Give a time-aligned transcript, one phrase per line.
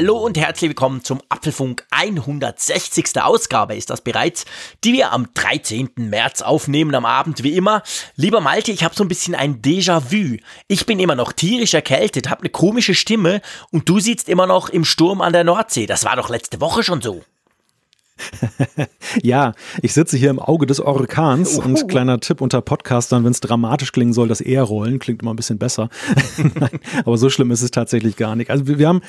[0.00, 3.20] Hallo und herzlich willkommen zum Apfelfunk 160.
[3.20, 4.44] Ausgabe ist das bereits,
[4.84, 5.90] die wir am 13.
[5.96, 7.82] März aufnehmen am Abend wie immer.
[8.14, 10.36] Lieber Malte, ich habe so ein bisschen ein Déjà-vu.
[10.68, 13.40] Ich bin immer noch tierisch erkältet, habe eine komische Stimme
[13.72, 15.86] und du sitzt immer noch im Sturm an der Nordsee.
[15.86, 17.22] Das war doch letzte Woche schon so.
[19.24, 21.64] ja, ich sitze hier im Auge des Orkans Uhu.
[21.64, 25.32] und kleiner Tipp unter Podcastern, wenn es dramatisch klingen soll, das eher rollen, klingt immer
[25.32, 25.88] ein bisschen besser.
[26.36, 28.52] Nein, aber so schlimm ist es tatsächlich gar nicht.
[28.52, 29.02] Also wir, wir haben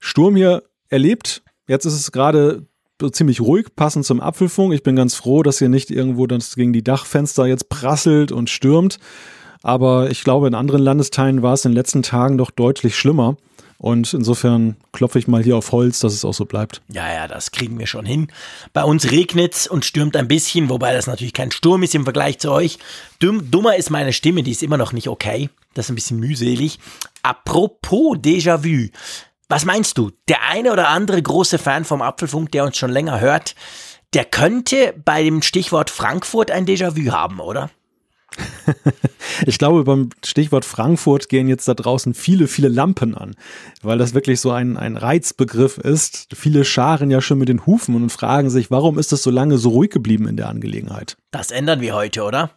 [0.00, 1.42] Sturm hier erlebt.
[1.68, 2.66] Jetzt ist es gerade
[3.12, 4.74] ziemlich ruhig, passend zum Apfelfunk.
[4.74, 8.50] Ich bin ganz froh, dass hier nicht irgendwo das gegen die Dachfenster jetzt prasselt und
[8.50, 8.98] stürmt.
[9.62, 13.36] Aber ich glaube, in anderen Landesteilen war es in den letzten Tagen doch deutlich schlimmer.
[13.78, 16.82] Und insofern klopfe ich mal hier auf Holz, dass es auch so bleibt.
[16.88, 18.28] Ja, ja, das kriegen wir schon hin.
[18.74, 22.38] Bei uns regnet und stürmt ein bisschen, wobei das natürlich kein Sturm ist im Vergleich
[22.38, 22.78] zu euch.
[23.20, 25.48] Dumm, dummer ist meine Stimme, die ist immer noch nicht okay.
[25.72, 26.78] Das ist ein bisschen mühselig.
[27.22, 28.90] Apropos Déjà-vu.
[29.50, 30.12] Was meinst du?
[30.28, 33.56] Der eine oder andere große Fan vom Apfelfunk, der uns schon länger hört,
[34.14, 37.68] der könnte bei dem Stichwort Frankfurt ein Déjà-vu haben, oder?
[39.46, 43.34] ich glaube, beim Stichwort Frankfurt gehen jetzt da draußen viele, viele Lampen an,
[43.82, 46.28] weil das wirklich so ein, ein Reizbegriff ist.
[46.32, 49.58] Viele scharen ja schon mit den Hufen und fragen sich, warum ist es so lange
[49.58, 51.16] so ruhig geblieben in der Angelegenheit?
[51.32, 52.50] Das ändern wir heute, oder?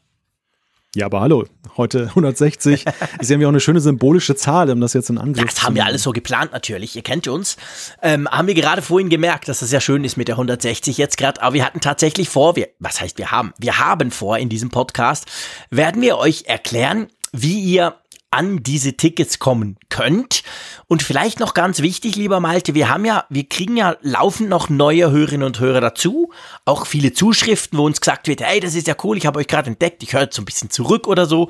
[0.95, 2.85] Ja, aber hallo, heute 160
[3.19, 5.85] ist ja auch eine schöne symbolische Zahl, um das jetzt in Angriff Das haben wir
[5.85, 7.57] alles so geplant natürlich, ihr kennt uns.
[8.03, 11.17] Ähm, haben wir gerade vorhin gemerkt, dass das ja schön ist mit der 160 jetzt
[11.17, 13.53] gerade, aber wir hatten tatsächlich vor, wir, was heißt wir haben?
[13.57, 15.25] Wir haben vor in diesem Podcast,
[15.71, 17.95] werden wir euch erklären, wie ihr
[18.33, 20.41] an diese Tickets kommen könnt.
[20.87, 24.69] Und vielleicht noch ganz wichtig, lieber Malte, wir haben ja, wir kriegen ja laufend noch
[24.69, 26.31] neue Hörerinnen und Hörer dazu.
[26.65, 29.47] Auch viele Zuschriften, wo uns gesagt wird, hey, das ist ja cool, ich habe euch
[29.47, 31.47] gerade entdeckt, ich höre jetzt so ein bisschen zurück oder so.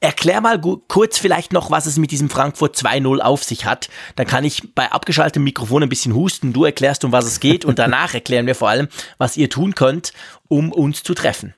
[0.00, 3.90] Erklär mal kurz vielleicht noch, was es mit diesem Frankfurt 2.0 auf sich hat.
[4.16, 7.66] Dann kann ich bei abgeschaltetem Mikrofon ein bisschen husten, du erklärst, um was es geht
[7.66, 8.88] und danach erklären wir vor allem,
[9.18, 10.14] was ihr tun könnt,
[10.48, 11.54] um uns zu treffen.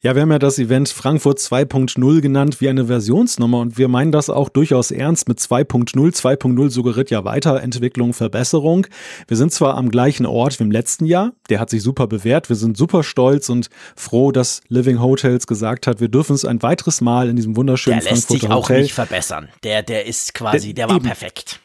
[0.00, 4.12] Ja, wir haben ja das Event Frankfurt 2.0 genannt wie eine Versionsnummer und wir meinen
[4.12, 5.92] das auch durchaus ernst mit 2.0.
[5.94, 8.86] 2.0 suggeriert ja Weiterentwicklung, Verbesserung.
[9.26, 12.48] Wir sind zwar am gleichen Ort wie im letzten Jahr, der hat sich super bewährt,
[12.48, 16.62] wir sind super stolz und froh, dass Living Hotels gesagt hat, wir dürfen es ein
[16.62, 19.48] weiteres Mal in diesem wunderschönen der lässt sich auch nicht verbessern.
[19.64, 21.06] Der, der ist quasi, der, der war eben.
[21.06, 21.60] perfekt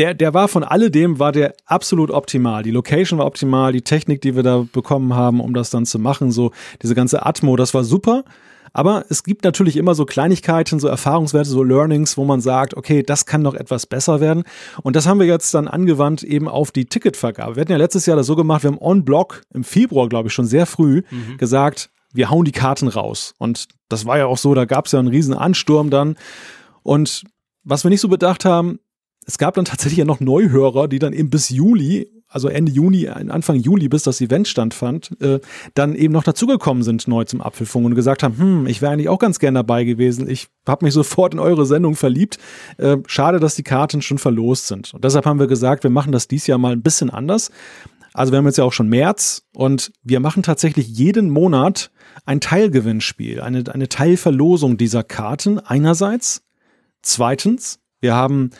[0.00, 2.62] der, der war von alledem, war der absolut optimal.
[2.62, 5.98] Die Location war optimal, die Technik, die wir da bekommen haben, um das dann zu
[5.98, 8.24] machen, so diese ganze Atmo, das war super.
[8.72, 13.02] Aber es gibt natürlich immer so Kleinigkeiten, so Erfahrungswerte, so Learnings, wo man sagt, okay,
[13.02, 14.44] das kann noch etwas besser werden.
[14.82, 17.56] Und das haben wir jetzt dann angewandt eben auf die Ticketvergabe.
[17.56, 20.34] Wir hatten ja letztes Jahr das so gemacht, wir haben on-block im Februar, glaube ich,
[20.34, 21.36] schon sehr früh mhm.
[21.36, 23.34] gesagt, wir hauen die Karten raus.
[23.36, 26.16] Und das war ja auch so, da gab es ja einen riesen Ansturm dann.
[26.82, 27.24] Und
[27.64, 28.78] was wir nicht so bedacht haben,
[29.26, 33.08] es gab dann tatsächlich ja noch Neuhörer, die dann eben bis Juli, also Ende Juni,
[33.08, 35.40] Anfang Juli, bis das Event stattfand, äh,
[35.74, 39.08] dann eben noch dazugekommen sind neu zum Apfelfunk und gesagt haben, hm, ich wäre eigentlich
[39.08, 40.28] auch ganz gern dabei gewesen.
[40.30, 42.38] Ich habe mich sofort in eure Sendung verliebt.
[42.78, 44.94] Äh, schade, dass die Karten schon verlost sind.
[44.94, 47.50] Und deshalb haben wir gesagt, wir machen das dies Jahr mal ein bisschen anders.
[48.12, 51.90] Also wir haben jetzt ja auch schon März und wir machen tatsächlich jeden Monat
[52.26, 56.42] ein Teilgewinnspiel, eine, eine Teilverlosung dieser Karten einerseits.
[57.02, 58.50] Zweitens, wir haben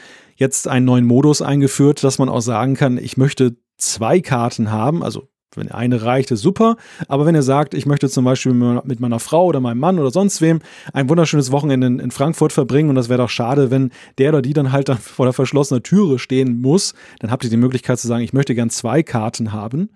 [0.41, 5.03] jetzt einen neuen Modus eingeführt, dass man auch sagen kann, ich möchte zwei Karten haben,
[5.05, 6.77] also wenn eine reicht, ist super.
[7.09, 10.11] Aber wenn ihr sagt, ich möchte zum Beispiel mit meiner Frau oder meinem Mann oder
[10.11, 10.61] sonst wem
[10.93, 14.53] ein wunderschönes Wochenende in, Frankfurt verbringen und das wäre doch schade, wenn der oder die
[14.53, 18.07] dann halt dann vor der verschlossenen Türe stehen muss, dann habt ihr die Möglichkeit zu
[18.07, 19.91] sagen, ich möchte gern zwei Karten haben.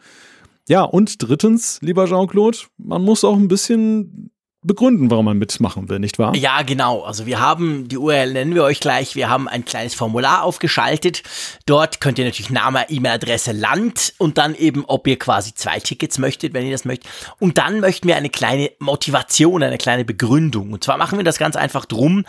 [0.69, 4.34] Ja, und drittens, lieber Jean-Claude, man muss auch ein bisschen
[4.64, 6.34] begründen, warum man mitmachen will, nicht wahr?
[6.34, 7.02] Ja, genau.
[7.02, 11.22] Also wir haben, die URL nennen wir euch gleich, wir haben ein kleines Formular aufgeschaltet.
[11.66, 16.18] Dort könnt ihr natürlich Name, E-Mail-Adresse, Land und dann eben, ob ihr quasi zwei Tickets
[16.18, 17.10] möchtet, wenn ihr das möchtet.
[17.39, 20.72] Und dann möchten wir eine kleine Motivation, eine kleine Begründung.
[20.72, 22.24] Und zwar machen wir das ganz einfach drum.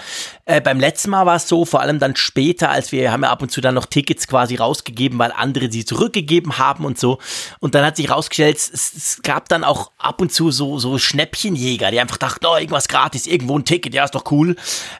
[0.45, 3.31] Äh, beim letzten Mal war es so, vor allem dann später, als wir haben ja
[3.31, 7.19] ab und zu dann noch Tickets quasi rausgegeben, weil andere sie zurückgegeben haben und so.
[7.61, 10.97] Und dann hat sich rausgestellt, es, es gab dann auch ab und zu so, so
[10.97, 14.55] Schnäppchenjäger, die einfach dachte, oh, irgendwas gratis, irgendwo ein Ticket, ja, ist doch cool.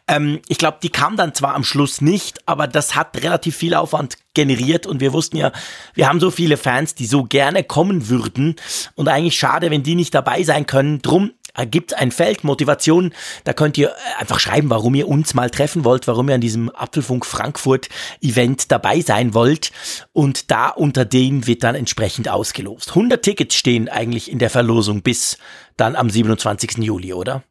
[0.08, 3.74] Ähm, ich glaube, die kam dann zwar am Schluss nicht, aber das hat relativ viel
[3.74, 5.52] Aufwand generiert und wir wussten ja,
[5.94, 8.56] wir haben so viele Fans, die so gerne kommen würden
[8.96, 11.02] und eigentlich schade, wenn die nicht dabei sein können.
[11.02, 11.32] Drum
[11.64, 13.14] gibt es ein Feld Motivation,
[13.46, 16.70] da könnt ihr einfach schreiben, warum ihr uns mal treffen wollt, warum ihr an diesem
[16.76, 17.88] Apfelfunk Frankfurt
[18.22, 19.72] Event dabei sein wollt
[20.12, 22.90] und da unter denen wird dann entsprechend ausgelost.
[22.90, 25.38] 100 Tickets stehen eigentlich in der Verlosung bis
[25.78, 26.80] dann am 27.
[26.80, 27.44] Juli, oder?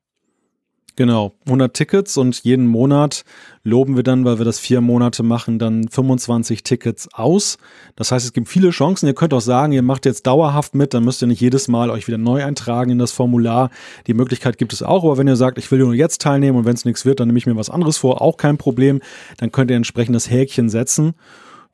[0.96, 3.25] Genau, 100 Tickets und jeden Monat
[3.64, 7.58] loben wir dann, weil wir das vier Monate machen, dann 25 Tickets aus.
[7.96, 9.08] Das heißt, es gibt viele Chancen.
[9.08, 11.91] Ihr könnt auch sagen, ihr macht jetzt dauerhaft mit, dann müsst ihr nicht jedes Mal
[11.91, 13.70] euch wieder neu eintragen in das Formular.
[14.06, 16.64] Die Möglichkeit gibt es auch, aber wenn ihr sagt, ich will nur jetzt teilnehmen und
[16.64, 19.00] wenn es nichts wird, dann nehme ich mir was anderes vor, auch kein Problem.
[19.38, 21.14] Dann könnt ihr entsprechend das Häkchen setzen.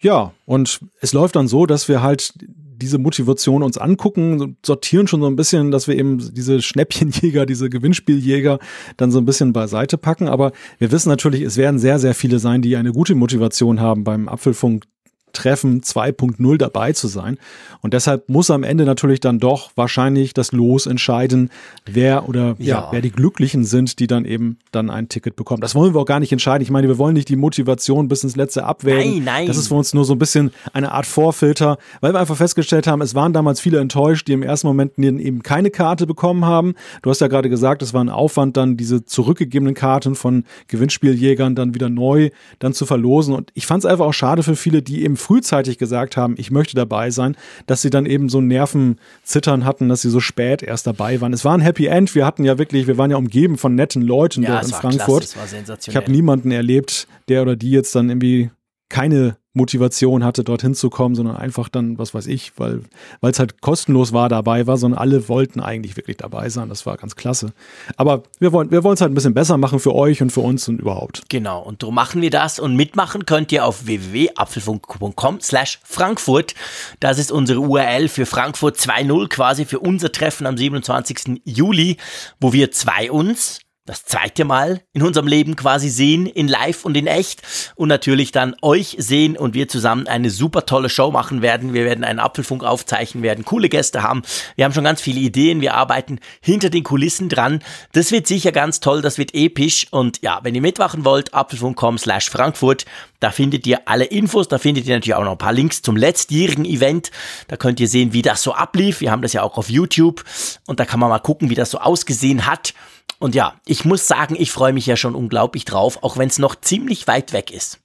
[0.00, 2.32] Ja, und es läuft dann so, dass wir halt
[2.80, 7.68] diese Motivation uns angucken, sortieren schon so ein bisschen, dass wir eben diese Schnäppchenjäger, diese
[7.68, 8.58] Gewinnspieljäger
[8.96, 10.28] dann so ein bisschen beiseite packen.
[10.28, 14.04] Aber wir wissen natürlich, es werden sehr, sehr viele sein, die eine gute Motivation haben
[14.04, 14.84] beim Apfelfunk
[15.32, 17.38] Treffen 2.0 dabei zu sein.
[17.82, 21.50] Und deshalb muss am Ende natürlich dann doch wahrscheinlich das Los entscheiden,
[21.86, 22.80] wer oder ja.
[22.80, 22.88] ja.
[22.90, 25.60] wer die Glücklichen sind, die dann eben dann ein Ticket bekommen.
[25.60, 26.62] Das wollen wir auch gar nicht entscheiden.
[26.62, 29.14] Ich meine, wir wollen nicht die Motivation bis ins Letzte abwägen.
[29.16, 29.46] Nein, nein.
[29.46, 32.86] Das ist für uns nur so ein bisschen eine Art Vorfilter, weil wir einfach festgestellt
[32.86, 36.74] haben, es waren damals viele enttäuscht, die im ersten Moment eben keine Karte bekommen haben.
[37.02, 41.54] Du hast ja gerade gesagt, es war ein Aufwand, dann diese zurückgegebenen Karten von Gewinnspieljägern
[41.54, 43.34] dann wieder neu dann zu verlosen.
[43.34, 46.50] Und ich fand es einfach auch schade für viele, die eben frühzeitig gesagt haben, ich
[46.50, 47.36] möchte dabei sein,
[47.66, 51.32] dass sie dann eben so Nervenzittern hatten, dass sie so spät erst dabei waren.
[51.32, 52.14] Es war ein Happy End.
[52.14, 55.32] Wir hatten ja wirklich, wir waren ja umgeben von netten Leuten ja, dort in Frankfurt.
[55.32, 58.50] Klasse, ich habe niemanden erlebt, der oder die jetzt dann irgendwie
[58.88, 62.82] keine Motivation hatte, dorthin zu kommen, sondern einfach dann, was weiß ich, weil
[63.22, 66.68] es halt kostenlos war, dabei war, sondern alle wollten eigentlich wirklich dabei sein.
[66.68, 67.52] Das war ganz klasse.
[67.96, 70.68] Aber wir wollen wir es halt ein bisschen besser machen für euch und für uns
[70.68, 71.24] und überhaupt.
[71.28, 76.54] Genau, und so machen wir das und mitmachen könnt ihr auf www.apfelfunk.com slash Frankfurt.
[77.00, 81.40] Das ist unsere URL für Frankfurt 2.0 quasi für unser Treffen am 27.
[81.44, 81.96] Juli,
[82.38, 86.96] wo wir zwei uns das zweite Mal in unserem Leben quasi sehen, in live und
[86.96, 87.42] in echt
[87.74, 91.74] und natürlich dann euch sehen und wir zusammen eine super tolle Show machen werden.
[91.74, 94.22] Wir werden einen Apfelfunk aufzeichnen, werden coole Gäste haben.
[94.54, 97.64] Wir haben schon ganz viele Ideen, wir arbeiten hinter den Kulissen dran.
[97.90, 101.98] Das wird sicher ganz toll, das wird episch und ja, wenn ihr mitmachen wollt, apfelfunk.com
[101.98, 102.86] slash Frankfurt,
[103.18, 105.96] da findet ihr alle Infos, da findet ihr natürlich auch noch ein paar Links zum
[105.96, 107.10] letztjährigen Event.
[107.48, 109.00] Da könnt ihr sehen, wie das so ablief.
[109.00, 110.24] Wir haben das ja auch auf YouTube
[110.66, 112.72] und da kann man mal gucken, wie das so ausgesehen hat.
[113.20, 116.38] Und ja, ich muss sagen, ich freue mich ja schon unglaublich drauf, auch wenn es
[116.38, 117.78] noch ziemlich weit weg ist.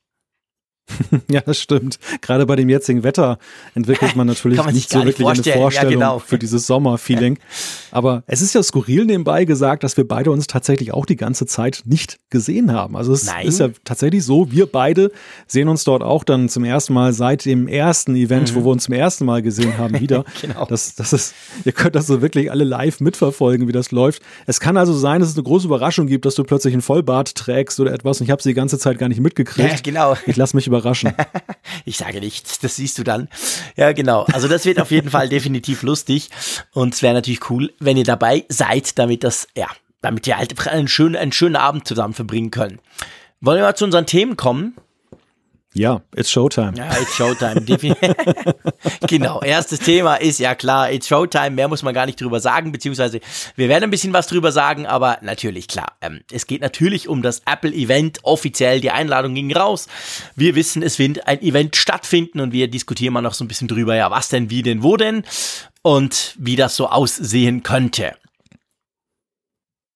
[1.31, 1.99] ja, das stimmt.
[2.21, 3.39] Gerade bei dem jetzigen Wetter
[3.73, 6.19] entwickelt man natürlich man nicht so wirklich eine Vorstellung ja, genau.
[6.19, 7.39] für dieses Sommerfeeling.
[7.91, 11.45] Aber es ist ja skurril nebenbei gesagt, dass wir beide uns tatsächlich auch die ganze
[11.45, 12.95] Zeit nicht gesehen haben.
[12.95, 13.47] Also es Nein.
[13.47, 15.11] ist ja tatsächlich so, wir beide
[15.47, 18.55] sehen uns dort auch dann zum ersten Mal seit dem ersten Event, mhm.
[18.55, 20.25] wo wir uns zum ersten Mal gesehen haben, wieder.
[20.41, 20.65] genau.
[20.65, 21.33] Das, das ist,
[21.63, 24.21] ihr könnt das so wirklich alle live mitverfolgen, wie das läuft.
[24.45, 27.35] Es kann also sein, dass es eine große Überraschung gibt, dass du plötzlich einen Vollbart
[27.35, 29.69] trägst oder etwas und ich habe sie die ganze Zeit gar nicht mitgekriegt.
[29.69, 30.15] Ja, genau.
[30.25, 31.13] Ich lasse mich überraschen.
[31.86, 33.30] ich sage nichts, das siehst du dann.
[33.75, 34.24] Ja, genau.
[34.31, 36.30] Also das wird auf jeden Fall definitiv lustig
[36.72, 39.68] und es wäre natürlich cool, wenn ihr dabei seid, damit das, ja,
[40.01, 42.80] damit ihr halt einen schönen, einen schönen Abend zusammen verbringen können.
[43.42, 44.75] Wollen wir mal zu unseren Themen kommen?
[45.77, 46.72] Ja, it's Showtime.
[46.77, 47.60] Ja, it's Showtime.
[49.07, 51.50] genau, erstes Thema ist ja klar, it's Showtime.
[51.50, 53.19] Mehr muss man gar nicht drüber sagen, beziehungsweise
[53.57, 55.98] wir werden ein bisschen was drüber sagen, aber natürlich klar.
[56.01, 58.19] Ähm, es geht natürlich um das Apple-Event.
[58.24, 59.88] Offiziell, die Einladung ging raus.
[60.38, 63.68] Wir wissen, es wird ein Event stattfinden und wir diskutieren mal noch so ein bisschen
[63.68, 65.24] drüber, ja, was denn, wie denn, wo denn
[65.82, 68.15] und wie das so aussehen könnte.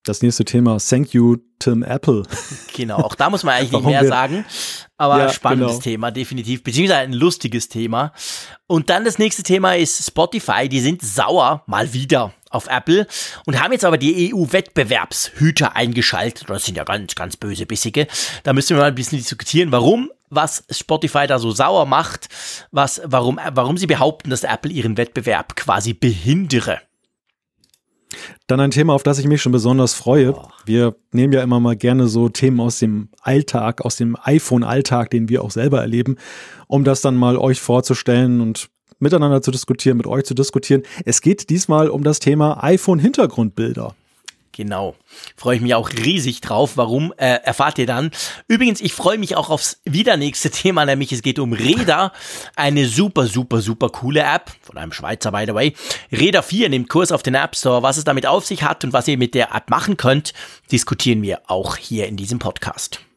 [0.09, 2.23] Das nächste Thema, thank you, Tim Apple.
[2.75, 4.43] Genau, auch da muss man eigentlich nicht mehr sagen.
[4.97, 5.83] Aber ja, spannendes genau.
[5.83, 6.63] Thema, definitiv.
[6.63, 8.13] Beziehungsweise ein lustiges Thema.
[8.65, 10.67] Und dann das nächste Thema ist Spotify.
[10.67, 13.05] Die sind sauer, mal wieder auf Apple
[13.45, 16.49] und haben jetzt aber die EU-Wettbewerbshüter eingeschaltet.
[16.49, 18.07] Das sind ja ganz, ganz böse Bissige.
[18.43, 22.29] Da müssen wir mal ein bisschen diskutieren, warum was Spotify da so sauer macht,
[22.71, 26.79] was, warum, warum sie behaupten, dass Apple ihren Wettbewerb quasi behindere.
[28.47, 30.33] Dann ein Thema, auf das ich mich schon besonders freue.
[30.65, 35.29] Wir nehmen ja immer mal gerne so Themen aus dem Alltag, aus dem iPhone-Alltag, den
[35.29, 36.15] wir auch selber erleben,
[36.67, 40.83] um das dann mal euch vorzustellen und miteinander zu diskutieren, mit euch zu diskutieren.
[41.05, 43.95] Es geht diesmal um das Thema iPhone-Hintergrundbilder.
[44.51, 44.95] Genau.
[45.35, 46.75] Freue ich mich auch riesig drauf.
[46.75, 48.11] Warum, äh, erfahrt ihr dann.
[48.47, 52.11] Übrigens, ich freue mich auch aufs wieder nächste Thema, nämlich es geht um Reda.
[52.55, 54.51] Eine super, super, super coole App.
[54.61, 55.75] Von einem Schweizer, by the way.
[56.11, 57.83] Reda 4 nimmt Kurs auf den App Store.
[57.83, 60.33] Was es damit auf sich hat und was ihr mit der App machen könnt,
[60.71, 63.08] diskutieren wir auch hier in diesem Podcast.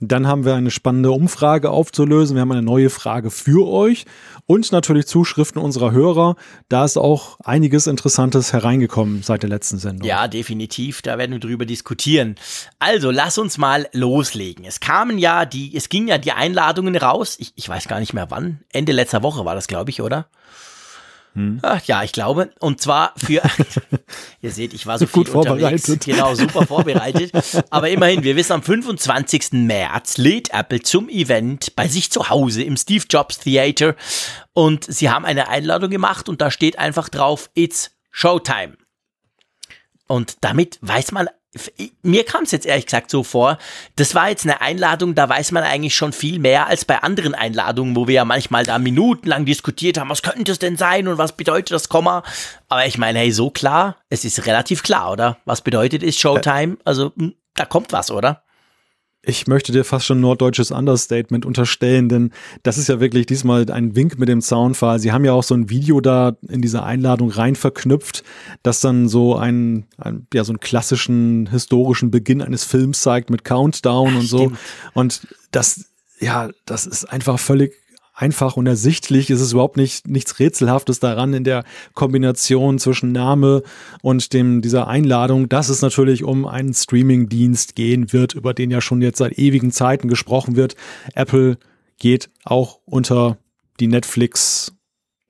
[0.00, 2.34] Dann haben wir eine spannende Umfrage aufzulösen.
[2.34, 4.06] Wir haben eine neue Frage für euch
[4.46, 6.36] und natürlich Zuschriften unserer Hörer.
[6.70, 10.08] Da ist auch einiges Interessantes hereingekommen seit der letzten Sendung.
[10.08, 11.02] Ja, definitiv.
[11.02, 12.36] Da werden wir drüber diskutieren.
[12.78, 14.64] Also, lass uns mal loslegen.
[14.64, 17.36] Es kamen ja die, es gingen ja die Einladungen raus.
[17.38, 18.60] Ich, ich weiß gar nicht mehr wann.
[18.72, 20.28] Ende letzter Woche war das, glaube ich, oder?
[21.34, 21.60] Hm.
[21.62, 22.50] Ach, ja, ich glaube.
[22.58, 23.42] Und zwar für,
[24.40, 25.88] ihr seht, ich war so gut vorbereitet.
[25.88, 26.04] Unterwegs.
[26.04, 27.32] Genau, super vorbereitet.
[27.70, 29.52] Aber immerhin, wir wissen, am 25.
[29.52, 33.94] März lädt Apple zum Event bei sich zu Hause im Steve Jobs Theater.
[34.52, 38.76] Und sie haben eine Einladung gemacht und da steht einfach drauf, it's Showtime.
[40.08, 41.28] Und damit weiß man
[42.02, 43.58] mir kam es jetzt ehrlich gesagt so vor,
[43.96, 47.34] das war jetzt eine Einladung, da weiß man eigentlich schon viel mehr als bei anderen
[47.34, 51.18] Einladungen, wo wir ja manchmal da minutenlang diskutiert haben, was könnte es denn sein und
[51.18, 52.22] was bedeutet das Komma.
[52.68, 55.38] Aber ich meine, hey, so klar, es ist relativ klar, oder?
[55.44, 56.76] Was bedeutet ist Showtime?
[56.84, 58.44] Also, hm, da kommt was, oder?
[59.22, 62.30] Ich möchte dir fast schon norddeutsches Understatement unterstellen, denn
[62.62, 64.98] das ist ja wirklich diesmal ein Wink mit dem Zaunfall.
[64.98, 68.24] Sie haben ja auch so ein Video da in diese Einladung rein verknüpft,
[68.62, 73.44] das dann so einen, ein, ja, so einen klassischen historischen Beginn eines Films zeigt mit
[73.44, 74.38] Countdown Ach, und so.
[74.38, 74.58] Stimmt.
[74.94, 75.84] Und das,
[76.18, 77.74] ja, das ist einfach völlig
[78.20, 79.30] einfach und ersichtlich.
[79.30, 83.62] Es ist überhaupt nicht, nichts Rätselhaftes daran in der Kombination zwischen Name
[84.02, 88.80] und dem, dieser Einladung, dass es natürlich um einen Streaming-Dienst gehen wird, über den ja
[88.80, 90.76] schon jetzt seit ewigen Zeiten gesprochen wird.
[91.14, 91.58] Apple
[91.98, 93.38] geht auch unter
[93.80, 94.72] die Netflix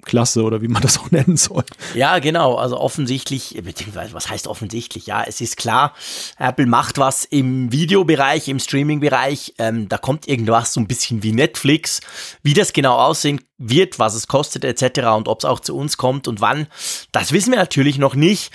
[0.03, 1.65] Klasse oder wie man das auch nennen soll.
[1.95, 2.57] Ja, genau.
[2.57, 5.07] Also offensichtlich, beziehungsweise was heißt offensichtlich?
[5.07, 5.95] Ja, es ist klar,
[6.39, 9.55] Apple macht was im Videobereich, im Streaming-Bereich.
[9.59, 12.01] Ähm, da kommt irgendwas so ein bisschen wie Netflix.
[12.43, 15.09] Wie das genau aussehen wird, was es kostet etc.
[15.17, 16.67] und ob es auch zu uns kommt und wann,
[17.13, 18.51] das wissen wir natürlich noch nicht.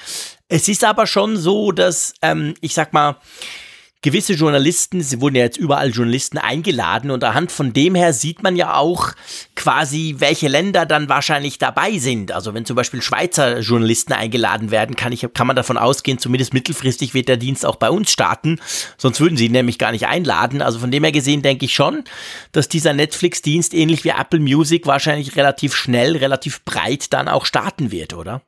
[0.48, 3.18] Es ist aber schon so, dass, ähm, ich sag mal,
[4.05, 8.43] gewisse Journalisten, sie wurden ja jetzt überall Journalisten eingeladen und anhand von dem her sieht
[8.43, 9.13] man ja auch
[9.55, 12.31] quasi, welche Länder dann wahrscheinlich dabei sind.
[12.31, 16.53] Also wenn zum Beispiel Schweizer Journalisten eingeladen werden, kann, ich, kann man davon ausgehen, zumindest
[16.53, 18.62] mittelfristig wird der Dienst auch bei uns starten.
[18.95, 20.62] Sonst würden sie ihn nämlich gar nicht einladen.
[20.62, 22.03] Also von dem her gesehen denke ich schon,
[22.51, 27.89] dass dieser Netflix-Dienst ähnlich wie Apple Music wahrscheinlich relativ schnell, relativ breit dann auch starten
[27.89, 28.43] wird, oder?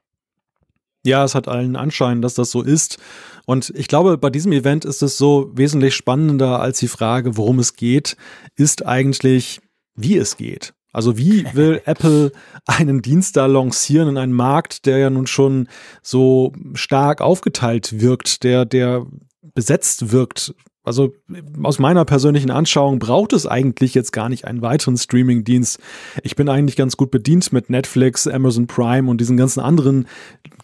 [1.06, 2.98] Ja, es hat allen Anschein, dass das so ist.
[3.46, 7.60] Und ich glaube, bei diesem Event ist es so wesentlich spannender als die Frage, worum
[7.60, 8.18] es geht,
[8.56, 9.62] ist eigentlich,
[9.96, 10.74] wie es geht.
[10.92, 12.32] Also wie will Apple
[12.66, 15.70] einen Dienst da lancieren in einen Markt, der ja nun schon
[16.02, 19.06] so stark aufgeteilt wirkt, der, der
[19.54, 20.54] besetzt wirkt
[20.88, 21.14] also
[21.62, 25.80] aus meiner persönlichen Anschauung braucht es eigentlich jetzt gar nicht einen weiteren Streaming-Dienst.
[26.24, 30.08] Ich bin eigentlich ganz gut bedient mit Netflix, Amazon Prime und diesen ganzen anderen,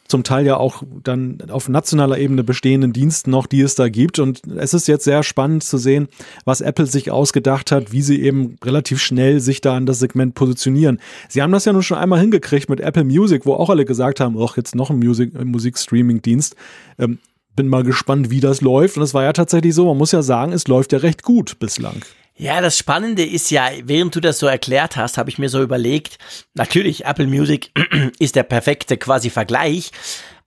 [0.08, 4.20] zum Teil ja auch dann auf nationaler Ebene bestehenden Diensten noch, die es da gibt.
[4.20, 6.08] Und es ist jetzt sehr spannend zu sehen,
[6.46, 10.36] was Apple sich ausgedacht hat, wie sie eben relativ schnell sich da an das Segment
[10.36, 11.00] positionieren.
[11.30, 14.20] Sie haben das ja nun schon einmal hingekriegt mit Apple Music, wo auch alle gesagt
[14.20, 16.56] haben, ach, jetzt noch ein Musik-Streaming-Dienst.
[16.98, 17.20] Ähm,
[17.56, 18.98] bin mal gespannt, wie das läuft.
[18.98, 21.60] Und es war ja tatsächlich so, man muss ja sagen, es läuft ja recht gut
[21.60, 22.04] bislang.
[22.36, 25.62] Ja, das Spannende ist ja, während du das so erklärt hast, habe ich mir so
[25.62, 26.18] überlegt,
[26.56, 27.72] natürlich, Apple Music
[28.20, 29.92] ist der perfekte quasi Vergleich.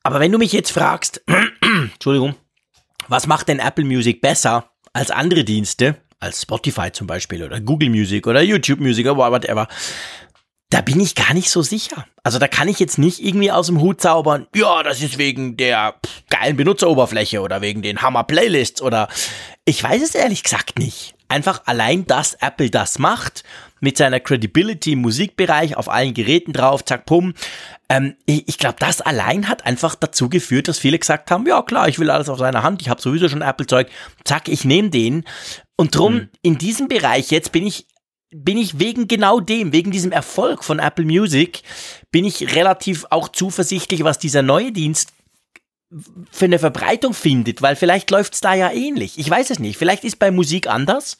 [0.02, 1.22] Aber wenn du mich jetzt fragst,
[1.94, 2.34] Entschuldigung,
[3.08, 7.90] was macht denn Apple Music besser als andere Dienste, als Spotify zum Beispiel oder Google
[7.90, 9.68] Music oder YouTube Music oder whatever,
[10.70, 12.06] da bin ich gar nicht so sicher.
[12.24, 15.56] Also da kann ich jetzt nicht irgendwie aus dem Hut zaubern, ja, das ist wegen
[15.56, 15.94] der
[16.28, 19.08] geilen Benutzeroberfläche oder wegen den Hammer-Playlists oder
[19.64, 21.14] ich weiß es ehrlich gesagt nicht.
[21.28, 23.42] Einfach allein, dass Apple das macht,
[23.80, 27.34] mit seiner Credibility im Musikbereich auf allen Geräten drauf, zack, pum.
[27.88, 31.62] Ähm, ich, ich glaube, das allein hat einfach dazu geführt, dass viele gesagt haben, ja
[31.62, 33.88] klar, ich will alles auf seiner Hand, ich habe sowieso schon Apple-Zeug,
[34.24, 35.24] zack, ich nehme den.
[35.76, 36.28] Und drum, hm.
[36.42, 37.86] in diesem Bereich jetzt bin ich
[38.30, 41.62] bin ich wegen genau dem, wegen diesem Erfolg von Apple Music,
[42.10, 45.12] bin ich relativ auch zuversichtlich, was dieser neue Dienst
[46.30, 49.18] für eine Verbreitung findet, weil vielleicht läuft es da ja ähnlich.
[49.18, 49.78] Ich weiß es nicht.
[49.78, 51.16] Vielleicht ist bei Musik anders.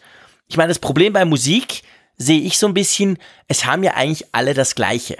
[0.49, 1.83] Ich meine, das Problem bei Musik
[2.17, 5.19] sehe ich so ein bisschen, es haben ja eigentlich alle das Gleiche.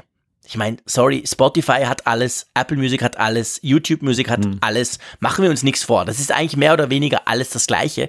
[0.49, 4.59] Ich meine, sorry, Spotify hat alles, Apple Music hat alles, YouTube Music hat hm.
[4.61, 4.99] alles.
[5.19, 6.05] Machen wir uns nichts vor.
[6.05, 8.09] Das ist eigentlich mehr oder weniger alles das Gleiche.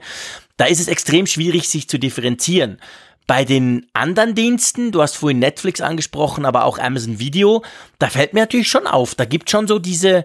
[0.55, 2.79] Da ist es extrem schwierig, sich zu differenzieren.
[3.27, 7.61] Bei den anderen Diensten, du hast vorhin Netflix angesprochen, aber auch Amazon Video,
[7.99, 10.23] da fällt mir natürlich schon auf, da gibt schon so diese,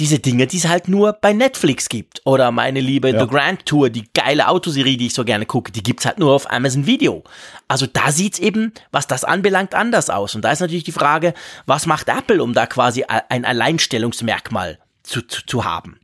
[0.00, 2.22] diese Dinge, die es halt nur bei Netflix gibt.
[2.24, 3.20] Oder meine liebe ja.
[3.20, 6.32] The Grand Tour, die geile Autoserie, die ich so gerne gucke, die gibt's halt nur
[6.32, 7.22] auf Amazon Video.
[7.68, 10.34] Also da sieht's eben, was das anbelangt, anders aus.
[10.34, 11.34] Und da ist natürlich die Frage,
[11.66, 15.99] was macht Apple, um da quasi ein Alleinstellungsmerkmal zu, zu, zu haben?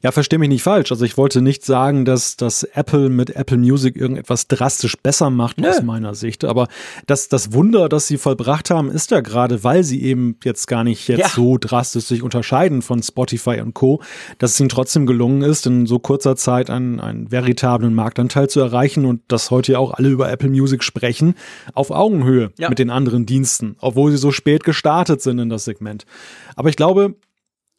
[0.00, 0.92] Ja, verstehe mich nicht falsch.
[0.92, 5.58] Also ich wollte nicht sagen, dass, dass Apple mit Apple Music irgendetwas drastisch besser macht
[5.58, 5.68] Nö.
[5.68, 6.44] aus meiner Sicht.
[6.44, 6.68] Aber
[7.06, 10.84] das, das Wunder, das sie vollbracht haben, ist ja gerade, weil sie eben jetzt gar
[10.84, 11.28] nicht jetzt ja.
[11.28, 14.00] so drastisch sich unterscheiden von Spotify und Co.,
[14.38, 18.60] dass es ihnen trotzdem gelungen ist, in so kurzer Zeit einen, einen veritablen Marktanteil zu
[18.60, 21.34] erreichen und dass heute ja auch alle über Apple Music sprechen,
[21.74, 22.68] auf Augenhöhe ja.
[22.68, 26.06] mit den anderen Diensten, obwohl sie so spät gestartet sind in das Segment.
[26.54, 27.16] Aber ich glaube,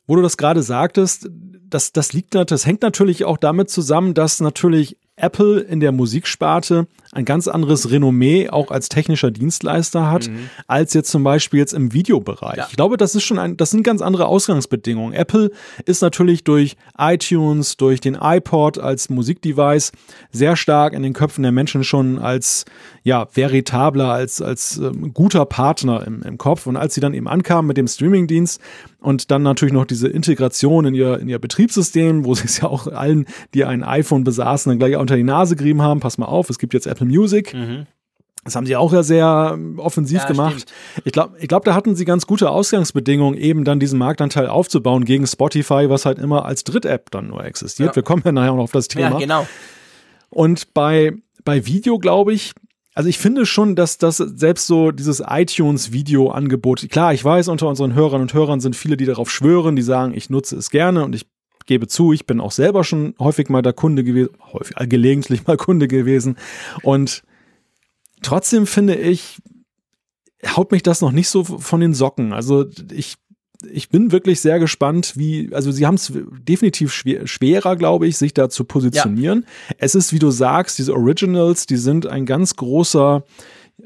[0.08, 1.30] wo du das gerade sagtest,
[1.70, 6.88] das, das liegt, das hängt natürlich auch damit zusammen, dass natürlich Apple in der Musiksparte
[7.12, 10.50] ein ganz anderes Renommee auch als technischer Dienstleister hat, mhm.
[10.68, 12.58] als jetzt zum Beispiel jetzt im Videobereich.
[12.58, 12.68] Ja.
[12.70, 15.14] Ich glaube, das ist schon ein, das sind ganz andere Ausgangsbedingungen.
[15.14, 15.52] Apple
[15.86, 19.92] ist natürlich durch iTunes, durch den iPod als Musikdevice
[20.32, 22.66] sehr stark in den Köpfen der Menschen schon als
[23.04, 26.68] ja veritabler, als als ähm, guter Partner im, im Kopf.
[26.68, 28.62] Und als sie dann eben ankamen mit dem Streamingdienst
[29.08, 32.68] und dann natürlich noch diese Integration in ihr in ihr Betriebssystem, wo sie es ja
[32.68, 36.02] auch allen, die ein iPhone besaßen, dann gleich unter die Nase gerieben haben.
[36.02, 37.54] Pass mal auf, es gibt jetzt Apple Music.
[37.54, 37.86] Mhm.
[38.44, 40.62] Das haben sie auch ja sehr ähm, offensiv ja, gemacht.
[40.62, 41.06] Stimmt.
[41.06, 45.06] Ich glaube, ich glaub, da hatten sie ganz gute Ausgangsbedingungen, eben dann diesen Marktanteil aufzubauen
[45.06, 47.90] gegen Spotify, was halt immer als Dritt-App dann nur existiert.
[47.92, 47.96] Ja.
[47.96, 49.12] Wir kommen ja nachher auch noch auf das Thema.
[49.12, 49.48] Ja, genau.
[50.30, 51.14] Und bei,
[51.46, 52.52] bei Video, glaube ich,
[52.98, 57.94] also ich finde schon, dass das selbst so dieses iTunes-Video-Angebot, klar, ich weiß, unter unseren
[57.94, 61.13] Hörern und Hörern sind viele, die darauf schwören, die sagen, ich nutze es gerne und
[61.13, 61.27] ich
[61.68, 65.46] gebe zu, ich bin auch selber schon häufig mal der Kunde gewesen, häufig, äh, gelegentlich
[65.46, 66.38] mal Kunde gewesen.
[66.82, 67.22] Und
[68.24, 69.38] trotzdem finde ich,
[70.56, 72.34] haut mich das noch nicht so von den Socken.
[72.34, 73.18] Also ich
[73.72, 76.12] ich bin wirklich sehr gespannt, wie, also sie haben es
[76.48, 79.46] definitiv schwer, schwerer, glaube ich, sich da zu positionieren.
[79.70, 79.76] Ja.
[79.80, 83.24] Es ist, wie du sagst, diese Originals, die sind ein ganz großer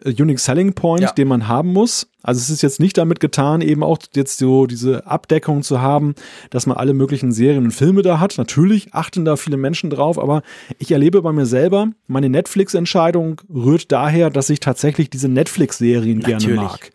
[0.05, 1.11] Unique Selling Point, ja.
[1.11, 2.07] den man haben muss.
[2.23, 6.15] Also es ist jetzt nicht damit getan, eben auch jetzt so diese Abdeckung zu haben,
[6.49, 8.37] dass man alle möglichen Serien und Filme da hat.
[8.37, 10.43] Natürlich achten da viele Menschen drauf, aber
[10.79, 16.47] ich erlebe bei mir selber, meine Netflix-Entscheidung rührt daher, dass ich tatsächlich diese Netflix-Serien gerne
[16.55, 16.91] mag.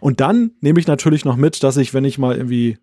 [0.00, 2.78] Und dann nehme ich natürlich noch mit, dass ich, wenn ich mal irgendwie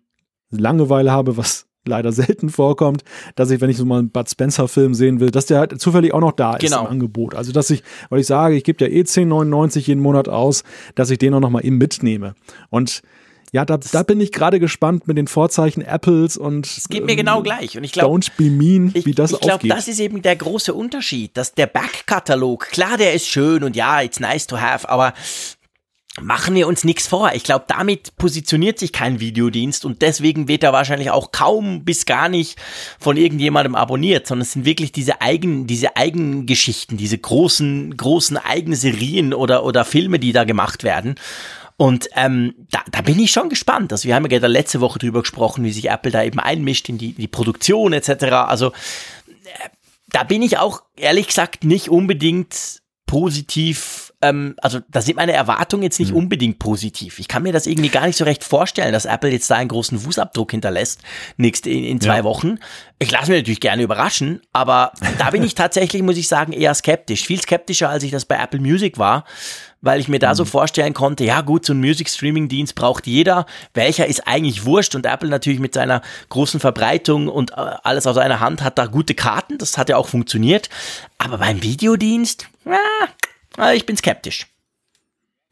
[0.50, 3.02] Langeweile habe, was leider selten vorkommt,
[3.34, 6.12] dass ich, wenn ich so mal einen Bud Spencer-Film sehen will, dass der halt zufällig
[6.12, 6.82] auch noch da ist genau.
[6.82, 7.34] im Angebot.
[7.34, 11.10] Also, dass ich, weil ich sage, ich gebe ja eh 10,99 jeden Monat aus, dass
[11.10, 12.34] ich den auch noch mal eben mitnehme.
[12.68, 13.02] Und
[13.52, 16.66] ja, da, da bin ich gerade gespannt mit den Vorzeichen Apples und.
[16.66, 17.78] Es geht mir ähm, genau gleich.
[17.78, 18.14] Und ich glaube.
[18.14, 21.54] Don't be mean, ich, wie das Ich glaube, das ist eben der große Unterschied, dass
[21.54, 25.14] der Backkatalog, klar, der ist schön und ja, it's nice to have, aber
[26.20, 27.32] machen wir uns nichts vor.
[27.34, 32.06] Ich glaube, damit positioniert sich kein Videodienst und deswegen wird er wahrscheinlich auch kaum bis
[32.06, 32.58] gar nicht
[32.98, 38.36] von irgendjemandem abonniert, sondern es sind wirklich diese eigenen, diese eigenen Geschichten, diese großen, großen
[38.36, 41.16] eigenen Serien oder, oder Filme, die da gemacht werden.
[41.76, 43.92] Und ähm, da, da bin ich schon gespannt.
[43.92, 46.88] Also wir haben ja gerade letzte Woche drüber gesprochen, wie sich Apple da eben einmischt
[46.88, 48.24] in die, die Produktion etc.
[48.48, 48.72] Also
[49.44, 49.68] äh,
[50.08, 55.82] da bin ich auch ehrlich gesagt nicht unbedingt positiv ähm, also da sind meine Erwartungen
[55.82, 56.18] jetzt nicht mhm.
[56.18, 57.18] unbedingt positiv.
[57.18, 59.68] Ich kann mir das irgendwie gar nicht so recht vorstellen, dass Apple jetzt da einen
[59.68, 61.00] großen Fußabdruck hinterlässt,
[61.36, 62.24] nächste in, in zwei ja.
[62.24, 62.58] Wochen.
[62.98, 66.74] Ich lasse mich natürlich gerne überraschen, aber da bin ich tatsächlich, muss ich sagen, eher
[66.74, 67.26] skeptisch.
[67.26, 69.24] Viel skeptischer, als ich das bei Apple Music war
[69.80, 70.48] weil ich mir da so mhm.
[70.48, 74.94] vorstellen konnte, ja gut, so ein Music Streaming Dienst braucht jeder, welcher ist eigentlich wurscht
[74.94, 78.86] und Apple natürlich mit seiner großen Verbreitung und äh, alles aus einer Hand hat da
[78.86, 80.68] gute Karten, das hat ja auch funktioniert,
[81.18, 82.78] aber beim Videodienst, ja,
[83.74, 84.46] ich bin skeptisch.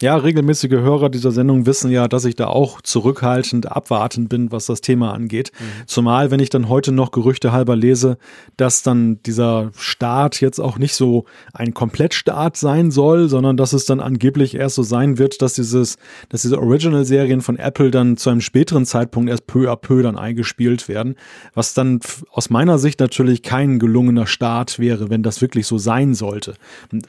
[0.02, 4.66] Ja, regelmäßige Hörer dieser Sendung wissen ja, dass ich da auch zurückhaltend, abwartend bin, was
[4.66, 5.52] das Thema angeht.
[5.59, 5.87] Mhm.
[5.87, 8.18] Zumal, wenn ich dann heute noch Gerüchte halber lese,
[8.59, 13.87] dass dann dieser Start jetzt auch nicht so ein Komplettstart sein soll, sondern dass es
[13.87, 15.96] dann angeblich erst so sein wird, dass dieses,
[16.28, 20.18] dass diese Original-Serien von Apple dann zu einem späteren Zeitpunkt erst peu à peu dann
[20.18, 21.14] eingespielt werden.
[21.54, 26.12] Was dann aus meiner Sicht natürlich kein gelungener Start wäre, wenn das wirklich so sein
[26.12, 26.52] sollte.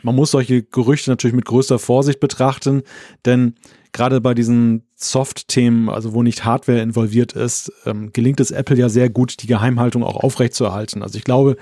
[0.03, 2.76] Man muss solche Gerüchte natürlich mit größter Vorsicht betrachten
[3.25, 3.55] denn
[3.91, 8.89] gerade bei diesen Soft-Themen, also wo nicht Hardware involviert ist, ähm, gelingt es Apple ja
[8.89, 11.03] sehr gut, die Geheimhaltung auch aufrechtzuerhalten.
[11.03, 11.57] Also ich glaube,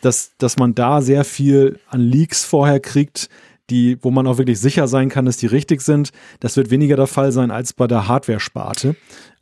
[0.00, 3.28] dass, dass man da sehr viel an Leaks vorher kriegt,
[3.70, 6.10] die, wo man auch wirklich sicher sein kann, dass die richtig sind.
[6.40, 8.96] Das wird weniger der Fall sein als bei der Hardware-Sparte.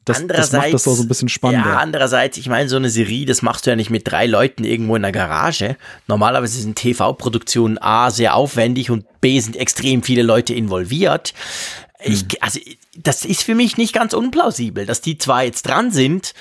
[0.06, 1.70] Das, das macht das auch so ein bisschen spannender.
[1.70, 4.62] Ja, andererseits, ich meine, so eine Serie, das machst du ja nicht mit drei Leuten
[4.62, 5.76] irgendwo in der Garage.
[6.06, 11.34] Normalerweise sind TV-Produktionen A sehr aufwendig und B sind extrem viele Leute involviert.
[12.04, 12.28] Ich, hm.
[12.40, 12.60] also,
[12.96, 16.34] das ist für mich nicht ganz unplausibel, dass die zwar jetzt dran sind,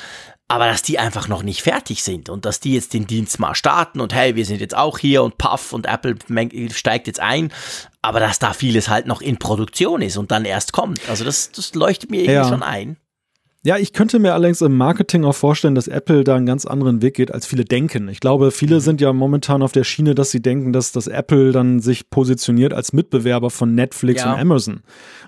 [0.47, 3.55] aber dass die einfach noch nicht fertig sind und dass die jetzt den Dienst mal
[3.55, 6.17] starten und hey, wir sind jetzt auch hier und Puff und Apple
[6.71, 7.51] steigt jetzt ein,
[8.03, 11.09] aber dass da vieles halt noch in Produktion ist und dann erst kommt.
[11.09, 12.47] Also das, das leuchtet mir irgendwie ja.
[12.47, 12.97] schon ein.
[13.65, 17.01] Ja, ich könnte mir allerdings im Marketing auch vorstellen, dass Apple da einen ganz anderen
[17.01, 18.09] Weg geht, als viele denken.
[18.09, 18.79] Ich glaube, viele mhm.
[18.81, 22.75] sind ja momentan auf der Schiene, dass sie denken, dass das Apple dann sich positioniert
[22.75, 24.33] als Mitbewerber von Netflix ja.
[24.33, 24.81] und Amazon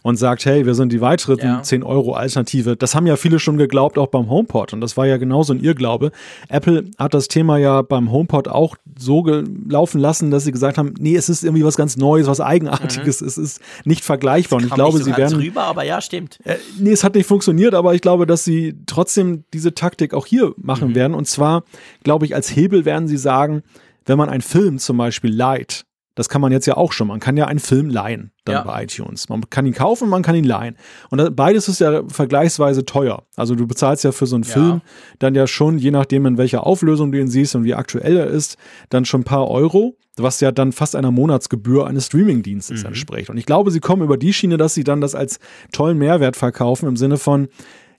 [0.04, 1.64] und sagt, hey, wir sind die weitere ja.
[1.64, 2.78] 10 Euro Alternative.
[2.78, 4.72] Das haben ja viele schon geglaubt, auch beim HomePod.
[4.72, 6.12] Und das war ja genauso ein Irrglaube.
[6.48, 9.26] Apple hat das Thema ja beim HomePod auch so
[9.68, 13.22] laufen lassen, dass sie gesagt haben, nee, es ist irgendwie was ganz Neues, was Eigenartiges.
[13.22, 13.28] Mhm.
[13.28, 14.60] Es ist nicht vergleichbar.
[14.60, 15.40] Und ich glaube, sie werden.
[15.40, 16.38] Rüber, aber ja, stimmt.
[16.44, 20.26] Äh, nee, es hat nicht funktioniert, aber ich glaube, dass sie trotzdem diese Taktik auch
[20.26, 20.96] hier machen mhm.
[20.96, 21.14] werden.
[21.14, 21.64] Und zwar,
[22.04, 23.64] glaube ich, als Hebel werden sie sagen,
[24.06, 25.86] wenn man einen Film zum Beispiel leiht,
[26.18, 27.08] das kann man jetzt ja auch schon.
[27.08, 28.64] Man kann ja einen Film leihen dann ja.
[28.64, 29.30] bei iTunes.
[29.30, 30.76] Man kann ihn kaufen, man kann ihn leihen.
[31.12, 33.24] Und beides ist ja vergleichsweise teuer.
[33.36, 34.50] Also du bezahlst ja für so einen ja.
[34.50, 34.82] Film
[35.20, 38.26] dann ja schon, je nachdem in welcher Auflösung du ihn siehst und wie aktuell er
[38.26, 38.58] ist,
[38.90, 42.88] dann schon ein paar Euro, was ja dann fast einer Monatsgebühr eines Streamingdienstes mhm.
[42.88, 43.30] entspricht.
[43.30, 45.38] Und ich glaube, sie kommen über die Schiene, dass sie dann das als
[45.72, 47.48] tollen Mehrwert verkaufen im Sinne von,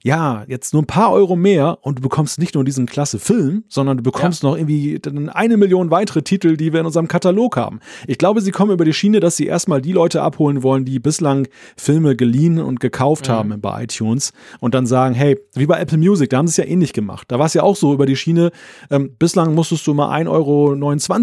[0.02, 3.64] ja, jetzt nur ein paar Euro mehr und du bekommst nicht nur diesen klasse Film,
[3.68, 4.48] sondern du bekommst ja.
[4.48, 5.00] noch irgendwie
[5.32, 7.80] eine Million weitere Titel, die wir in unserem Katalog haben.
[8.06, 11.00] Ich glaube, sie kommen über die Schiene, dass sie erstmal die Leute abholen wollen, die
[11.00, 13.32] bislang Filme geliehen und gekauft mhm.
[13.32, 16.56] haben bei iTunes und dann sagen, hey, wie bei Apple Music, da haben sie es
[16.58, 17.26] ja ähnlich gemacht.
[17.28, 18.52] Da war es ja auch so über die Schiene,
[18.90, 20.28] ähm, bislang musstest du mal 1,29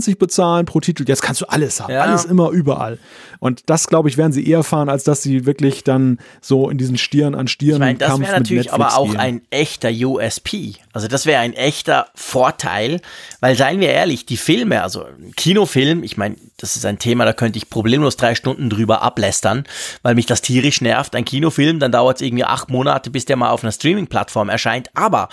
[0.08, 2.02] Euro bezahlen pro Titel, jetzt kannst du alles haben, ja.
[2.02, 3.00] alles immer überall.
[3.40, 6.78] Und das, glaube ich, werden sie eher fahren, als dass sie wirklich dann so in
[6.78, 10.76] diesen Stirn an Stirn ich mein, das wäre natürlich aber auch ein echter USP.
[10.94, 13.02] Also das wäre ein echter Vorteil,
[13.40, 17.34] weil seien wir ehrlich, die Filme, also Kinofilm, ich meine, das ist ein Thema, da
[17.34, 19.66] könnte ich problemlos drei Stunden drüber ablästern,
[20.02, 21.16] weil mich das tierisch nervt.
[21.16, 24.90] Ein Kinofilm, dann dauert es irgendwie acht Monate, bis der mal auf einer Streaming-Plattform erscheint.
[24.94, 25.30] Aber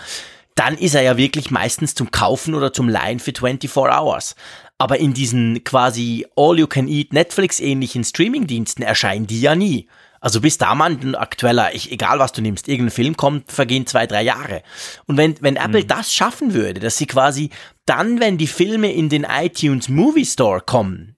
[0.55, 4.35] dann ist er ja wirklich meistens zum Kaufen oder zum Leihen für 24 Hours.
[4.79, 9.89] Aber in diesen quasi All-You-Can-Eat Netflix-ähnlichen Streaming-Diensten erscheinen die ja nie.
[10.23, 13.89] Also bis da man ein aktueller, ich, egal was du nimmst, irgendein Film kommt, vergehen
[13.89, 14.63] zwei, drei Jahre.
[15.07, 15.89] Und wenn, wenn Apple mhm.
[15.89, 17.51] das schaffen würde, dass sie quasi
[17.87, 21.17] dann, wenn die Filme in den iTunes Movie Store kommen,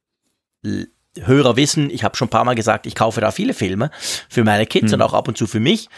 [1.21, 3.90] Hörer wissen, ich habe schon ein paar Mal gesagt, ich kaufe da viele Filme
[4.31, 4.95] für meine Kids mhm.
[4.95, 5.90] und auch ab und zu für mich,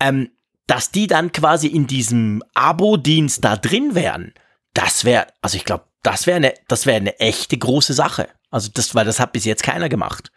[0.00, 0.28] ähm,
[0.66, 4.34] dass die dann quasi in diesem Abo-Dienst da drin wären,
[4.74, 8.28] das wäre, also ich glaube, das wäre eine, das wäre eine echte große Sache.
[8.50, 10.32] Also das, weil das hat bis jetzt keiner gemacht.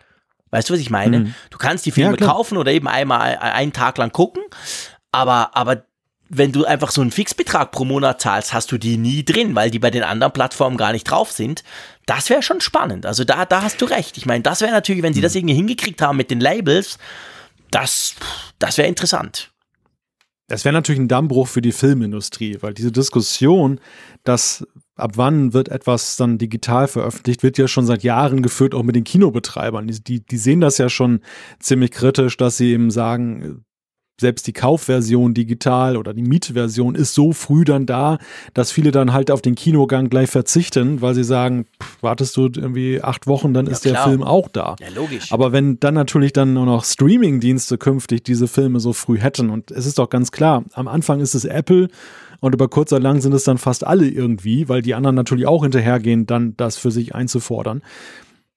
[0.51, 1.19] Weißt du, was ich meine?
[1.19, 1.35] Mhm.
[1.49, 4.43] Du kannst die Filme ja, kaufen oder eben einmal einen Tag lang gucken,
[5.11, 5.85] aber, aber
[6.33, 9.69] wenn du einfach so einen Fixbetrag pro Monat zahlst, hast du die nie drin, weil
[9.69, 11.63] die bei den anderen Plattformen gar nicht drauf sind.
[12.05, 13.05] Das wäre schon spannend.
[13.05, 14.17] Also da, da hast du recht.
[14.17, 15.23] Ich meine, das wäre natürlich, wenn sie mhm.
[15.23, 16.97] das irgendwie hingekriegt haben mit den Labels,
[17.69, 18.15] das,
[18.59, 19.51] das wäre interessant.
[20.47, 23.79] Das wäre natürlich ein Dammbruch für die Filmindustrie, weil diese Diskussion,
[24.23, 28.83] dass ab wann wird etwas dann digital veröffentlicht, wird ja schon seit Jahren geführt, auch
[28.83, 29.87] mit den Kinobetreibern.
[29.87, 31.21] Die, die sehen das ja schon
[31.59, 33.63] ziemlich kritisch, dass sie eben sagen,
[34.21, 38.19] selbst die Kaufversion digital oder die Mietversion ist so früh dann da,
[38.53, 42.43] dass viele dann halt auf den Kinogang gleich verzichten, weil sie sagen, pff, wartest du
[42.43, 44.09] irgendwie acht Wochen, dann ja, ist der klar.
[44.09, 44.75] Film auch da.
[44.79, 45.33] Ja, logisch.
[45.33, 49.71] Aber wenn dann natürlich dann nur noch Streaming-Dienste künftig diese Filme so früh hätten und
[49.71, 51.89] es ist doch ganz klar, am Anfang ist es Apple
[52.41, 55.47] und über kurz oder lang sind es dann fast alle irgendwie, weil die anderen natürlich
[55.47, 57.81] auch hinterhergehen, dann das für sich einzufordern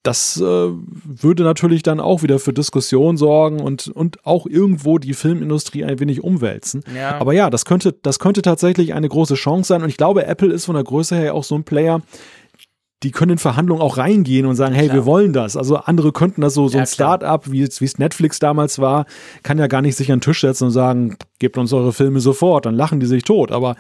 [0.05, 5.15] das äh, würde natürlich dann auch wieder für Diskussion sorgen und, und auch irgendwo die
[5.15, 6.85] Filmindustrie ein wenig umwälzen.
[6.95, 7.19] Ja.
[7.19, 9.83] Aber ja, das könnte, das könnte tatsächlich eine große Chance sein.
[9.83, 12.03] Und ich glaube, Apple ist von der Größe her auch so ein Player,
[13.05, 14.97] die können in Verhandlungen auch reingehen und sagen, hey, klar.
[14.97, 15.57] wir wollen das.
[15.57, 19.05] Also andere könnten das so, so ein Start-up, wie es Netflix damals war,
[19.43, 22.21] kann ja gar nicht sich an den Tisch setzen und sagen, gebt uns eure Filme
[22.21, 23.53] sofort, dann lachen die sich tot.
[23.53, 23.77] Aber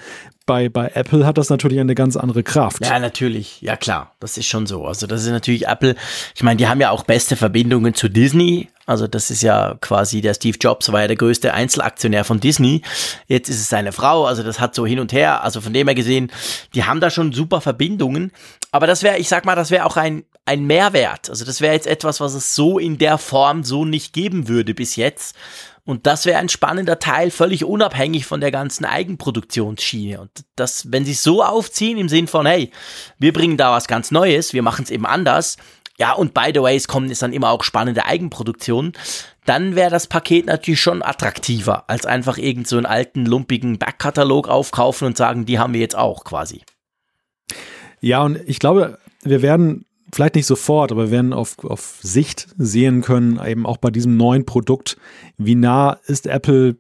[0.47, 2.85] bei, bei Apple hat das natürlich eine ganz andere Kraft.
[2.85, 3.63] Ja, natürlich.
[3.63, 4.15] Ja, klar.
[4.21, 4.85] Das ist schon so.
[4.85, 5.95] Also, das ist natürlich Apple.
[6.35, 8.69] Ich meine, die haben ja auch beste Verbindungen zu Disney.
[8.85, 12.83] Also, das ist ja quasi der Steve Jobs war ja der größte Einzelaktionär von Disney.
[13.27, 14.27] Jetzt ist es seine Frau.
[14.27, 15.43] Also, das hat so hin und her.
[15.43, 16.31] Also, von dem her gesehen,
[16.75, 18.31] die haben da schon super Verbindungen.
[18.75, 21.31] Aber das wäre, ich sag mal, das wäre auch ein, ein Mehrwert.
[21.31, 24.75] Also, das wäre jetzt etwas, was es so in der Form so nicht geben würde
[24.75, 25.37] bis jetzt.
[25.85, 30.21] Und das wäre ein spannender Teil, völlig unabhängig von der ganzen Eigenproduktionsschiene.
[30.21, 32.73] Und das, wenn sie es so aufziehen, im Sinn von, hey,
[33.21, 35.57] wir bringen da was ganz Neues, wir machen es eben anders.
[35.97, 38.95] Ja, und by the way, es kommen jetzt dann immer auch spannende Eigenproduktionen.
[39.45, 44.49] Dann wäre das Paket natürlich schon attraktiver, als einfach irgend so einen alten, lumpigen Backkatalog
[44.49, 46.63] aufkaufen und sagen, die haben wir jetzt auch quasi.
[48.05, 52.49] Ja, und ich glaube, wir werden vielleicht nicht sofort, aber wir werden auf, auf Sicht
[52.59, 54.99] sehen können, eben auch bei diesem neuen Produkt,
[55.39, 56.77] wie nah ist Apple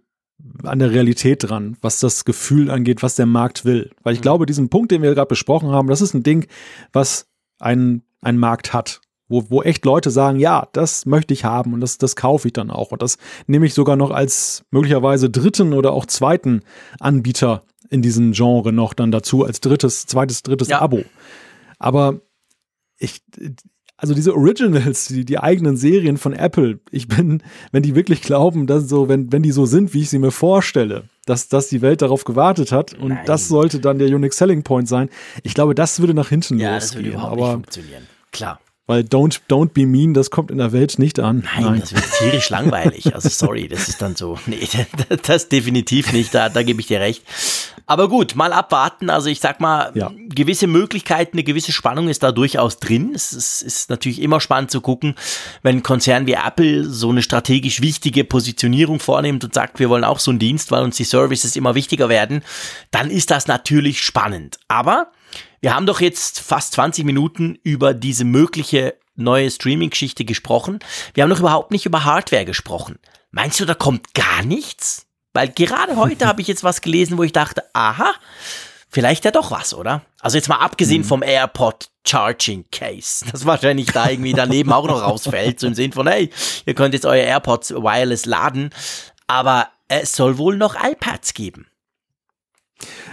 [0.64, 3.90] an der Realität dran, was das Gefühl angeht, was der Markt will.
[4.02, 4.24] Weil ich mhm.
[4.24, 6.46] glaube, diesen Punkt, den wir gerade besprochen haben, das ist ein Ding,
[6.92, 7.26] was
[7.58, 11.80] ein, ein Markt hat wo, wo echt Leute sagen, ja, das möchte ich haben und
[11.80, 12.92] das, das kaufe ich dann auch.
[12.92, 16.60] Und das nehme ich sogar noch als möglicherweise dritten oder auch zweiten
[17.00, 17.62] Anbieter
[17.94, 20.80] in diesem Genre noch dann dazu, als drittes, zweites, drittes ja.
[20.80, 21.04] Abo.
[21.78, 22.20] Aber
[22.98, 23.22] ich,
[23.96, 28.66] also diese Originals, die, die eigenen Serien von Apple, ich bin, wenn die wirklich glauben,
[28.66, 31.82] dass so, wenn, wenn die so sind, wie ich sie mir vorstelle, dass, dass die
[31.82, 33.26] Welt darauf gewartet hat und Nein.
[33.26, 35.08] das sollte dann der Unique Selling Point sein,
[35.44, 36.80] ich glaube, das würde nach hinten ja, losgehen.
[36.80, 38.02] Das würde überhaupt aber, nicht funktionieren.
[38.32, 38.60] Klar.
[38.86, 41.48] Weil don't, don't be mean, das kommt in der Welt nicht an.
[41.54, 41.80] Nein, Nein.
[41.80, 43.14] das wird tierisch langweilig.
[43.14, 44.38] Also sorry, das ist dann so.
[44.44, 44.68] Nee,
[45.26, 47.22] das definitiv nicht, da, da gebe ich dir recht.
[47.86, 49.08] Aber gut, mal abwarten.
[49.08, 50.10] Also ich sag mal, ja.
[50.28, 53.12] gewisse Möglichkeiten, eine gewisse Spannung ist da durchaus drin.
[53.14, 55.14] Es ist, ist natürlich immer spannend zu gucken,
[55.62, 60.04] wenn ein Konzern wie Apple so eine strategisch wichtige Positionierung vornimmt und sagt, wir wollen
[60.04, 62.42] auch so einen Dienst, weil uns die Services immer wichtiger werden,
[62.90, 64.58] dann ist das natürlich spannend.
[64.68, 65.08] Aber
[65.64, 70.80] wir haben doch jetzt fast 20 Minuten über diese mögliche neue Streaming-Geschichte gesprochen.
[71.14, 72.98] Wir haben noch überhaupt nicht über Hardware gesprochen.
[73.30, 75.06] Meinst du, da kommt gar nichts?
[75.32, 78.12] Weil gerade heute habe ich jetzt was gelesen, wo ich dachte, aha,
[78.90, 80.02] vielleicht ja doch was, oder?
[80.20, 81.06] Also jetzt mal abgesehen mhm.
[81.06, 85.92] vom AirPod Charging Case, das wahrscheinlich da irgendwie daneben auch noch rausfällt, so im Sinn
[85.92, 86.28] von, hey,
[86.66, 88.68] ihr könnt jetzt euer AirPods wireless laden,
[89.28, 91.68] aber es soll wohl noch iPads geben.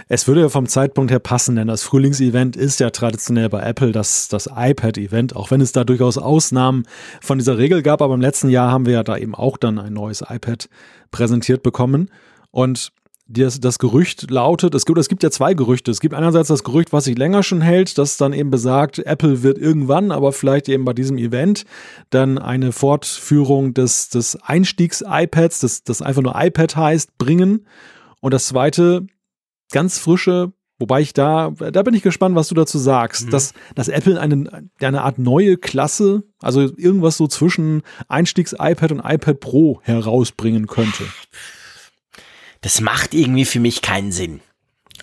[0.08, 3.92] Es würde ja vom Zeitpunkt her passen, denn das Frühlingsevent ist ja traditionell bei Apple
[3.92, 6.84] das, das iPad-Event, auch wenn es da durchaus Ausnahmen
[7.20, 8.02] von dieser Regel gab.
[8.02, 10.68] Aber im letzten Jahr haben wir ja da eben auch dann ein neues iPad
[11.10, 12.10] präsentiert bekommen.
[12.50, 12.92] Und
[13.28, 15.90] das, das Gerücht lautet, es gibt, es gibt ja zwei Gerüchte.
[15.90, 19.42] Es gibt einerseits das Gerücht, was sich länger schon hält, das dann eben besagt, Apple
[19.42, 21.64] wird irgendwann, aber vielleicht eben bei diesem Event,
[22.10, 27.66] dann eine Fortführung des, des Einstiegs-iPads, das, das einfach nur iPad heißt, bringen.
[28.20, 29.06] Und das zweite
[29.72, 33.30] ganz frische, wobei ich da, da bin ich gespannt, was du dazu sagst, mhm.
[33.30, 39.40] dass, dass Apple eine, eine Art neue Klasse, also irgendwas so zwischen Einstiegs-iPad und iPad
[39.40, 41.04] Pro herausbringen könnte.
[42.60, 44.40] Das macht irgendwie für mich keinen Sinn.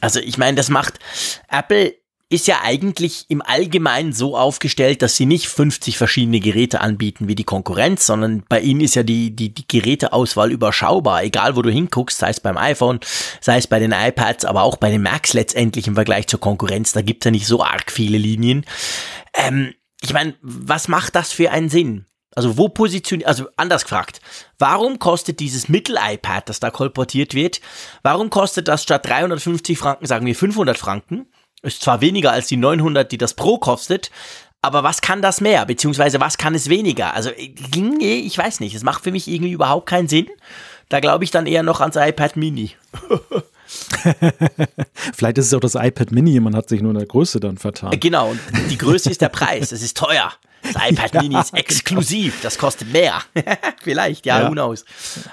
[0.01, 0.99] Also ich meine, das macht
[1.49, 1.93] Apple
[2.31, 7.33] ist ja eigentlich im Allgemeinen so aufgestellt, dass sie nicht 50 verschiedene Geräte anbieten wie
[7.33, 11.71] die Konkurrenz, sondern bei ihnen ist ja die, die, die Geräteauswahl überschaubar, egal wo du
[11.71, 12.99] hinguckst, sei es beim iPhone,
[13.41, 16.91] sei es bei den iPads, aber auch bei den Macs letztendlich im Vergleich zur Konkurrenz,
[16.91, 18.63] da gibt's ja nicht so arg viele Linien.
[19.33, 22.05] Ähm, ich meine, was macht das für einen Sinn?
[22.35, 24.21] Also wo positioniert, also anders gefragt,
[24.59, 27.59] warum kostet dieses Mittel-iPad, das da kolportiert wird,
[28.03, 31.25] warum kostet das statt 350 Franken, sagen wir 500 Franken?
[31.61, 34.11] Ist zwar weniger als die 900, die das Pro kostet,
[34.61, 35.65] aber was kann das mehr?
[35.65, 37.13] Beziehungsweise was kann es weniger?
[37.13, 38.75] Also, ich weiß nicht.
[38.75, 40.27] Es macht für mich irgendwie überhaupt keinen Sinn.
[40.89, 42.71] Da glaube ich dann eher noch ans iPad Mini.
[45.15, 47.57] Vielleicht ist es auch das iPad Mini, man hat sich nur in der Größe dann
[47.57, 47.97] vertan.
[47.99, 49.71] Genau, und die Größe ist der Preis.
[49.71, 50.33] Es ist teuer.
[50.61, 51.61] Das iPad ja, Mini ist genau.
[51.61, 52.43] exklusiv, genau.
[52.43, 53.21] das kostet mehr.
[53.81, 54.85] Vielleicht, ja, ja, who knows.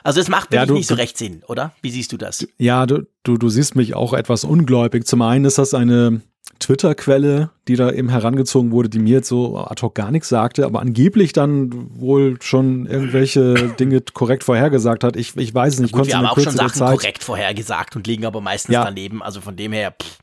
[0.02, 1.72] Also es macht wirklich ja, du, nicht so recht Sinn, oder?
[1.82, 2.46] Wie siehst du das?
[2.58, 5.06] Ja, du, du, du siehst mich auch etwas ungläubig.
[5.06, 6.22] Zum einen ist das eine
[6.58, 10.64] Twitter-Quelle, die da eben herangezogen wurde, die mir jetzt so ad hoc gar nichts sagte,
[10.64, 15.16] aber angeblich dann wohl schon irgendwelche Dinge korrekt vorhergesagt hat.
[15.16, 15.92] Ich, ich weiß es nicht.
[15.92, 18.84] Gut, wir haben auch schon Sachen Zeit korrekt vorhergesagt und liegen aber meistens ja.
[18.84, 19.22] daneben.
[19.22, 20.18] Also von dem her, pff,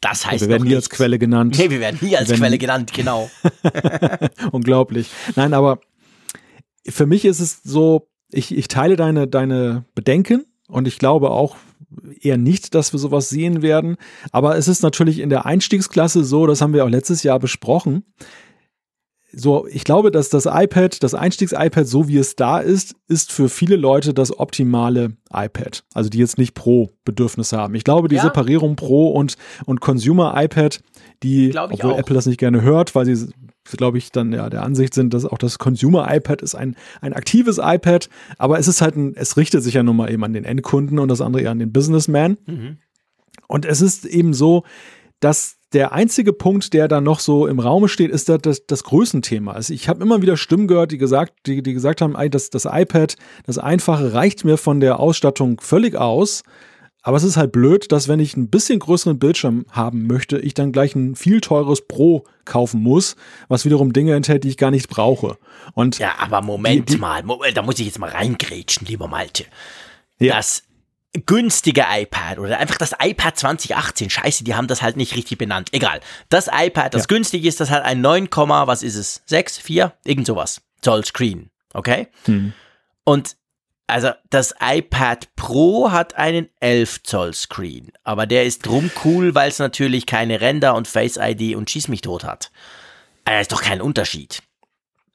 [0.00, 1.56] das heißt Wir werden nie als Quelle genannt.
[1.58, 3.30] Nee, wir werden nie als werden Quelle genannt, genau.
[4.52, 5.10] Unglaublich.
[5.36, 5.80] Nein, aber
[6.86, 11.56] für mich ist es so, ich, ich teile deine, deine Bedenken und ich glaube auch,
[12.20, 13.96] eher nicht, dass wir sowas sehen werden.
[14.32, 18.04] Aber es ist natürlich in der Einstiegsklasse so, das haben wir auch letztes Jahr besprochen.
[19.30, 23.50] So, ich glaube, dass das iPad, das Einstiegs-iPad, so wie es da ist, ist für
[23.50, 25.84] viele Leute das optimale iPad.
[25.92, 27.74] Also die jetzt nicht Pro-Bedürfnisse haben.
[27.74, 28.22] Ich glaube, die ja.
[28.22, 29.36] Separierung Pro und,
[29.66, 30.80] und Consumer-iPad,
[31.22, 31.98] die, obwohl auch.
[31.98, 33.28] Apple das nicht gerne hört, weil sie
[33.76, 37.58] glaube ich, dann ja der Ansicht sind, dass auch das Consumer-iPad ist ein, ein aktives
[37.62, 40.44] iPad, aber es ist halt ein, es richtet sich ja nun mal eben an den
[40.44, 42.38] Endkunden und das andere eher an den Businessman.
[42.46, 42.78] Mhm.
[43.46, 44.64] Und es ist eben so,
[45.20, 48.84] dass der einzige Punkt, der da noch so im Raum steht, ist das, das, das
[48.84, 49.52] Größenthema.
[49.52, 52.64] Also ich habe immer wieder Stimmen gehört, die gesagt, die, die gesagt haben, das, das
[52.64, 56.42] iPad, das Einfache reicht mir von der Ausstattung völlig aus.
[57.02, 60.54] Aber es ist halt blöd, dass wenn ich ein bisschen größeren Bildschirm haben möchte, ich
[60.54, 63.16] dann gleich ein viel teures Pro kaufen muss,
[63.48, 65.38] was wiederum Dinge enthält, die ich gar nicht brauche.
[65.74, 67.22] Und ja, aber Moment die, die, mal,
[67.54, 69.44] da muss ich jetzt mal reingrätschen, lieber Malte.
[70.18, 70.36] Ja.
[70.36, 70.64] Das
[71.12, 75.68] günstige iPad oder einfach das iPad 2018, scheiße, die haben das halt nicht richtig benannt.
[75.72, 76.00] Egal.
[76.28, 77.06] Das iPad, das ja.
[77.06, 79.22] günstig ist, das hat ein 9, was ist es?
[79.26, 80.60] 6, 4, irgend sowas.
[80.82, 81.50] Zoll Screen.
[81.72, 82.08] Okay?
[82.24, 82.52] Hm.
[83.04, 83.36] Und
[83.86, 89.48] also das iPad Pro hat einen 11 Zoll Screen, aber der ist drum cool, weil
[89.48, 92.52] es natürlich keine Ränder und Face ID und Schieß mich tot hat.
[93.24, 94.42] Also ist doch kein Unterschied.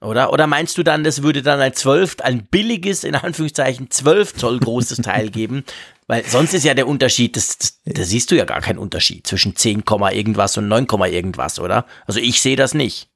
[0.04, 0.34] Oder?
[0.34, 4.60] Oder meinst du dann, das würde dann ein 12, ein billiges, in Anführungszeichen, 12 Zoll
[4.60, 5.64] großes Teil geben?
[6.08, 9.26] Weil sonst ist ja der Unterschied, das, das, da siehst du ja gar keinen Unterschied
[9.26, 11.86] zwischen 10, irgendwas und 9, irgendwas, oder?
[12.06, 13.10] Also ich sehe das nicht.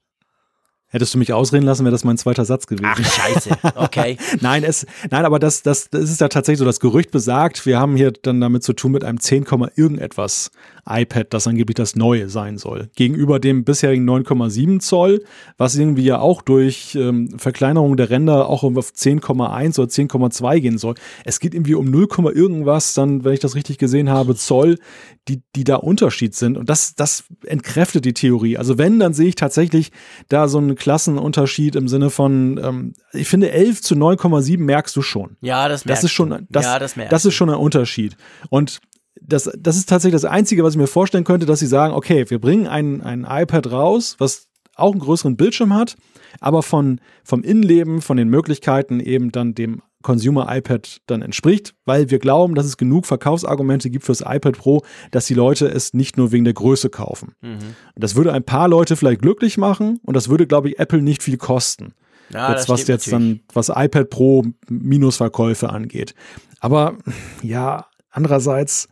[0.89, 2.87] Hättest du mich ausreden lassen, wäre das mein zweiter Satz gewesen.
[2.89, 3.49] Ach, scheiße.
[3.75, 4.17] Okay.
[4.41, 7.77] nein, es, nein, aber das, das, das ist ja tatsächlich so, das Gerücht besagt, wir
[7.77, 9.45] haben hier dann damit zu tun mit einem 10,
[9.75, 10.49] irgendetwas
[10.89, 12.89] iPad, das angeblich das neue sein soll.
[12.95, 15.23] Gegenüber dem bisherigen 9,7 Zoll,
[15.57, 20.77] was irgendwie ja auch durch ähm, Verkleinerung der Ränder auch auf 10,1 oder 10,2 gehen
[20.77, 20.95] soll.
[21.25, 24.77] Es geht irgendwie um 0, irgendwas, dann, wenn ich das richtig gesehen habe, Zoll,
[25.27, 26.57] die, die da Unterschied sind.
[26.57, 28.57] Und das, das entkräftet die Theorie.
[28.57, 29.91] Also wenn, dann sehe ich tatsächlich
[30.29, 35.01] da so einen Klassenunterschied im Sinne von, ähm, ich finde 11 zu 9,7 merkst du
[35.01, 35.37] schon.
[35.41, 38.15] Ja, das merkst das ist schon, das, ja, das, das ist schon ein Unterschied.
[38.49, 38.79] Und
[39.21, 42.29] das, das ist tatsächlich das Einzige, was ich mir vorstellen könnte, dass sie sagen, okay,
[42.29, 45.95] wir bringen ein, ein iPad raus, was auch einen größeren Bildschirm hat,
[46.39, 52.09] aber von, vom Innenleben, von den Möglichkeiten eben dann dem Consumer iPad dann entspricht, weil
[52.09, 56.15] wir glauben, dass es genug Verkaufsargumente gibt fürs iPad Pro, dass die Leute es nicht
[56.15, 57.35] nur wegen der Größe kaufen.
[57.41, 57.75] Mhm.
[57.97, 61.21] Das würde ein paar Leute vielleicht glücklich machen und das würde, glaube ich, Apple nicht
[61.23, 61.93] viel kosten.
[62.29, 63.39] Ja, jetzt, was jetzt natürlich.
[63.39, 66.15] dann, was iPad Pro Minusverkäufe angeht.
[66.61, 66.97] Aber
[67.43, 68.89] ja, Andererseits,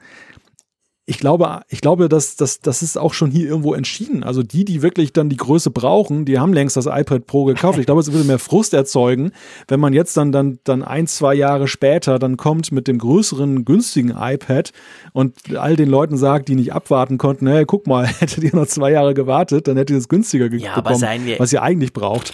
[1.08, 4.24] ich glaube, ich glaube, dass das, das ist auch schon hier irgendwo entschieden.
[4.24, 7.78] Also die, die wirklich dann die Größe brauchen, die haben längst das iPad Pro gekauft.
[7.78, 9.32] Ich glaube, es würde mehr Frust erzeugen,
[9.68, 13.66] wenn man jetzt dann, dann, dann ein, zwei Jahre später dann kommt mit dem größeren,
[13.66, 14.72] günstigen iPad
[15.14, 18.68] und all den Leuten sagt, die nicht abwarten konnten, hey, guck mal, hättet ihr noch
[18.68, 21.04] zwei Jahre gewartet, dann hättet ihr es günstiger ja, bekommen,
[21.38, 22.34] was ihr eigentlich braucht.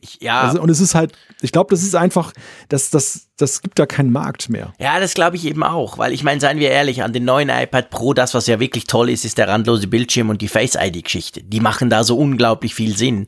[0.00, 0.42] Ich, ja.
[0.42, 2.32] Also, und es ist halt, ich glaube, das ist einfach,
[2.68, 4.72] das, das, das gibt da keinen Markt mehr.
[4.78, 7.48] Ja, das glaube ich eben auch, weil ich meine, seien wir ehrlich, an den neuen
[7.48, 11.42] iPad Pro, das, was ja wirklich toll ist, ist der randlose Bildschirm und die Face-ID-Geschichte.
[11.44, 13.26] Die machen da so unglaublich viel Sinn.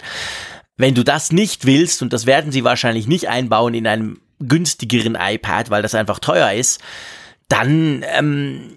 [0.77, 5.17] Wenn du das nicht willst, und das werden sie wahrscheinlich nicht einbauen in einem günstigeren
[5.21, 6.81] iPad, weil das einfach teuer ist,
[7.49, 8.73] dann ähm,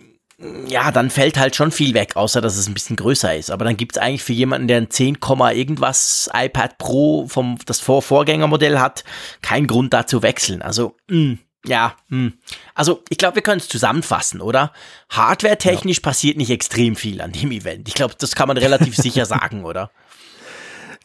[0.67, 3.51] ja, dann fällt halt schon viel weg, außer dass es ein bisschen größer ist.
[3.51, 5.17] Aber dann gibt es eigentlich für jemanden, der ein 10,
[5.53, 9.03] irgendwas iPad Pro vom das Vor Vorgängermodell hat,
[9.41, 10.61] keinen Grund da zu wechseln.
[10.61, 12.17] Also, mh, mm, ja, mh.
[12.17, 12.33] Mm.
[12.75, 14.73] also ich glaube, wir können es zusammenfassen, oder?
[15.09, 16.01] Hardware-technisch ja.
[16.01, 17.87] passiert nicht extrem viel an dem Event.
[17.87, 19.91] Ich glaube, das kann man relativ sicher sagen, oder?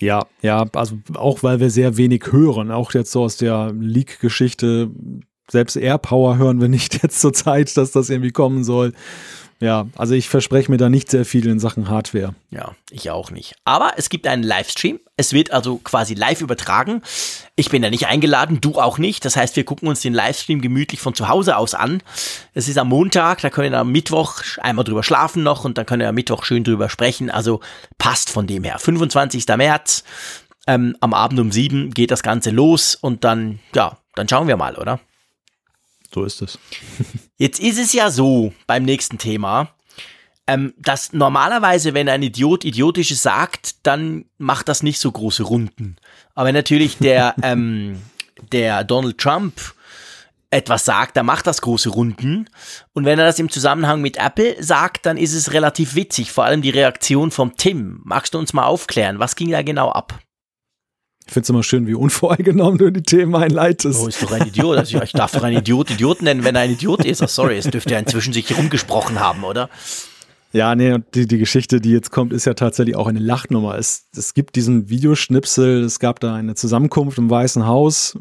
[0.01, 4.91] Ja, ja, also auch weil wir sehr wenig hören, auch jetzt so aus der Leak-Geschichte
[5.51, 8.93] selbst AirPower hören wir nicht jetzt zur Zeit, dass das irgendwie kommen soll.
[9.61, 12.33] Ja, also ich verspreche mir da nicht sehr viel in Sachen Hardware.
[12.51, 13.57] Ja, ich auch nicht.
[13.65, 15.01] Aber es gibt einen Livestream.
[15.17, 17.03] Es wird also quasi live übertragen.
[17.57, 19.25] Ich bin da nicht eingeladen, du auch nicht.
[19.25, 22.05] Das heißt, wir gucken uns den Livestream gemütlich von zu Hause aus an.
[22.55, 25.87] Es ist am Montag, da können wir am Mittwoch einmal drüber schlafen noch und dann
[25.87, 27.29] können wir am Mittwoch schön drüber sprechen.
[27.29, 27.59] Also
[27.99, 28.79] passt von dem her.
[28.79, 29.45] 25.
[29.57, 30.05] März,
[30.69, 34.57] ähm, am Abend um sieben geht das Ganze los und dann, ja, dann schauen wir
[34.57, 35.01] mal, oder?
[36.13, 36.59] So ist es.
[37.37, 39.75] Jetzt ist es ja so beim nächsten Thema,
[40.47, 45.97] ähm, dass normalerweise, wenn ein Idiot Idiotisches sagt, dann macht das nicht so große Runden.
[46.35, 48.01] Aber wenn natürlich der, ähm,
[48.53, 49.55] der Donald Trump
[50.51, 52.49] etwas sagt, dann macht das große Runden.
[52.95, 56.33] Und wenn er das im Zusammenhang mit Apple sagt, dann ist es relativ witzig.
[56.33, 58.01] Vor allem die Reaktion vom Tim.
[58.05, 59.19] Magst du uns mal aufklären?
[59.19, 60.19] Was ging da genau ab?
[61.29, 64.01] Ich finde es immer schön, wie unvoreingenommen du in die Themen einleitest.
[64.03, 64.79] Oh, ist doch ein Idiot.
[64.79, 67.23] Also ich darf doch einen Idiot Idioten nennen, wenn er ein Idiot ist.
[67.23, 69.69] Oh, sorry, es dürfte ja inzwischen sich rumgesprochen haben, oder?
[70.53, 73.77] Ja, nee, und die, die Geschichte, die jetzt kommt, ist ja tatsächlich auch eine Lachnummer.
[73.77, 78.19] Es, es gibt diesen Videoschnipsel, es gab da eine Zusammenkunft im Weißen Haus.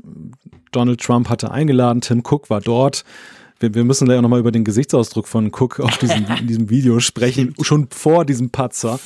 [0.74, 3.06] Donald Trump hatte eingeladen, Tim Cook war dort.
[3.60, 6.70] Wir, wir müssen gleich auch nochmal über den Gesichtsausdruck von Cook auf diesem, in diesem
[6.70, 9.00] Video sprechen, schon vor diesem Patzer.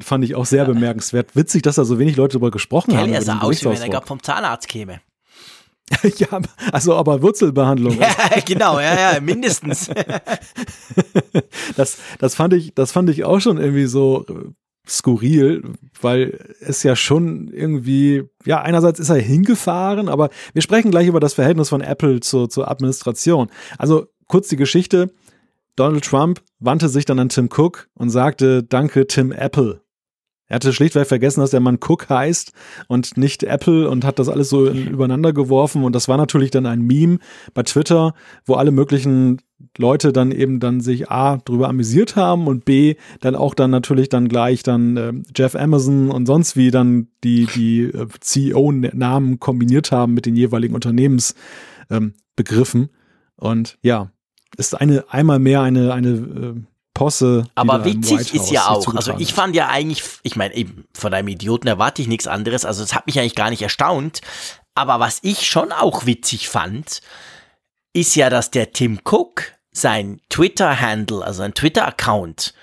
[0.00, 1.36] Fand ich auch sehr bemerkenswert.
[1.36, 3.12] Witzig, dass da so wenig Leute darüber gesprochen Kelly, haben.
[3.12, 5.00] Er sah aus, wie wenn er gerade vom Zahnarzt käme.
[6.16, 6.40] ja,
[6.72, 7.98] also aber Wurzelbehandlung.
[7.98, 9.90] Ja, genau, ja, ja, mindestens.
[11.76, 14.24] das, das fand ich, das fand ich auch schon irgendwie so
[14.86, 15.62] skurril,
[16.00, 21.20] weil es ja schon irgendwie, ja, einerseits ist er hingefahren, aber wir sprechen gleich über
[21.20, 23.48] das Verhältnis von Apple zur, zur Administration.
[23.78, 25.12] Also kurz die Geschichte.
[25.76, 29.82] Donald Trump wandte sich dann an Tim Cook und sagte, danke Tim Apple.
[30.52, 32.52] Er hatte schlichtweg vergessen, dass der Mann Cook heißt
[32.86, 35.82] und nicht Apple und hat das alles so übereinander geworfen.
[35.82, 37.20] Und das war natürlich dann ein Meme
[37.54, 38.12] bei Twitter,
[38.44, 39.40] wo alle möglichen
[39.78, 44.08] Leute dann eben dann sich A drüber amüsiert haben und B dann auch dann natürlich
[44.08, 49.92] dann gleich dann äh, Jeff Amazon und sonst wie dann die, die äh, CEO-Namen kombiniert
[49.92, 52.82] haben mit den jeweiligen Unternehmensbegriffen.
[52.82, 52.90] Ähm,
[53.36, 54.10] und ja,
[54.56, 56.54] ist eine einmal mehr eine, eine äh,
[56.94, 57.46] Posse.
[57.54, 61.28] Aber witzig ist ja auch, also ich fand ja eigentlich, ich meine, eben von einem
[61.28, 64.20] Idioten erwarte ich nichts anderes, also es hat mich eigentlich gar nicht erstaunt.
[64.74, 67.02] Aber was ich schon auch witzig fand,
[67.92, 72.54] ist ja, dass der Tim Cook sein Twitter-Handle, also ein Twitter-Account,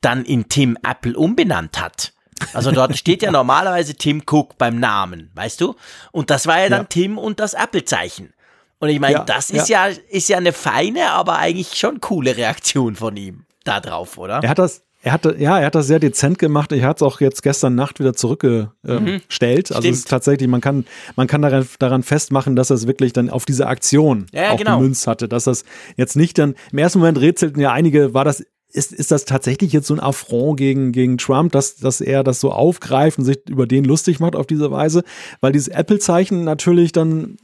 [0.00, 2.12] dann in Tim Apple umbenannt hat.
[2.52, 5.74] Also dort steht ja normalerweise Tim Cook beim Namen, weißt du?
[6.12, 6.86] Und das war ja dann ja.
[6.88, 8.32] Tim und das Apple-Zeichen.
[8.78, 9.88] Und ich meine, ja, das ist ja.
[9.88, 9.96] ja.
[10.08, 14.40] ist ja eine feine, aber eigentlich schon coole Reaktion von ihm da drauf, oder?
[14.42, 16.72] Er hat das, er hatte, ja, er hat das sehr dezent gemacht.
[16.72, 19.70] Ich hatte es auch jetzt gestern Nacht wieder zurückgestellt.
[19.70, 20.84] Mhm, also es ist tatsächlich, man kann,
[21.14, 24.58] man kann daran, daran festmachen, dass er es wirklich dann auf diese Aktion ja, auch
[24.58, 24.78] genau.
[24.78, 25.28] gemünzt hatte.
[25.28, 25.64] Dass das
[25.96, 29.72] jetzt nicht dann, im ersten Moment rätselten ja einige, war das ist, ist das tatsächlich
[29.72, 33.48] jetzt so ein Affront gegen, gegen Trump, dass, dass er das so aufgreift und sich
[33.48, 35.04] über den lustig macht auf diese Weise?
[35.40, 37.36] Weil dieses Apple-Zeichen natürlich dann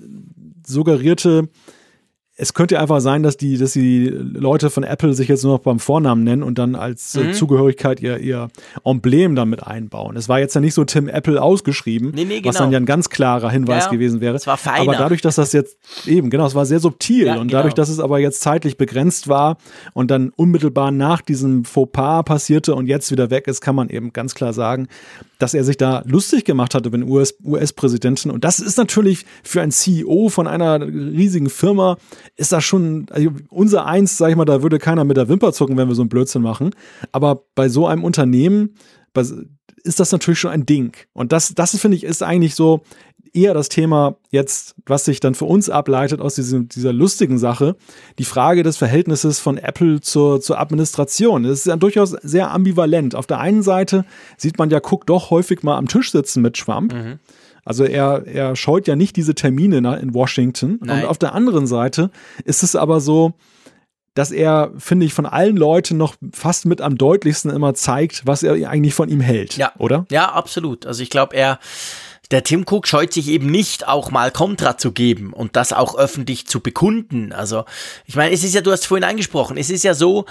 [0.66, 1.48] suggerierte,
[2.42, 5.60] es könnte einfach sein, dass die, dass die Leute von Apple sich jetzt nur noch
[5.60, 7.34] beim Vornamen nennen und dann als äh, mhm.
[7.34, 8.48] Zugehörigkeit ihr, ihr
[8.84, 10.16] Emblem damit einbauen.
[10.16, 12.48] Es war jetzt ja nicht so Tim Apple ausgeschrieben, nee, nee, genau.
[12.48, 12.72] was dann genau.
[12.72, 14.34] ja ein ganz klarer Hinweis ja, gewesen wäre.
[14.34, 14.80] Es war feiner.
[14.80, 17.58] Aber dadurch, dass das jetzt eben, genau, es war sehr subtil ja, und genau.
[17.58, 19.56] dadurch, dass es aber jetzt zeitlich begrenzt war
[19.92, 24.12] und dann unmittelbar nach diesem Fauxpas passierte und jetzt wieder weg ist, kann man eben
[24.12, 24.88] ganz klar sagen,
[25.38, 28.30] dass er sich da lustig gemacht hatte wenn US-Präsidenten.
[28.30, 31.98] US und das ist natürlich für ein CEO von einer riesigen Firma,
[32.36, 35.52] ist das schon, also unser Eins, sag ich mal, da würde keiner mit der Wimper
[35.52, 36.70] zucken, wenn wir so einen Blödsinn machen.
[37.12, 38.74] Aber bei so einem Unternehmen
[39.84, 40.96] ist das natürlich schon ein Ding.
[41.12, 42.82] Und das, das finde ich, ist eigentlich so
[43.34, 47.76] eher das Thema jetzt, was sich dann für uns ableitet aus diesem, dieser lustigen Sache,
[48.18, 51.44] die Frage des Verhältnisses von Apple zur, zur Administration.
[51.44, 53.14] Das ist ja durchaus sehr ambivalent.
[53.14, 54.04] Auf der einen Seite
[54.36, 56.92] sieht man ja Cook doch häufig mal am Tisch sitzen mit Trump.
[56.92, 57.18] Mhm.
[57.64, 60.78] Also er, er scheut ja nicht diese Termine in Washington.
[60.80, 61.04] Nein.
[61.04, 62.10] Und auf der anderen Seite
[62.44, 63.34] ist es aber so,
[64.14, 68.42] dass er, finde ich, von allen Leuten noch fast mit am deutlichsten immer zeigt, was
[68.42, 69.56] er eigentlich von ihm hält.
[69.56, 69.72] Ja.
[69.78, 70.04] Oder?
[70.10, 70.86] Ja, absolut.
[70.86, 71.58] Also ich glaube, er,
[72.30, 75.96] der Tim Cook scheut sich eben nicht, auch mal Kontra zu geben und das auch
[75.96, 77.32] öffentlich zu bekunden.
[77.32, 77.64] Also,
[78.06, 80.24] ich meine, es ist ja, du hast vorhin angesprochen, es ist ja so,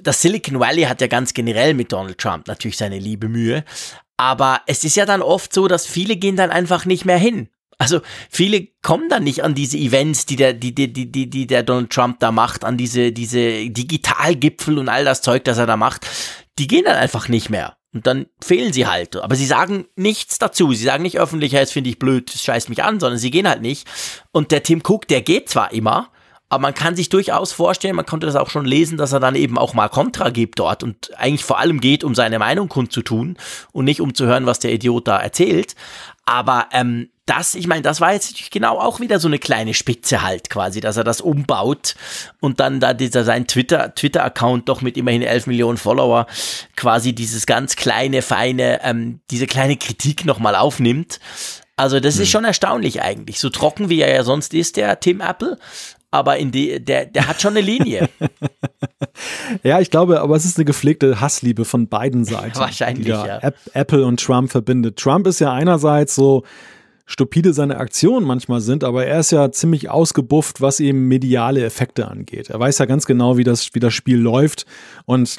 [0.00, 3.64] das Silicon Valley hat ja ganz generell mit Donald Trump natürlich seine liebe Mühe,
[4.16, 7.48] aber es ist ja dann oft so, dass viele gehen dann einfach nicht mehr hin.
[7.78, 11.64] Also viele kommen dann nicht an diese Events, die der, die, die, die, die, der
[11.64, 15.76] Donald Trump da macht, an diese, diese Digitalgipfel und all das Zeug, das er da
[15.76, 16.06] macht.
[16.60, 17.76] Die gehen dann einfach nicht mehr.
[17.94, 19.16] Und dann fehlen sie halt.
[19.16, 20.72] Aber sie sagen nichts dazu.
[20.72, 23.30] Sie sagen nicht öffentlich, hey, das finde ich blöd, das scheißt mich an, sondern sie
[23.30, 23.86] gehen halt nicht.
[24.30, 26.08] Und der Tim Cook, der geht zwar immer,
[26.52, 29.36] aber man kann sich durchaus vorstellen, man konnte das auch schon lesen, dass er dann
[29.36, 33.38] eben auch mal Kontra gibt dort und eigentlich vor allem geht, um seine Meinung kundzutun
[33.72, 35.74] und nicht um zu hören, was der Idiot da erzählt.
[36.26, 40.22] Aber ähm, das, ich meine, das war jetzt genau auch wieder so eine kleine Spitze
[40.22, 41.94] halt quasi, dass er das umbaut
[42.40, 46.26] und dann da dieser sein Twitter Twitter Account doch mit immerhin 11 Millionen Follower
[46.74, 51.20] quasi dieses ganz kleine feine ähm, diese kleine Kritik nochmal aufnimmt.
[51.76, 52.22] Also das hm.
[52.22, 55.58] ist schon erstaunlich eigentlich, so trocken wie er ja sonst ist der Tim Apple,
[56.10, 58.08] aber in die, der der hat schon eine Linie.
[59.62, 63.38] ja, ich glaube, aber es ist eine gepflegte Hassliebe von beiden Seiten, Wahrscheinlich, die ja.
[63.74, 64.98] Apple und Trump verbindet.
[64.98, 66.42] Trump ist ja einerseits so
[67.06, 72.08] stupide seine Aktionen manchmal sind, aber er ist ja ziemlich ausgebufft, was eben mediale Effekte
[72.08, 72.50] angeht.
[72.50, 74.66] Er weiß ja ganz genau, wie das, wie das Spiel läuft
[75.04, 75.38] und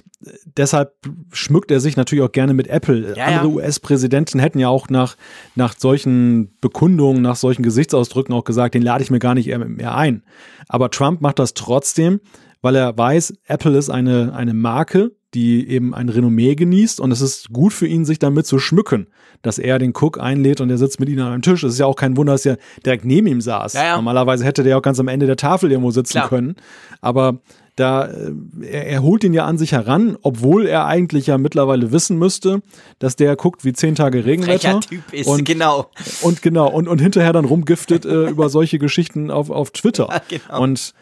[0.58, 0.94] deshalb
[1.32, 3.16] schmückt er sich natürlich auch gerne mit Apple.
[3.16, 3.54] Ja, Andere ja.
[3.56, 5.16] US-Präsidenten hätten ja auch nach,
[5.56, 9.96] nach solchen Bekundungen, nach solchen Gesichtsausdrücken auch gesagt, den lade ich mir gar nicht mehr
[9.96, 10.24] ein.
[10.68, 12.20] Aber Trump macht das trotzdem,
[12.62, 17.22] weil er weiß, Apple ist eine, eine Marke, die eben ein Renommee genießt und es
[17.22, 19.08] ist gut für ihn, sich damit zu schmücken,
[19.42, 21.64] dass er den Cook einlädt und er sitzt mit ihnen an einem Tisch.
[21.64, 23.74] Es ist ja auch kein Wunder, dass er direkt neben ihm saß.
[23.74, 23.96] Ja, ja.
[23.96, 26.30] Normalerweise hätte der auch ganz am Ende der Tafel irgendwo sitzen Klar.
[26.30, 26.56] können.
[27.02, 27.40] Aber
[27.76, 28.32] da äh,
[28.62, 32.62] er, er holt ihn ja an sich heran, obwohl er eigentlich ja mittlerweile wissen müsste,
[33.00, 34.80] dass der guckt wie zehn Tage Regenwetter.
[34.82, 35.90] Typ ist, und, genau.
[36.22, 40.08] Und genau, und, und hinterher dann rumgiftet äh, über solche Geschichten auf, auf Twitter.
[40.14, 40.62] Ja, genau.
[40.62, 40.94] Und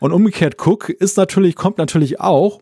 [0.00, 2.60] und umgekehrt Cook ist natürlich, kommt natürlich auch,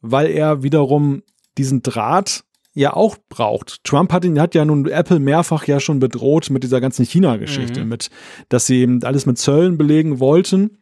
[0.00, 1.22] weil er wiederum
[1.58, 2.44] diesen Draht
[2.74, 3.82] ja auch braucht.
[3.84, 7.82] Trump hat ihn, hat ja nun Apple mehrfach ja schon bedroht mit dieser ganzen China-Geschichte,
[7.82, 7.88] mhm.
[7.88, 8.10] mit,
[8.50, 10.78] dass sie eben alles mit Zöllen belegen wollten.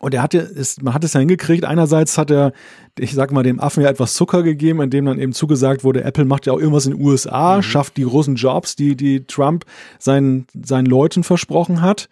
[0.00, 1.64] Und er hatte es, man hat es ja hingekriegt.
[1.64, 2.52] Einerseits hat er,
[2.98, 6.26] ich sag mal, dem Affen ja etwas Zucker gegeben, indem dann eben zugesagt wurde, Apple
[6.26, 7.62] macht ja auch irgendwas in den USA, mhm.
[7.62, 9.64] schafft die großen Jobs, die, die Trump
[9.98, 12.10] seinen, seinen Leuten versprochen hat.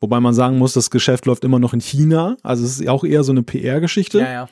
[0.00, 2.36] Wobei man sagen muss, das Geschäft läuft immer noch in China.
[2.42, 4.18] Also es ist auch eher so eine PR-Geschichte.
[4.18, 4.48] Ja, ja.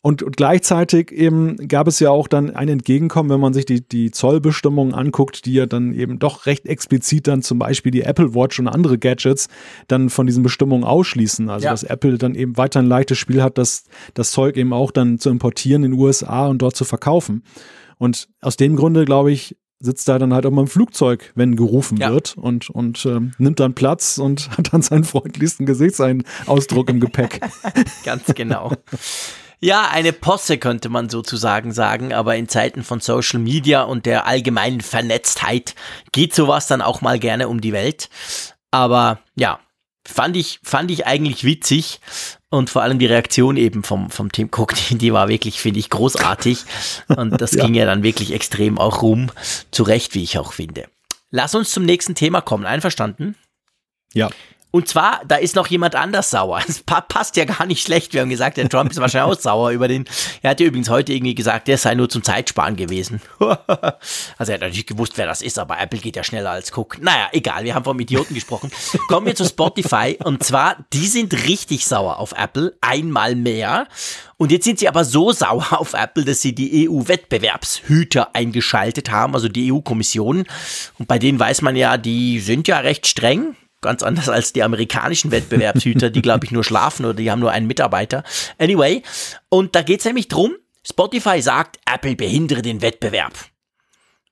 [0.00, 3.80] Und, und, gleichzeitig eben gab es ja auch dann ein Entgegenkommen, wenn man sich die,
[3.80, 8.34] die Zollbestimmungen anguckt, die ja dann eben doch recht explizit dann zum Beispiel die Apple
[8.34, 9.48] Watch und andere Gadgets
[9.88, 11.50] dann von diesen Bestimmungen ausschließen.
[11.50, 11.72] Also ja.
[11.72, 13.84] dass Apple dann eben weiter ein leichtes Spiel hat, das,
[14.14, 17.42] das Zeug eben auch dann zu importieren in den USA und dort zu verkaufen.
[17.98, 21.56] Und aus dem Grunde, glaube ich, sitzt da dann halt auch mal im Flugzeug, wenn
[21.56, 22.12] gerufen ja.
[22.12, 27.40] wird und, und ähm, nimmt dann Platz und hat dann seinen freundlichsten Gesichtsausdruck im Gepäck.
[28.04, 28.72] Ganz genau.
[29.60, 34.26] Ja, eine Posse könnte man sozusagen sagen, aber in Zeiten von Social Media und der
[34.26, 35.74] allgemeinen Vernetztheit
[36.12, 38.08] geht sowas dann auch mal gerne um die Welt.
[38.70, 39.58] Aber ja,
[40.06, 42.00] fand ich, fand ich eigentlich witzig
[42.50, 45.80] und vor allem die Reaktion eben vom, vom Tim Cook, die, die war wirklich, finde
[45.80, 46.64] ich, großartig.
[47.08, 47.64] Und das ja.
[47.64, 49.30] ging ja dann wirklich extrem auch rum.
[49.72, 50.88] Zu Recht, wie ich auch finde.
[51.30, 52.64] Lass uns zum nächsten Thema kommen.
[52.64, 53.34] Einverstanden?
[54.14, 54.30] Ja.
[54.70, 56.60] Und zwar, da ist noch jemand anders sauer.
[56.68, 58.12] Das passt ja gar nicht schlecht.
[58.12, 60.04] Wir haben gesagt, der Trump ist wahrscheinlich auch sauer über den.
[60.42, 63.20] Er hat ja übrigens heute irgendwie gesagt, der sei nur zum Zeitsparen gewesen.
[63.38, 67.00] also er hat natürlich gewusst, wer das ist, aber Apple geht ja schneller als Cook.
[67.00, 68.70] Naja, egal, wir haben vom Idioten gesprochen.
[69.08, 70.18] Kommen wir zu Spotify.
[70.22, 72.76] Und zwar, die sind richtig sauer auf Apple.
[72.80, 73.86] Einmal mehr.
[74.36, 79.34] Und jetzt sind sie aber so sauer auf Apple, dass sie die EU-Wettbewerbshüter eingeschaltet haben,
[79.34, 80.44] also die EU-Kommission.
[80.98, 84.62] Und bei denen weiß man ja, die sind ja recht streng Ganz anders als die
[84.62, 88.24] amerikanischen Wettbewerbshüter, die, glaube ich, nur schlafen oder die haben nur einen Mitarbeiter.
[88.58, 89.02] Anyway,
[89.48, 93.34] und da geht es nämlich drum, Spotify sagt, Apple behindere den Wettbewerb.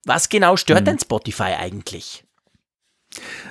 [0.05, 0.85] Was genau stört hm.
[0.87, 2.25] denn Spotify eigentlich?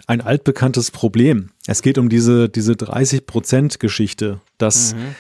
[0.07, 1.51] Ein altbekanntes Problem.
[1.65, 5.15] Es geht um diese, diese 30%-Geschichte, dass mhm.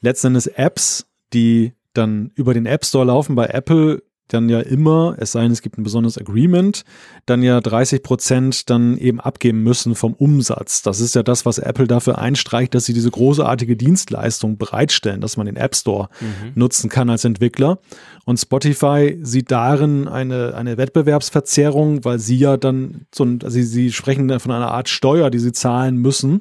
[0.00, 5.32] letzten Apps, die dann über den App Store laufen bei Apple, dann ja immer, es
[5.32, 6.84] sei denn, es gibt ein besonderes Agreement,
[7.26, 10.82] dann ja 30 Prozent dann eben abgeben müssen vom Umsatz.
[10.82, 15.36] Das ist ja das, was Apple dafür einstreicht, dass sie diese großartige Dienstleistung bereitstellen, dass
[15.36, 16.52] man den App Store mhm.
[16.54, 17.78] nutzen kann als Entwickler.
[18.24, 23.92] Und Spotify sieht darin eine, eine Wettbewerbsverzerrung, weil sie ja dann so also sie, sie
[23.92, 26.40] sprechen von einer Art Steuer, die sie zahlen müssen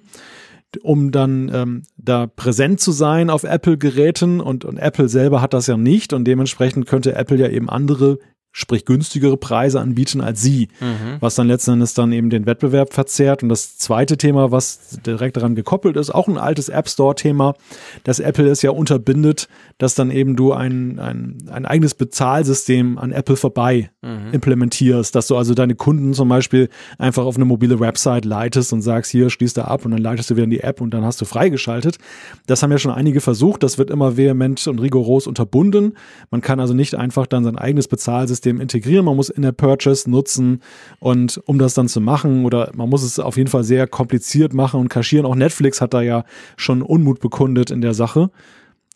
[0.78, 5.68] um dann ähm, da präsent zu sein auf Apple-Geräten und, und Apple selber hat das
[5.68, 8.20] ja nicht und dementsprechend könnte Apple ja eben andere
[8.56, 11.18] sprich günstigere Preise anbieten als sie, mhm.
[11.20, 13.42] was dann letzten Endes dann eben den Wettbewerb verzerrt.
[13.42, 17.56] Und das zweite Thema, was direkt daran gekoppelt ist, auch ein altes App Store-Thema,
[18.04, 19.50] dass Apple es ja unterbindet,
[19.80, 24.34] dass dann eben du ein, ein, ein eigenes Bezahlsystem an Apple vorbei mhm.
[24.34, 28.84] implementierst, dass du also deine Kunden zum Beispiel einfach auf eine mobile Website leitest und
[28.84, 31.04] sagst, hier schließt da ab und dann leitest du wieder in die App und dann
[31.04, 31.98] hast du freigeschaltet.
[32.46, 35.98] Das haben ja schon einige versucht, das wird immer vehement und rigoros unterbunden.
[36.30, 39.54] Man kann also nicht einfach dann sein eigenes Bezahlsystem System integrieren, man muss in der
[39.54, 40.62] Purchase nutzen
[41.00, 44.54] und um das dann zu machen oder man muss es auf jeden Fall sehr kompliziert
[44.54, 45.26] machen und kaschieren.
[45.26, 46.26] Auch Netflix hat da ja
[46.58, 48.32] schon Unmut bekundet in der Sache.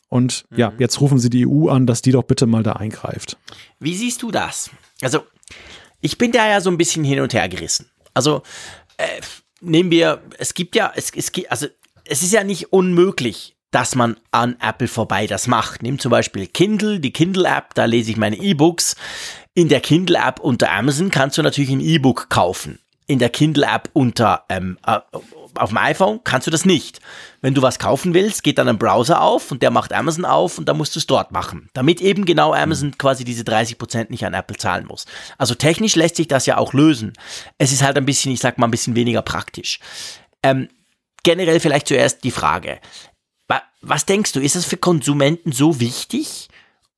[0.10, 0.58] Und mhm.
[0.58, 3.38] ja, jetzt rufen sie die EU an, dass die doch bitte mal da eingreift.
[3.80, 4.70] Wie siehst du das?
[5.02, 5.22] Also,
[6.02, 7.90] ich bin da ja so ein bisschen hin und her gerissen.
[8.14, 8.42] Also,
[8.98, 9.06] äh,
[9.62, 11.68] nehmen wir, es gibt ja, es, es gibt, also,
[12.06, 15.84] es ist ja nicht unmöglich, dass man an Apple vorbei das macht.
[15.84, 18.96] Nimm zum Beispiel Kindle, die Kindle-App, da lese ich meine E-Books.
[19.54, 22.80] In der Kindle-App unter Amazon kannst du natürlich ein E-Book kaufen.
[23.08, 25.00] In der Kindle-App unter ähm, äh,
[25.58, 27.00] auf dem iPhone kannst du das nicht.
[27.42, 30.58] Wenn du was kaufen willst, geht dann ein Browser auf und der macht Amazon auf
[30.58, 31.70] und dann musst du es dort machen.
[31.74, 35.06] Damit eben genau Amazon quasi diese 30% nicht an Apple zahlen muss.
[35.38, 37.14] Also technisch lässt sich das ja auch lösen.
[37.58, 39.80] Es ist halt ein bisschen, ich sag mal, ein bisschen weniger praktisch.
[40.44, 40.70] Ähm,
[41.24, 42.80] generell vielleicht zuerst die Frage.
[43.88, 46.50] Was denkst du, ist das für Konsumenten so wichtig?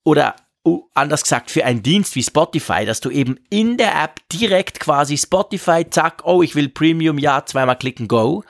[0.04, 4.22] Oder oh, anders gesagt, für einen Dienst wie Spotify, dass du eben in der App
[4.34, 8.44] direkt quasi Spotify, zack, oh, ich will Premium, ja, zweimal klicken, go.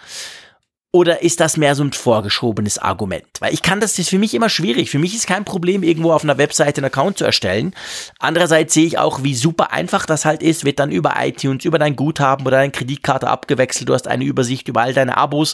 [0.92, 3.28] Oder ist das mehr so ein vorgeschobenes Argument?
[3.40, 4.90] Weil ich kann das, das ist für mich immer schwierig.
[4.90, 7.76] Für mich ist kein Problem, irgendwo auf einer Webseite einen Account zu erstellen.
[8.18, 11.78] Andererseits sehe ich auch, wie super einfach das halt ist, wird dann über iTunes, über
[11.78, 13.88] dein Guthaben oder deine Kreditkarte abgewechselt.
[13.88, 15.54] Du hast eine Übersicht über all deine Abos.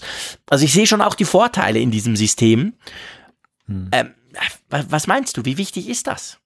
[0.49, 2.73] Also ich sehe schon auch die Vorteile in diesem System.
[3.65, 3.89] Hm.
[3.91, 4.11] Ähm,
[4.69, 5.43] was meinst du?
[5.43, 6.39] Wie wichtig ist das?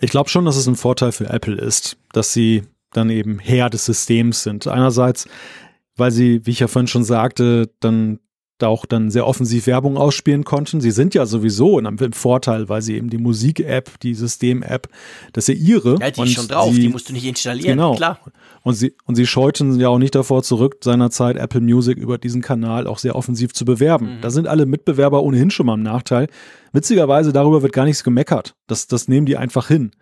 [0.00, 3.70] Ich glaube schon, dass es ein Vorteil für Apple ist, dass sie dann eben Herr
[3.70, 4.66] des Systems sind.
[4.66, 5.28] Einerseits
[6.00, 8.18] weil sie, wie ich ja vorhin schon sagte, dann
[8.58, 10.80] da auch dann sehr offensiv Werbung ausspielen konnten.
[10.80, 14.88] Sie sind ja sowieso in einem Vorteil, weil sie eben die Musik-App, die System-App,
[15.32, 15.98] das ist ja ihre.
[16.00, 17.94] Ja, die ist schon drauf, sie, die musst du nicht installieren, genau.
[17.94, 18.18] klar.
[18.62, 22.42] Und sie, und sie scheuten ja auch nicht davor zurück, seinerzeit Apple Music über diesen
[22.42, 24.16] Kanal auch sehr offensiv zu bewerben.
[24.16, 24.20] Mhm.
[24.20, 26.28] Da sind alle Mitbewerber ohnehin schon mal im Nachteil.
[26.72, 28.54] Witzigerweise, darüber wird gar nichts gemeckert.
[28.66, 29.92] Das, das nehmen die einfach hin.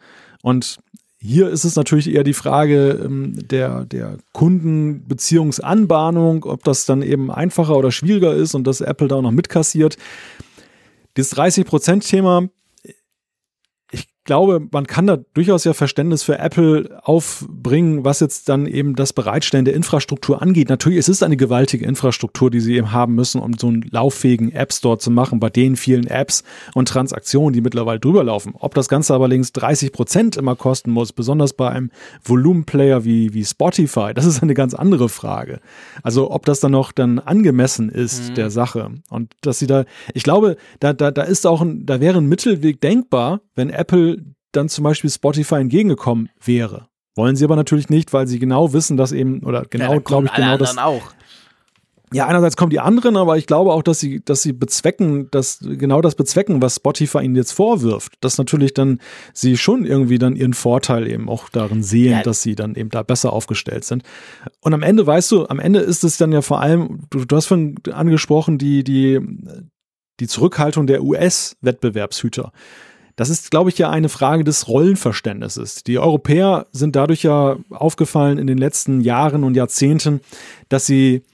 [0.43, 0.79] Und
[1.21, 7.31] hier ist es natürlich eher die Frage ähm, der, der Kundenbeziehungsanbahnung, ob das dann eben
[7.31, 9.97] einfacher oder schwieriger ist und dass Apple da auch noch mitkassiert.
[11.17, 12.49] dieses 30%-Thema,
[14.29, 19.15] glaube, man kann da durchaus ja Verständnis für Apple aufbringen, was jetzt dann eben das
[19.15, 20.69] Bereitstellen der Infrastruktur angeht.
[20.69, 24.53] Natürlich, es ist eine gewaltige Infrastruktur, die sie eben haben müssen, um so einen lauffähigen
[24.53, 28.53] App Store zu machen, bei den vielen Apps und Transaktionen, die mittlerweile drüber laufen.
[28.59, 31.91] Ob das Ganze aber links 30 Prozent immer kosten muss, besonders bei einem
[32.23, 35.61] Volumenplayer wie, wie Spotify, das ist eine ganz andere Frage.
[36.03, 38.35] Also, ob das dann noch dann angemessen ist, mhm.
[38.35, 38.91] der Sache.
[39.09, 42.27] Und dass sie da, ich glaube, da, da, da ist auch ein, da wäre ein
[42.27, 44.18] Mittelweg denkbar, wenn Apple
[44.53, 46.89] dann zum Beispiel Spotify entgegengekommen wäre.
[47.15, 50.27] Wollen sie aber natürlich nicht, weil sie genau wissen, dass eben, oder genau, ja, glaube
[50.27, 50.79] ich, genau das.
[50.79, 51.13] auch.
[52.13, 55.59] Ja, einerseits kommen die anderen, aber ich glaube auch, dass sie, dass sie bezwecken, dass
[55.61, 58.15] genau das bezwecken, was Spotify ihnen jetzt vorwirft.
[58.21, 59.01] Dass natürlich dann
[59.35, 62.23] sie schon irgendwie dann ihren Vorteil eben auch darin sehen, ja.
[62.23, 64.05] dass sie dann eben da besser aufgestellt sind.
[64.61, 67.37] Und am Ende, weißt du, am Ende ist es dann ja vor allem, du, du
[67.37, 69.21] hast von angesprochen, die, die,
[70.21, 72.53] die Zurückhaltung der US-Wettbewerbshüter.
[73.19, 75.83] Das ist, glaube ich, ja eine Frage des Rollenverständnisses.
[75.83, 80.21] Die Europäer sind dadurch ja aufgefallen in den letzten Jahren und Jahrzehnten,
[80.69, 81.25] dass sie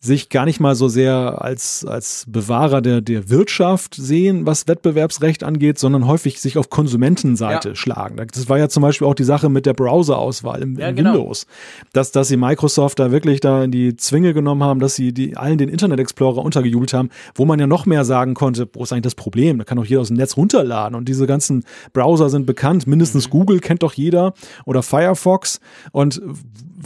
[0.00, 5.44] sich gar nicht mal so sehr als, als Bewahrer der, der Wirtschaft sehen, was Wettbewerbsrecht
[5.44, 7.74] angeht, sondern häufig sich auf Konsumentenseite ja.
[7.74, 8.16] schlagen.
[8.32, 11.14] Das war ja zum Beispiel auch die Sache mit der Browser-Auswahl im, ja, im genau.
[11.14, 11.46] Windows.
[11.92, 15.36] Dass, dass sie Microsoft da wirklich da in die Zwinge genommen haben, dass sie die,
[15.36, 18.92] allen den Internet Explorer untergejubelt haben, wo man ja noch mehr sagen konnte, wo ist
[18.92, 19.58] eigentlich das Problem?
[19.58, 22.86] Da kann doch jeder aus dem Netz runterladen und diese ganzen Browser sind bekannt.
[22.86, 23.30] Mindestens mhm.
[23.30, 24.34] Google kennt doch jeder
[24.64, 25.60] oder Firefox
[25.92, 26.20] und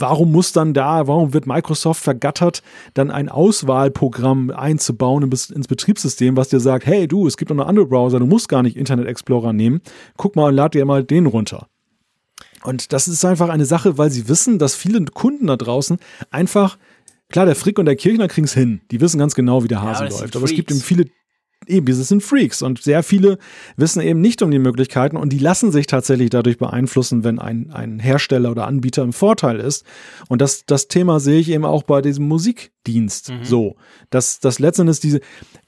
[0.01, 2.61] warum muss dann da, warum wird Microsoft vergattert,
[2.93, 7.67] dann ein Auswahlprogramm einzubauen ins Betriebssystem, was dir sagt, hey du, es gibt noch eine
[7.67, 9.81] andere Browser, du musst gar nicht Internet Explorer nehmen,
[10.17, 11.67] guck mal und lad dir mal den runter.
[12.63, 15.97] Und das ist einfach eine Sache, weil sie wissen, dass viele Kunden da draußen
[16.29, 16.77] einfach
[17.31, 18.81] Klar, der Frick und der Kirchner kriegen es hin.
[18.91, 20.35] Die wissen ganz genau, wie der Hase ja, läuft.
[20.35, 21.05] Aber es gibt eben viele
[21.67, 23.37] eben, diese sind Freaks und sehr viele
[23.77, 27.71] wissen eben nicht um die Möglichkeiten und die lassen sich tatsächlich dadurch beeinflussen, wenn ein,
[27.71, 29.85] ein Hersteller oder Anbieter im Vorteil ist.
[30.27, 33.43] Und das, das Thema sehe ich eben auch bei diesem Musikdienst mhm.
[33.43, 33.75] so,
[34.09, 35.21] dass das letztendlich diese,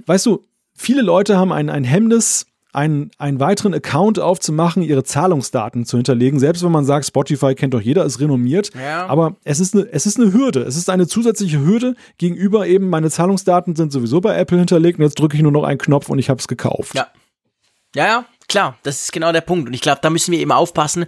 [0.05, 0.43] weißt du,
[0.75, 6.39] viele Leute haben ein, ein Hemmnis, einen, einen weiteren Account aufzumachen, ihre Zahlungsdaten zu hinterlegen.
[6.39, 8.71] Selbst wenn man sagt, Spotify kennt doch jeder, ist renommiert.
[8.75, 9.05] Ja.
[9.05, 10.61] Aber es ist, eine, es ist eine Hürde.
[10.61, 15.05] Es ist eine zusätzliche Hürde gegenüber eben, meine Zahlungsdaten sind sowieso bei Apple hinterlegt und
[15.05, 16.95] jetzt drücke ich nur noch einen Knopf und ich habe es gekauft.
[16.95, 17.07] Ja.
[17.95, 19.67] Ja, ja, Klar, das ist genau der Punkt.
[19.67, 21.05] Und ich glaube, da müssen wir eben aufpassen,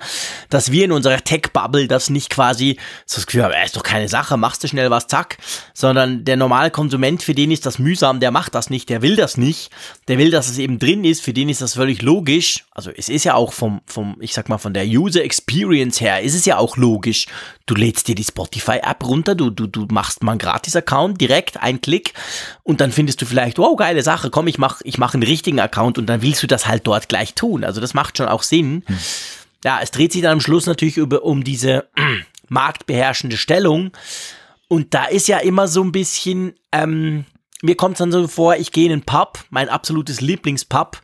[0.49, 4.07] dass wir in unserer Tech-Bubble das nicht quasi so das Gefühl haben, ist doch keine
[4.07, 5.38] Sache, machst du schnell was, zack.
[5.73, 9.15] Sondern der normale Konsument, für den ist das mühsam, der macht das nicht, der will
[9.15, 9.69] das nicht.
[10.07, 12.65] Der will, dass es eben drin ist, für den ist das völlig logisch.
[12.71, 16.21] Also es ist ja auch vom, vom, ich sag mal, von der User Experience her,
[16.21, 17.27] ist es ja auch logisch.
[17.65, 21.81] Du lädst dir die Spotify-App runter, du, du, du machst mal einen Gratis-Account, direkt, ein
[21.81, 22.13] Klick,
[22.63, 25.59] und dann findest du vielleicht, wow, geile Sache, komm, ich mach, ich mach einen richtigen
[25.59, 27.63] Account und dann willst du das halt dort gleich gleich tun.
[27.63, 28.84] Also das macht schon auch Sinn.
[29.63, 33.91] Ja, es dreht sich dann am Schluss natürlich über, um diese äh, marktbeherrschende Stellung.
[34.67, 37.26] Und da ist ja immer so ein bisschen, ähm,
[37.61, 41.01] mir kommt es dann so vor, ich gehe in einen Pub, mein absolutes Lieblingspub,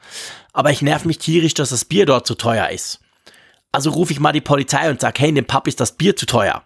[0.54, 3.00] aber ich nerv mich tierisch, dass das Bier dort zu teuer ist.
[3.72, 6.16] Also rufe ich mal die Polizei und sage, hey, in dem Pub ist das Bier
[6.16, 6.64] zu teuer.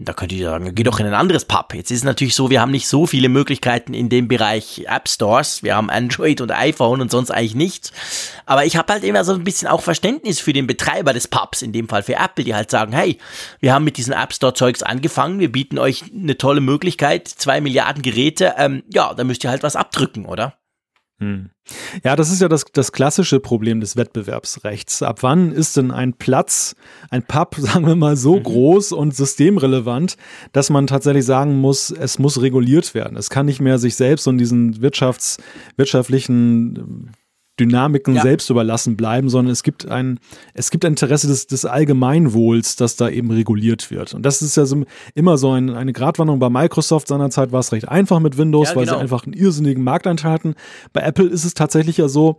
[0.00, 1.74] Da könnt ihr sagen, geh doch in ein anderes Pub.
[1.74, 5.08] Jetzt ist es natürlich so, wir haben nicht so viele Möglichkeiten in dem Bereich App
[5.08, 5.64] Stores.
[5.64, 7.92] Wir haben Android und iPhone und sonst eigentlich nichts.
[8.46, 11.62] Aber ich habe halt immer so ein bisschen auch Verständnis für den Betreiber des Pubs,
[11.62, 13.18] in dem Fall für Apple, die halt sagen, hey,
[13.58, 17.60] wir haben mit diesem App Store Zeugs angefangen, wir bieten euch eine tolle Möglichkeit, zwei
[17.60, 20.57] Milliarden Geräte, ähm, ja, da müsst ihr halt was abdrücken, oder?
[21.20, 21.50] Hm.
[22.04, 25.02] Ja, das ist ja das, das klassische Problem des Wettbewerbsrechts.
[25.02, 26.76] Ab wann ist denn ein Platz,
[27.10, 28.44] ein Pub, sagen wir mal, so mhm.
[28.44, 30.16] groß und systemrelevant,
[30.52, 33.16] dass man tatsächlich sagen muss, es muss reguliert werden.
[33.16, 35.38] Es kann nicht mehr sich selbst und diesen wirtschafts-,
[35.76, 37.10] wirtschaftlichen
[37.58, 38.22] Dynamiken ja.
[38.22, 40.20] selbst überlassen bleiben, sondern es gibt ein,
[40.54, 44.14] es gibt ein Interesse des, des Allgemeinwohls, das da eben reguliert wird.
[44.14, 44.84] Und das ist ja so,
[45.14, 46.38] immer so ein, eine Gratwanderung.
[46.40, 49.00] Bei Microsoft seinerzeit war es recht einfach mit Windows, ja, weil sie genau.
[49.00, 50.54] einfach einen irrsinnigen Marktanteil hatten.
[50.92, 52.38] Bei Apple ist es tatsächlich ja so,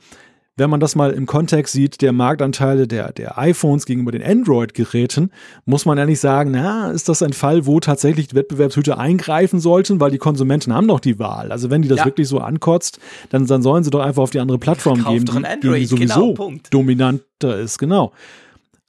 [0.59, 5.31] wenn man das mal im Kontext sieht, der Marktanteile der, der iPhones gegenüber den Android-Geräten,
[5.65, 9.59] muss man ja nicht sagen, na, ist das ein Fall, wo tatsächlich die Wettbewerbshüter eingreifen
[9.59, 11.51] sollten, weil die Konsumenten haben doch die Wahl.
[11.51, 12.05] Also wenn die das ja.
[12.05, 12.99] wirklich so ankotzt,
[13.29, 15.85] dann, dann sollen sie doch einfach auf die andere Plattform Kauft geben, die, Android, die
[15.85, 17.79] sowieso genau, dominanter ist.
[17.79, 18.11] Genau.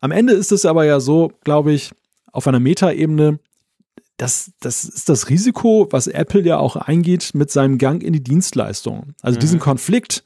[0.00, 1.92] Am Ende ist es aber ja so, glaube ich,
[2.32, 3.38] auf einer Metaebene,
[4.16, 8.22] das, das ist das Risiko, was Apple ja auch eingeht mit seinem Gang in die
[8.22, 9.14] Dienstleistung.
[9.22, 9.40] Also mhm.
[9.40, 10.24] diesen Konflikt,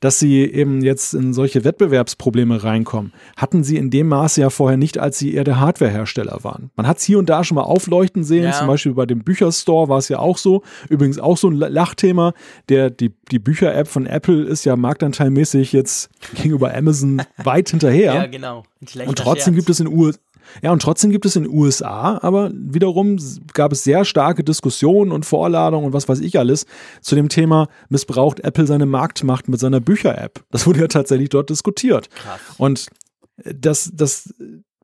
[0.00, 4.76] dass sie eben jetzt in solche Wettbewerbsprobleme reinkommen, hatten sie in dem Maße ja vorher
[4.76, 6.70] nicht, als sie eher der Hardwarehersteller waren.
[6.76, 8.52] Man hat es hier und da schon mal aufleuchten sehen, ja.
[8.52, 10.62] zum Beispiel bei dem Bücherstore war es ja auch so.
[10.88, 12.32] Übrigens auch so ein Lachthema.
[12.68, 18.14] Der, die, die Bücher-App von Apple ist ja marktanteilmäßig jetzt gegenüber Amazon weit hinterher.
[18.14, 18.64] Ja, genau.
[19.06, 19.66] Und trotzdem Scherz.
[19.66, 20.18] gibt es in USA
[20.62, 23.18] ja, und trotzdem gibt es in den USA, aber wiederum
[23.52, 26.66] gab es sehr starke Diskussionen und Vorladungen und was weiß ich alles
[27.00, 30.44] zu dem Thema, missbraucht Apple seine Marktmacht mit seiner Bücher-App.
[30.50, 32.10] Das wurde ja tatsächlich dort diskutiert.
[32.10, 32.40] Krass.
[32.58, 32.86] Und
[33.44, 34.34] das, das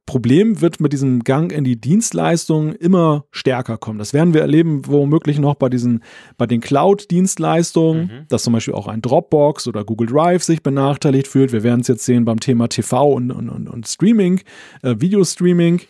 [0.06, 3.98] Problem wird mit diesem Gang in die Dienstleistungen immer stärker kommen.
[3.98, 6.02] Das werden wir erleben, womöglich noch bei diesen,
[6.36, 8.26] bei den Cloud-Dienstleistungen, mhm.
[8.28, 11.52] dass zum Beispiel auch ein Dropbox oder Google Drive sich benachteiligt fühlt.
[11.52, 14.40] Wir werden es jetzt sehen beim Thema TV und, und, und Streaming,
[14.82, 15.82] äh, Videostreaming.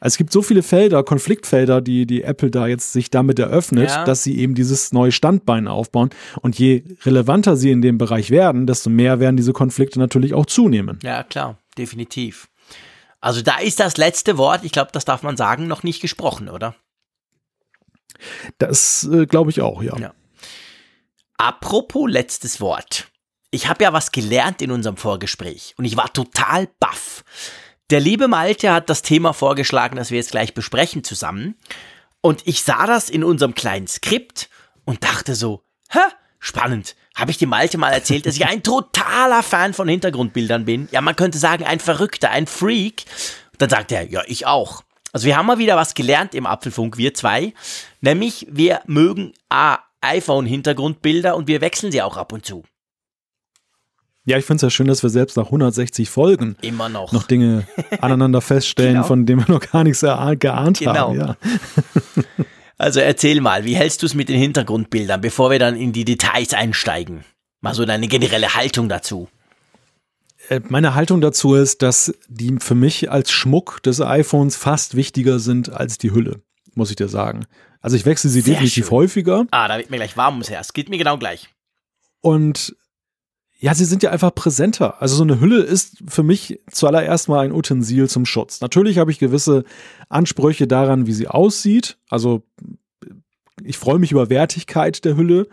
[0.00, 3.90] Also es gibt so viele Felder, Konfliktfelder, die, die Apple da jetzt sich damit eröffnet,
[3.90, 4.04] ja.
[4.04, 6.10] dass sie eben dieses neue Standbein aufbauen.
[6.40, 10.46] Und je relevanter sie in dem Bereich werden, desto mehr werden diese Konflikte natürlich auch
[10.46, 10.98] zunehmen.
[11.04, 12.48] Ja, klar, definitiv.
[13.22, 16.48] Also da ist das letzte Wort, ich glaube, das darf man sagen, noch nicht gesprochen,
[16.48, 16.74] oder?
[18.58, 19.96] Das äh, glaube ich auch, ja.
[19.96, 20.12] ja.
[21.38, 23.08] Apropos letztes Wort.
[23.52, 27.24] Ich habe ja was gelernt in unserem Vorgespräch und ich war total baff.
[27.90, 31.56] Der liebe Malte hat das Thema vorgeschlagen, das wir jetzt gleich besprechen zusammen.
[32.20, 34.48] Und ich sah das in unserem kleinen Skript
[34.84, 36.00] und dachte so, hä,
[36.40, 36.96] spannend.
[37.14, 40.88] Habe ich dem Malte mal erzählt, dass ich ein totaler Fan von Hintergrundbildern bin?
[40.92, 43.04] Ja, man könnte sagen, ein Verrückter, ein Freak.
[43.52, 44.82] Und dann sagt er, ja, ich auch.
[45.12, 47.52] Also wir haben mal wieder was gelernt im Apfelfunk, wir zwei.
[48.00, 52.64] Nämlich, wir mögen A, iPhone-Hintergrundbilder und wir wechseln sie auch ab und zu.
[54.24, 57.24] Ja, ich finde es ja schön, dass wir selbst nach 160 Folgen immer noch, noch
[57.24, 57.66] Dinge
[58.00, 59.06] aneinander feststellen, genau.
[59.06, 60.94] von denen wir noch gar nichts geahnt genau.
[60.94, 61.18] haben.
[61.18, 61.36] Ja.
[62.82, 66.04] Also erzähl mal, wie hältst du es mit den Hintergrundbildern, bevor wir dann in die
[66.04, 67.24] Details einsteigen?
[67.60, 69.28] Mal so deine generelle Haltung dazu.
[70.48, 75.38] Äh, meine Haltung dazu ist, dass die für mich als Schmuck des iPhones fast wichtiger
[75.38, 76.42] sind als die Hülle,
[76.74, 77.46] muss ich dir sagen.
[77.80, 78.90] Also ich wechsle sie Sehr definitiv schön.
[78.96, 79.46] häufiger.
[79.52, 80.72] Ah, da wird mir gleich warm ums Herz.
[80.72, 81.50] Geht mir genau gleich.
[82.20, 82.74] Und
[83.62, 85.00] ja, sie sind ja einfach präsenter.
[85.00, 88.60] Also so eine Hülle ist für mich zuallererst mal ein Utensil zum Schutz.
[88.60, 89.62] Natürlich habe ich gewisse
[90.08, 91.96] Ansprüche daran, wie sie aussieht.
[92.10, 92.42] Also
[93.62, 95.46] ich freue mich über Wertigkeit der Hülle,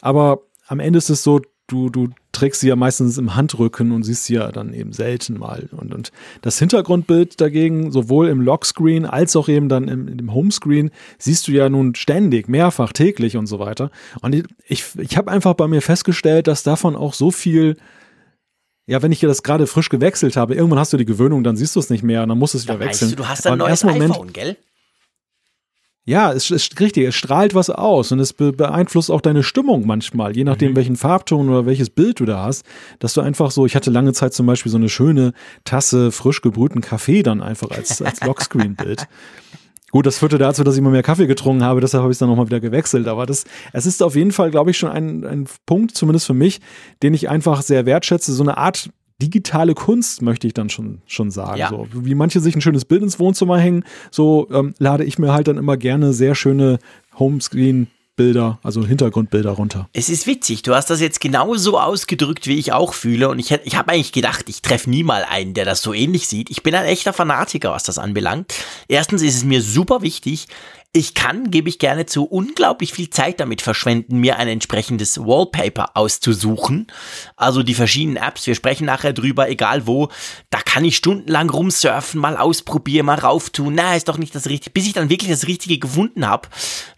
[0.00, 2.08] aber am Ende ist es so, du, du
[2.42, 5.68] trägst sie ja meistens im Handrücken und siehst sie ja dann eben selten mal.
[5.70, 10.90] Und, und das Hintergrundbild dagegen, sowohl im Lockscreen als auch eben dann im, im Homescreen,
[11.18, 13.92] siehst du ja nun ständig, mehrfach, täglich und so weiter.
[14.22, 17.76] Und ich, ich, ich habe einfach bei mir festgestellt, dass davon auch so viel
[18.88, 21.76] ja, wenn ich das gerade frisch gewechselt habe, irgendwann hast du die Gewöhnung, dann siehst
[21.76, 23.10] du es nicht mehr und dann musst du es wieder wechseln.
[23.10, 24.56] Du, du hast ein neues iPhone, gell?
[26.04, 30.36] Ja, es ist richtig, es strahlt was aus und es beeinflusst auch deine Stimmung manchmal,
[30.36, 30.76] je nachdem, mhm.
[30.76, 32.64] welchen Farbton oder welches Bild du da hast,
[32.98, 35.32] dass du einfach so, ich hatte lange Zeit zum Beispiel so eine schöne
[35.64, 39.06] Tasse frisch gebrühten Kaffee dann einfach als, als Lockscreen-Bild.
[39.92, 42.18] Gut, das führte dazu, dass ich immer mehr Kaffee getrunken habe, deshalb habe ich es
[42.18, 43.06] dann nochmal wieder gewechselt.
[43.06, 43.44] Aber das,
[43.74, 46.62] es ist auf jeden Fall, glaube ich, schon ein, ein Punkt, zumindest für mich,
[47.02, 48.32] den ich einfach sehr wertschätze.
[48.32, 48.88] So eine Art
[49.20, 51.58] digitale Kunst, möchte ich dann schon, schon sagen.
[51.58, 51.68] Ja.
[51.68, 55.32] So, wie manche sich ein schönes Bild ins Wohnzimmer hängen, so ähm, lade ich mir
[55.32, 56.78] halt dann immer gerne sehr schöne
[57.18, 59.88] Homescreen Bilder, also Hintergrundbilder runter.
[59.94, 63.30] Es ist witzig, du hast das jetzt genauso ausgedrückt, wie ich auch fühle.
[63.30, 66.28] Und ich, ich habe eigentlich gedacht, ich treffe nie mal einen, der das so ähnlich
[66.28, 66.50] sieht.
[66.50, 68.52] Ich bin ein echter Fanatiker, was das anbelangt.
[68.86, 70.46] Erstens ist es mir super wichtig,
[70.94, 75.96] ich kann, gebe ich gerne zu, unglaublich viel Zeit damit verschwenden, mir ein entsprechendes Wallpaper
[75.96, 76.86] auszusuchen.
[77.34, 80.10] Also die verschiedenen Apps, wir sprechen nachher drüber, egal wo,
[80.50, 83.74] da kann ich stundenlang rumsurfen, mal ausprobieren, mal rauftun.
[83.74, 86.48] Na, ist doch nicht das Richtige, bis ich dann wirklich das Richtige gefunden habe,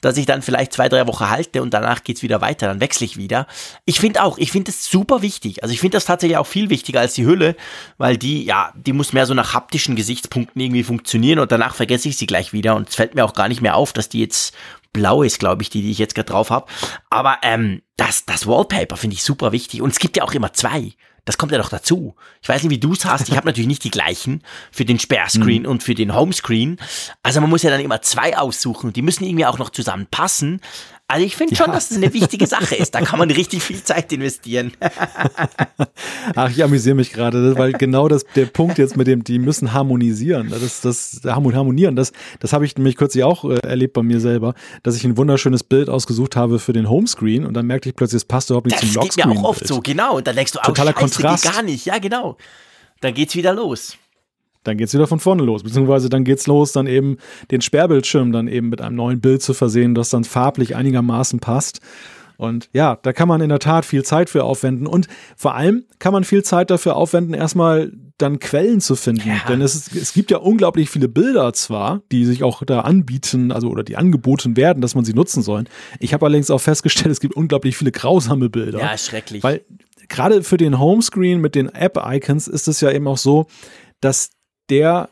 [0.01, 3.07] dass ich dann vielleicht zwei, drei Wochen halte und danach geht's wieder weiter, dann wechsle
[3.07, 3.47] ich wieder.
[3.85, 5.63] Ich finde auch, ich finde es super wichtig.
[5.63, 7.55] Also ich finde das tatsächlich auch viel wichtiger als die Hülle,
[7.97, 12.09] weil die, ja, die muss mehr so nach haptischen Gesichtspunkten irgendwie funktionieren und danach vergesse
[12.09, 14.09] ich sie gleich wieder und es fällt mir auch gar nicht mehr auf auf, dass
[14.09, 14.55] die jetzt
[14.93, 16.67] blau ist, glaube ich, die, die ich jetzt gerade drauf habe.
[17.11, 19.83] Aber ähm, das, das Wallpaper finde ich super wichtig.
[19.83, 20.93] Und es gibt ja auch immer zwei.
[21.27, 22.17] Das kommt ja noch dazu.
[22.43, 23.29] Ich weiß nicht, wie du es hast.
[23.29, 25.69] Ich habe natürlich nicht die gleichen für den Sperrscreen mhm.
[25.69, 26.79] und für den Homescreen.
[27.23, 28.93] Also man muss ja dann immer zwei aussuchen.
[28.93, 30.61] Die müssen irgendwie auch noch zusammenpassen.
[31.07, 31.75] Also ich finde schon, ja.
[31.75, 32.95] dass es eine wichtige Sache ist.
[32.95, 34.73] Da kann man richtig viel Zeit investieren.
[36.35, 39.75] Ach, ich amüsiere mich gerade, weil genau das der Punkt jetzt mit dem, die müssen
[39.75, 40.49] harmonisieren.
[40.49, 44.55] Das, das harmonieren, das, das habe ich nämlich kürzlich auch äh, erlebt bei mir selber,
[44.83, 48.23] dass ich ein wunderschönes Bild ausgesucht habe für den Homescreen und dann merkte ich plötzlich,
[48.23, 49.29] es passt überhaupt nicht das zum Lockscreen.
[49.29, 50.17] Das geht mir auch oft so, genau.
[50.17, 51.45] Und dann denkst du, oh, Totaler Scheiße, Kontrast.
[51.45, 51.85] gar nicht.
[51.85, 52.39] Ja, genau.
[53.03, 53.99] Dann geht's wieder los
[54.65, 55.63] dann geht's wieder von vorne los.
[55.63, 57.19] Beziehungsweise dann geht's los, dann eben
[57.51, 61.81] den Sperrbildschirm dann eben mit einem neuen Bild zu versehen, das dann farblich einigermaßen passt.
[62.37, 64.87] Und ja, da kann man in der Tat viel Zeit für aufwenden.
[64.87, 65.07] Und
[65.37, 69.29] vor allem kann man viel Zeit dafür aufwenden, erstmal dann Quellen zu finden.
[69.29, 69.41] Ja.
[69.49, 73.53] Denn es, ist, es gibt ja unglaublich viele Bilder zwar, die sich auch da anbieten,
[73.53, 75.65] also oder die angeboten werden, dass man sie nutzen soll.
[76.01, 78.79] Ich habe allerdings auch festgestellt, es gibt unglaublich viele grausame Bilder.
[78.79, 79.43] Ja, schrecklich.
[79.43, 79.65] Weil
[80.09, 83.47] gerade für den Homescreen mit den App-Icons ist es ja eben auch so,
[84.01, 84.31] dass
[84.71, 85.09] der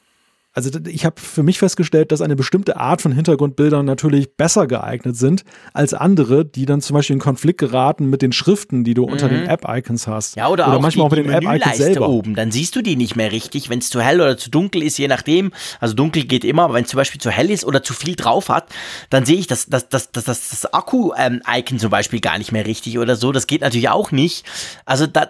[0.55, 5.16] also ich habe für mich festgestellt, dass eine bestimmte Art von Hintergrundbildern natürlich besser geeignet
[5.16, 9.05] sind als andere, die dann zum Beispiel in Konflikt geraten mit den Schriften, die du
[9.05, 9.48] unter den mhm.
[9.48, 10.36] App-Icons hast.
[10.36, 12.09] Ja, oder, oder auch manchmal die, auch mit den App-Icons selber.
[12.09, 12.34] oben.
[12.34, 14.98] Dann siehst du die nicht mehr richtig, wenn es zu hell oder zu dunkel ist,
[14.98, 15.53] je nachdem.
[15.80, 18.14] Also dunkel geht immer, aber wenn es zum Beispiel zu hell ist oder zu viel
[18.14, 18.66] drauf hat,
[19.09, 22.66] dann sehe ich das, das, das, das, das, das Akku-Icon zum Beispiel gar nicht mehr
[22.66, 23.32] richtig oder so.
[23.32, 24.44] Das geht natürlich auch nicht.
[24.84, 25.28] Also da,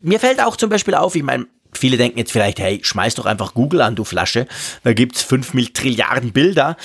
[0.00, 1.46] mir fällt auch zum Beispiel auf, ich meine,
[1.78, 4.46] Viele denken jetzt vielleicht, hey, schmeiß doch einfach Google an, du Flasche.
[4.82, 6.76] Da gibt's fünf Trilliarden Bilder.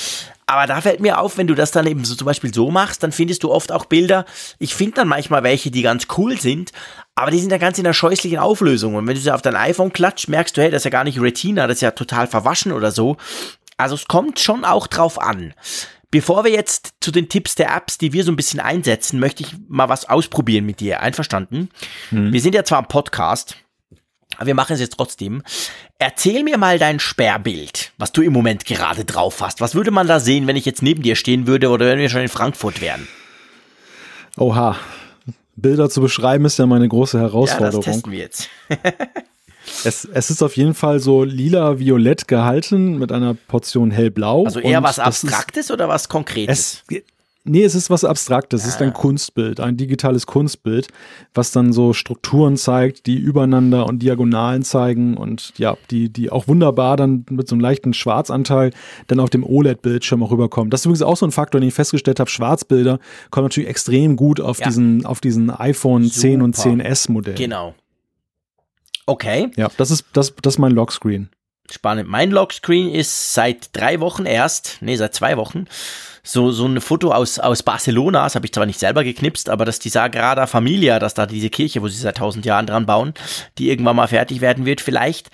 [0.49, 3.03] Aber da fällt mir auf, wenn du das dann eben so zum Beispiel so machst,
[3.03, 4.25] dann findest du oft auch Bilder.
[4.57, 6.71] Ich finde dann manchmal welche, die ganz cool sind,
[7.13, 8.95] aber die sind ja ganz in der scheußlichen Auflösung.
[8.95, 11.03] Und wenn du sie auf dein iPhone klatscht, merkst du, hey, das ist ja gar
[11.03, 13.17] nicht Retina, das ist ja total verwaschen oder so.
[13.77, 15.53] Also es kommt schon auch drauf an.
[16.11, 19.43] Bevor wir jetzt zu den Tipps der Apps, die wir so ein bisschen einsetzen, möchte
[19.43, 21.01] ich mal was ausprobieren mit dir.
[21.01, 21.69] Einverstanden?
[22.09, 22.33] Hm.
[22.33, 23.55] Wir sind ja zwar am Podcast,
[24.39, 25.43] aber wir machen es jetzt trotzdem.
[25.97, 29.59] Erzähl mir mal dein Sperrbild, was du im Moment gerade drauf hast.
[29.59, 32.09] Was würde man da sehen, wenn ich jetzt neben dir stehen würde oder wenn wir
[32.09, 33.05] schon in Frankfurt wären?
[34.37, 34.77] Oha.
[35.57, 37.81] Bilder zu beschreiben ist ja meine große Herausforderung.
[37.81, 38.47] Ja, das testen wir jetzt.
[39.83, 44.45] es, es ist auf jeden Fall so lila-violett gehalten mit einer Portion hellblau.
[44.45, 46.83] Also eher was Abstraktes ist, oder was Konkretes?
[46.89, 47.03] Es,
[47.45, 48.63] Nee, es ist was Abstraktes.
[48.63, 48.93] Es ist ein ah.
[48.93, 50.87] Kunstbild, ein digitales Kunstbild,
[51.33, 56.47] was dann so Strukturen zeigt, die übereinander und Diagonalen zeigen und ja, die, die auch
[56.47, 58.71] wunderbar dann mit so einem leichten Schwarzanteil
[59.07, 60.69] dann auf dem OLED-Bildschirm auch rüberkommen.
[60.69, 62.29] Das ist übrigens auch so ein Faktor, den ich festgestellt habe.
[62.29, 62.99] Schwarzbilder
[63.31, 64.67] kommen natürlich extrem gut auf ja.
[64.67, 66.19] diesen, auf diesen iPhone Super.
[66.19, 67.35] 10 und 10S Modell.
[67.35, 67.73] Genau.
[69.05, 69.49] Okay.
[69.55, 71.29] Ja, das ist, das, das ist mein Lockscreen.
[71.71, 72.09] Spannend.
[72.09, 75.65] Mein Lockscreen ist seit drei Wochen erst, nee, seit zwei Wochen,
[76.31, 79.65] so, so ein Foto aus, aus Barcelona, das habe ich zwar nicht selber geknipst, aber
[79.65, 83.13] dass die Sagrada Familia, dass da diese Kirche, wo sie seit tausend Jahren dran bauen,
[83.57, 85.29] die irgendwann mal fertig werden wird, vielleicht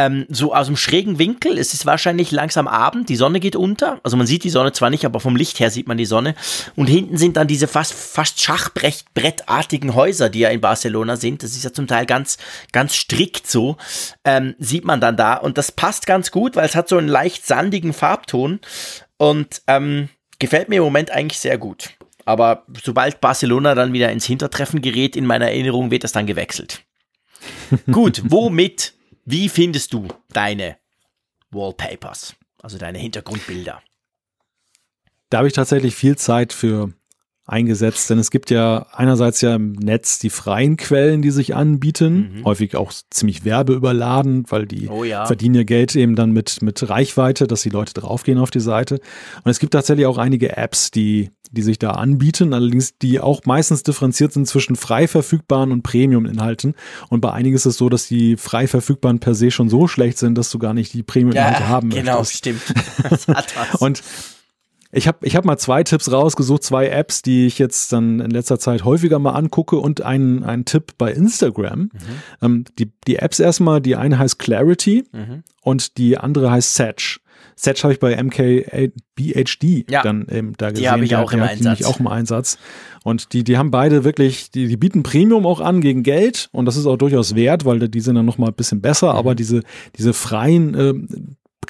[0.00, 1.58] ähm, so aus dem schrägen Winkel.
[1.58, 4.00] Es ist wahrscheinlich langsam Abend, die Sonne geht unter.
[4.02, 6.34] Also man sieht die Sonne zwar nicht, aber vom Licht her sieht man die Sonne.
[6.76, 11.42] Und hinten sind dann diese fast, fast Schachbrettartigen Häuser, die ja in Barcelona sind.
[11.42, 12.38] Das ist ja zum Teil ganz,
[12.72, 13.76] ganz strikt so.
[14.24, 15.34] Ähm, sieht man dann da.
[15.34, 18.60] Und das passt ganz gut, weil es hat so einen leicht sandigen Farbton.
[19.18, 20.08] Und ähm,
[20.40, 21.90] gefällt mir im Moment eigentlich sehr gut.
[22.24, 26.84] Aber sobald Barcelona dann wieder ins Hintertreffen gerät, in meiner Erinnerung wird das dann gewechselt.
[27.90, 30.76] gut, womit, wie findest du deine
[31.50, 33.82] Wallpapers, also deine Hintergrundbilder?
[35.30, 36.92] Da habe ich tatsächlich viel Zeit für
[37.50, 42.36] eingesetzt, denn es gibt ja einerseits ja im Netz die freien Quellen, die sich anbieten,
[42.36, 42.44] mhm.
[42.44, 45.26] häufig auch ziemlich werbeüberladen, weil die oh ja.
[45.26, 49.00] verdienen ihr Geld eben dann mit, mit Reichweite, dass die Leute draufgehen auf die Seite.
[49.44, 53.40] Und es gibt tatsächlich auch einige Apps, die, die sich da anbieten, allerdings die auch
[53.44, 56.74] meistens differenziert sind zwischen frei verfügbaren und Premium-Inhalten.
[57.08, 60.18] Und bei einigen ist es so, dass die frei verfügbaren per se schon so schlecht
[60.18, 62.44] sind, dass du gar nicht die Premium-Inhalte ja, haben genau, möchtest.
[62.44, 63.80] Genau, stimmt.
[63.80, 64.02] und
[64.92, 68.30] ich habe ich hab mal zwei Tipps rausgesucht, zwei Apps, die ich jetzt dann in
[68.30, 71.80] letzter Zeit häufiger mal angucke und einen, einen Tipp bei Instagram.
[71.80, 71.90] Mhm.
[72.42, 75.44] Ähm, die, die Apps erstmal, die eine heißt Clarity mhm.
[75.62, 77.20] und die andere heißt Satch.
[77.54, 80.82] Satch habe ich bei MKBHD ja, dann eben da gesehen.
[80.82, 81.84] Die habe ich auch im Einsatz.
[81.84, 82.58] auch im Einsatz.
[83.04, 86.64] Und die, die haben beide wirklich, die, die bieten Premium auch an gegen Geld und
[86.64, 89.18] das ist auch durchaus wert, weil die sind dann nochmal ein bisschen besser, mhm.
[89.18, 89.62] aber diese,
[89.96, 90.94] diese freien äh,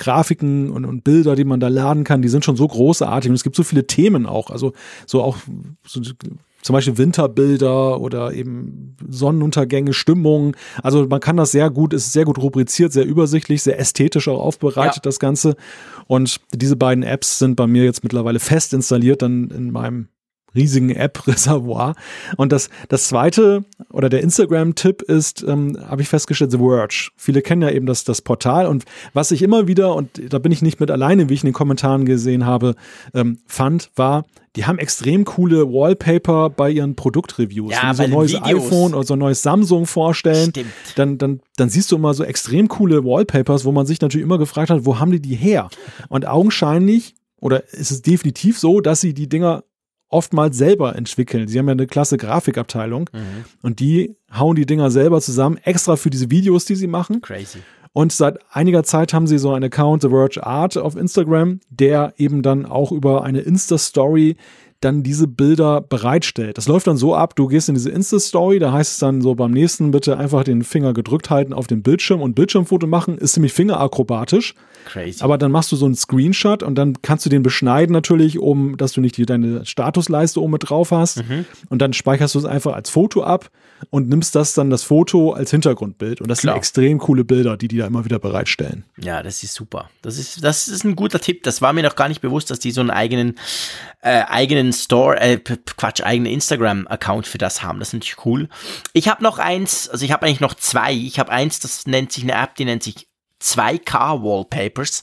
[0.01, 3.35] Grafiken und, und Bilder, die man da laden kann, die sind schon so großartig und
[3.35, 4.51] es gibt so viele Themen auch.
[4.51, 4.73] Also
[5.07, 5.37] so auch
[5.87, 6.01] so,
[6.63, 10.57] zum Beispiel Winterbilder oder eben Sonnenuntergänge, Stimmung.
[10.83, 14.41] Also man kann das sehr gut, ist sehr gut rubriziert, sehr übersichtlich, sehr ästhetisch auch
[14.41, 15.03] aufbereitet, ja.
[15.03, 15.55] das Ganze.
[16.07, 20.09] Und diese beiden Apps sind bei mir jetzt mittlerweile fest installiert dann in meinem
[20.55, 21.95] riesigen App-Reservoir.
[22.37, 27.11] Und das, das zweite oder der Instagram-Tipp ist, ähm, habe ich festgestellt, The Verge.
[27.17, 30.53] Viele kennen ja eben das, das Portal und was ich immer wieder, und da bin
[30.53, 32.75] ich nicht mit alleine, wie ich in den Kommentaren gesehen habe,
[33.15, 34.25] ähm, fand, war,
[34.57, 37.73] die haben extrem coole Wallpaper bei ihren Produktreviews.
[37.73, 38.65] Ja, Wenn sie so ein neues Videos.
[38.65, 40.53] iPhone oder so ein neues Samsung vorstellen,
[40.97, 44.39] dann, dann, dann siehst du immer so extrem coole Wallpapers, wo man sich natürlich immer
[44.39, 45.69] gefragt hat, wo haben die die her?
[46.09, 49.65] Und augenscheinlich oder ist es definitiv so, dass sie die Dinger
[50.11, 51.49] oftmals selber entwickeln.
[51.49, 53.45] Sie haben ja eine klasse Grafikabteilung mhm.
[53.63, 57.23] und die hauen die Dinger selber zusammen, extra für diese Videos, die sie machen.
[57.23, 57.61] Crazy.
[57.93, 62.15] Und seit einiger Zeit haben sie so einen Account, The Verge Art, auf Instagram, der
[62.19, 64.37] eben dann auch über eine Insta-Story
[64.81, 66.57] dann diese Bilder bereitstellt.
[66.57, 69.35] Das läuft dann so ab, du gehst in diese Insta-Story, da heißt es dann so
[69.35, 73.35] beim nächsten bitte einfach den Finger gedrückt halten auf den Bildschirm und Bildschirmfoto machen, ist
[73.35, 74.55] ziemlich fingerakrobatisch.
[74.87, 75.23] Crazy.
[75.23, 78.77] Aber dann machst du so einen Screenshot und dann kannst du den beschneiden natürlich, um,
[78.77, 81.19] dass du nicht die, deine Statusleiste oben mit drauf hast.
[81.29, 81.45] Mhm.
[81.69, 83.51] Und dann speicherst du es einfach als Foto ab
[83.91, 86.21] und nimmst das dann das Foto als Hintergrundbild.
[86.21, 86.55] Und das Klar.
[86.55, 88.85] sind extrem coole Bilder, die die da immer wieder bereitstellen.
[88.99, 89.91] Ja, das ist super.
[90.03, 91.43] Das ist, das ist ein guter Tipp.
[91.45, 93.39] Das war mir noch gar nicht bewusst, dass die so einen eigenen,
[94.03, 97.79] äh, eigenen Store, äh, Quatsch, eigenen Instagram-Account für das haben.
[97.79, 98.49] Das ist natürlich cool.
[98.93, 100.93] Ich habe noch eins, also ich habe eigentlich noch zwei.
[100.93, 103.09] Ich habe eins, das nennt sich eine App, die nennt sich
[103.43, 105.03] 2K Wallpapers.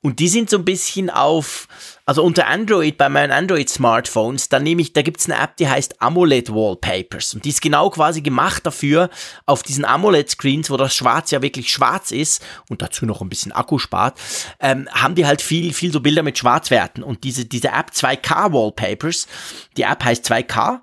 [0.00, 1.66] Und die sind so ein bisschen auf,
[2.08, 6.00] also unter Android, bei meinen Android-Smartphones, da nehme ich, da gibt's eine App, die heißt
[6.00, 7.34] AMOLED Wallpapers.
[7.34, 9.10] Und die ist genau quasi gemacht dafür,
[9.44, 13.52] auf diesen AMOLED-Screens, wo das Schwarz ja wirklich schwarz ist und dazu noch ein bisschen
[13.52, 14.18] Akku spart,
[14.58, 17.02] ähm, haben die halt viel, viel so Bilder mit Schwarzwerten.
[17.02, 19.26] Und diese, diese App 2K Wallpapers,
[19.76, 20.80] die App heißt 2K,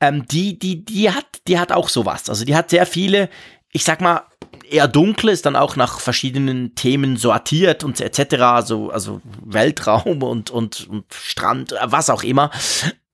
[0.00, 2.30] ähm, die, die, die hat, die hat auch sowas.
[2.30, 3.30] Also die hat sehr viele,
[3.72, 4.22] ich sag mal,
[4.70, 8.34] eher dunkle, ist dann auch nach verschiedenen Themen sortiert und etc.
[8.42, 12.50] Also, also Weltraum und, und, und Strand, was auch immer.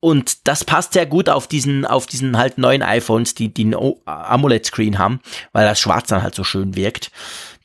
[0.01, 3.75] Und das passt sehr gut auf diesen, auf diesen halt neuen iPhones, die, die einen
[3.75, 5.21] O- AMOLED-Screen haben,
[5.53, 7.11] weil das Schwarz dann halt so schön wirkt.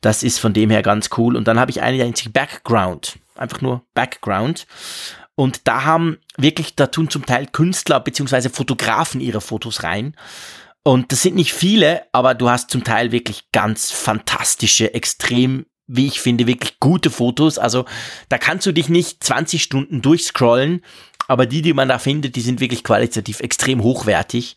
[0.00, 1.36] Das ist von dem her ganz cool.
[1.36, 3.18] Und dann habe ich eine, sich Background.
[3.36, 4.66] Einfach nur Background.
[5.34, 10.14] Und da haben wirklich, da tun zum Teil Künstler beziehungsweise Fotografen ihre Fotos rein.
[10.82, 16.06] Und das sind nicht viele, aber du hast zum Teil wirklich ganz fantastische, extrem, wie
[16.06, 17.58] ich finde, wirklich gute Fotos.
[17.58, 17.84] Also
[18.28, 20.82] da kannst du dich nicht 20 Stunden durchscrollen,
[21.28, 24.56] aber die, die man da findet, die sind wirklich qualitativ extrem hochwertig.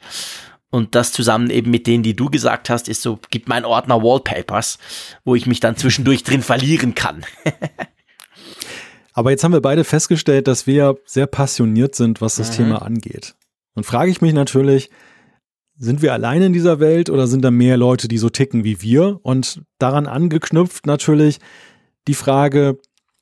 [0.70, 4.02] Und das zusammen eben mit denen, die du gesagt hast, ist so, gibt mein Ordner
[4.02, 4.80] Wallpapers,
[5.24, 7.26] wo ich mich dann zwischendurch drin verlieren kann.
[9.14, 12.56] Aber jetzt haben wir beide festgestellt, dass wir sehr passioniert sind, was das Mhm.
[12.56, 13.36] Thema angeht.
[13.76, 14.90] Und frage ich mich natürlich,
[15.84, 18.82] sind wir alleine in dieser Welt oder sind da mehr Leute, die so ticken wie
[18.82, 19.20] wir?
[19.22, 21.40] Und daran angeknüpft natürlich
[22.08, 22.80] die Frage,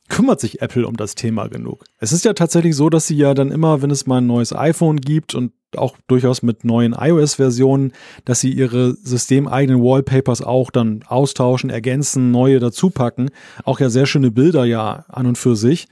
[0.10, 1.86] kümmert sich Apple um das Thema genug?
[1.98, 4.54] Es ist ja tatsächlich so, dass sie ja dann immer, wenn es mal ein neues
[4.54, 7.94] iPhone gibt und auch durchaus mit neuen iOS-Versionen,
[8.26, 13.32] dass sie ihre systemeigenen Wallpapers auch dann austauschen, ergänzen, neue dazupacken.
[13.64, 15.88] Auch ja sehr schöne Bilder ja an und für sich,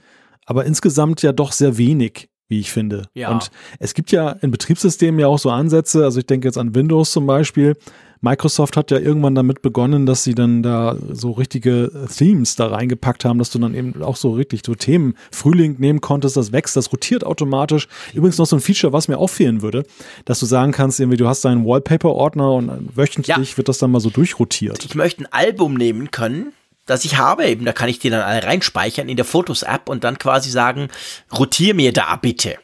[0.46, 3.04] aber insgesamt ja doch sehr wenig, wie ich finde.
[3.14, 3.30] Ja.
[3.30, 6.74] Und es gibt ja in Betriebssystemen ja auch so Ansätze, also ich denke jetzt an
[6.74, 7.76] Windows zum Beispiel.
[8.22, 13.24] Microsoft hat ja irgendwann damit begonnen, dass sie dann da so richtige Themes da reingepackt
[13.24, 16.76] haben, dass du dann eben auch so richtig so Themen Frühling nehmen konntest, das wächst,
[16.76, 17.88] das rotiert automatisch.
[18.12, 19.84] Übrigens noch so ein Feature, was mir auch fehlen würde,
[20.26, 23.56] dass du sagen kannst, irgendwie du hast deinen Wallpaper-Ordner und wöchentlich Ja.
[23.56, 24.84] wird das dann mal so durchrotiert.
[24.84, 26.52] ich möchte ein Album nehmen können,
[26.90, 30.04] das ich habe eben, da kann ich die dann alle reinspeichern in der Fotos-App und
[30.04, 30.88] dann quasi sagen,
[31.36, 32.58] rotier mir da bitte.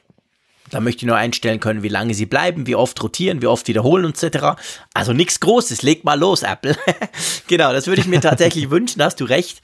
[0.70, 3.68] Da möchte ich nur einstellen können, wie lange sie bleiben, wie oft rotieren, wie oft
[3.68, 4.60] wiederholen und etc.
[4.94, 6.76] Also nichts Großes, leg mal los, Apple.
[7.46, 9.60] genau, das würde ich mir tatsächlich wünschen, hast du recht.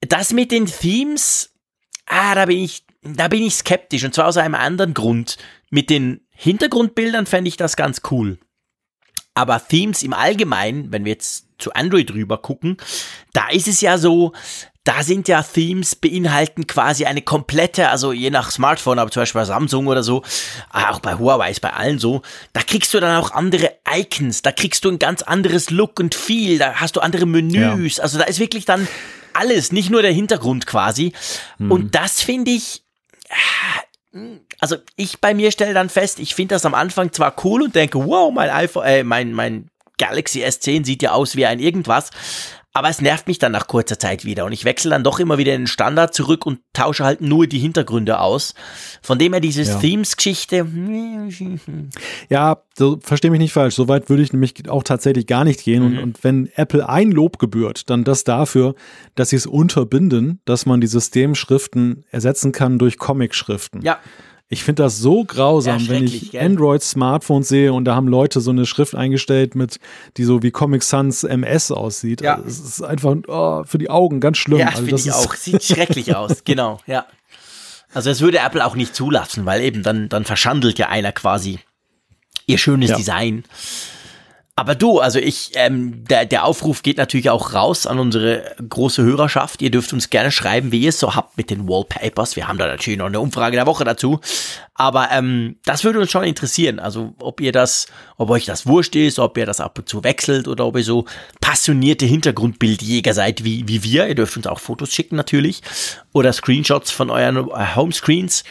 [0.00, 1.50] Das mit den Themes,
[2.06, 5.36] ah, da bin ich, da bin ich skeptisch und zwar aus einem anderen Grund.
[5.70, 8.38] Mit den Hintergrundbildern fände ich das ganz cool.
[9.34, 12.76] Aber Themes im Allgemeinen, wenn wir jetzt zu Android rüber gucken,
[13.32, 14.32] da ist es ja so,
[14.84, 19.40] da sind ja Themes beinhalten quasi eine komplette, also je nach Smartphone, aber zum Beispiel
[19.40, 20.22] bei Samsung oder so,
[20.70, 22.20] ah, auch bei Huawei ist bei allen so,
[22.52, 26.14] da kriegst du dann auch andere Icons, da kriegst du ein ganz anderes Look und
[26.14, 28.86] Feel, da hast du andere Menüs, also da ist wirklich dann
[29.32, 31.12] alles, nicht nur der Hintergrund quasi.
[31.58, 32.84] Und das finde ich,
[34.60, 37.74] also ich bei mir stelle dann fest, ich finde das am Anfang zwar cool und
[37.74, 39.68] denke, wow, mein iPhone, äh, mein, mein
[39.98, 42.10] Galaxy S10 sieht ja aus wie ein irgendwas,
[42.76, 45.38] aber es nervt mich dann nach kurzer Zeit wieder und ich wechsle dann doch immer
[45.38, 48.54] wieder in den Standard zurück und tausche halt nur die Hintergründe aus.
[49.00, 49.78] Von dem her diese Ja.
[49.78, 50.66] Themes-Geschichte,
[52.28, 53.76] Ja, so, versteh mich nicht falsch.
[53.76, 55.84] So weit würde ich nämlich auch tatsächlich gar nicht gehen.
[55.84, 58.74] Und, und wenn Apple ein Lob gebührt, dann das dafür,
[59.14, 63.82] dass sie es unterbinden, dass man die Systemschriften ersetzen kann durch Comic-Schriften.
[63.82, 63.98] ja,
[64.50, 66.38] Ich finde das so grausam, Ja, wenn ich?
[66.38, 69.80] Android-Smartphones sehe und da haben Leute so eine Schrift eingestellt mit,
[70.16, 72.20] die so wie Comic Sans MS aussieht.
[72.20, 72.36] Ja.
[72.36, 74.58] Also es ist einfach oh, für die Augen ganz schlimm.
[74.58, 75.34] ja also finde das ich auch.
[75.34, 77.06] Sieht schrecklich aus, genau, ja.
[77.94, 81.60] Also das würde Apple auch nicht zulassen, weil eben dann, dann verschandelt ja einer quasi
[82.46, 82.96] ihr schönes Ja.
[82.96, 83.44] Design.
[84.56, 89.02] Aber du, also ich, ähm, der, der Aufruf geht natürlich auch raus an unsere große
[89.02, 89.60] Hörerschaft.
[89.62, 92.36] Ihr dürft uns gerne schreiben, wie ihr es so habt mit den Wallpapers.
[92.36, 94.20] Wir haben da natürlich noch eine Umfrage der Woche dazu.
[94.74, 96.78] Aber ähm, das würde uns schon interessieren.
[96.78, 100.04] Also ob ihr das, ob euch das wurscht ist, ob ihr das ab und zu
[100.04, 101.04] wechselt oder ob ihr so
[101.40, 104.06] passionierte Hintergrundbildjäger seid wie, wie wir.
[104.06, 105.62] Ihr dürft uns auch Fotos schicken natürlich
[106.12, 108.44] oder Screenshots von euren äh, Homescreens.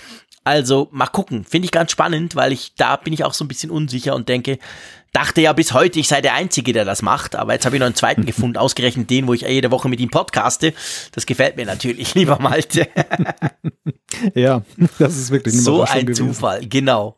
[0.43, 3.47] Also mal gucken, finde ich ganz spannend, weil ich da bin ich auch so ein
[3.47, 4.59] bisschen unsicher und denke,
[5.13, 7.79] dachte ja bis heute, ich sei der Einzige, der das macht, aber jetzt habe ich
[7.79, 10.73] noch einen zweiten gefunden, ausgerechnet den, wo ich jede Woche mit ihm podcaste.
[11.13, 12.87] Das gefällt mir natürlich, lieber Malte.
[14.33, 14.63] ja,
[14.99, 16.33] das ist wirklich so ein gewesen.
[16.33, 17.17] Zufall, genau.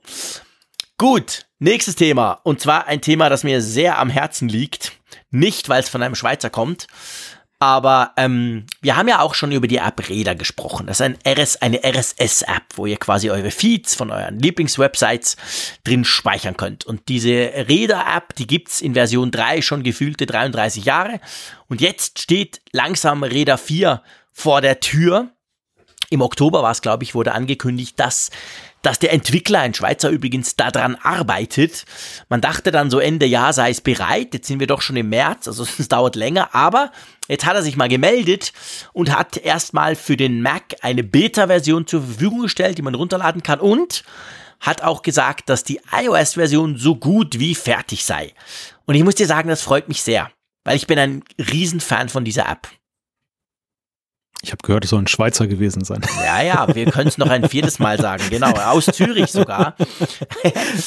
[0.98, 4.94] Gut, nächstes Thema und zwar ein Thema, das mir sehr am Herzen liegt,
[5.32, 6.88] nicht weil es von einem Schweizer kommt,
[7.60, 10.88] aber ähm, wir haben ja auch schon über die App Reda gesprochen.
[10.88, 15.38] Das ist ein RS, eine RSS-App, wo ihr quasi eure Feeds von euren Lieblingswebsites
[15.84, 16.86] drin speichern könnt.
[16.86, 21.22] Und diese Reda-App, die gibt's in Version 3 schon gefühlte 33 Jahre.
[21.68, 24.02] Und jetzt steht langsam Reda 4
[24.34, 25.32] vor der Tür.
[26.10, 28.32] Im Oktober war es, glaube ich, wurde angekündigt, dass
[28.86, 31.86] dass der Entwickler, ein Schweizer übrigens, daran arbeitet.
[32.30, 35.10] Man dachte dann so Ende Jahr sei es bereit, jetzt sind wir doch schon im
[35.10, 36.92] März, also es dauert länger, aber
[37.28, 38.54] jetzt hat er sich mal gemeldet
[38.94, 43.60] und hat erstmal für den Mac eine Beta-Version zur Verfügung gestellt, die man runterladen kann
[43.60, 44.04] und
[44.60, 48.34] hat auch gesagt, dass die iOS-Version so gut wie fertig sei.
[48.86, 50.30] Und ich muss dir sagen, das freut mich sehr,
[50.64, 52.68] weil ich bin ein Riesenfan von dieser App.
[54.46, 56.02] Ich habe gehört, es soll ein Schweizer gewesen sein.
[56.24, 58.24] Ja, ja, wir können es noch ein viertes Mal sagen.
[58.30, 59.76] Genau, aus Zürich sogar.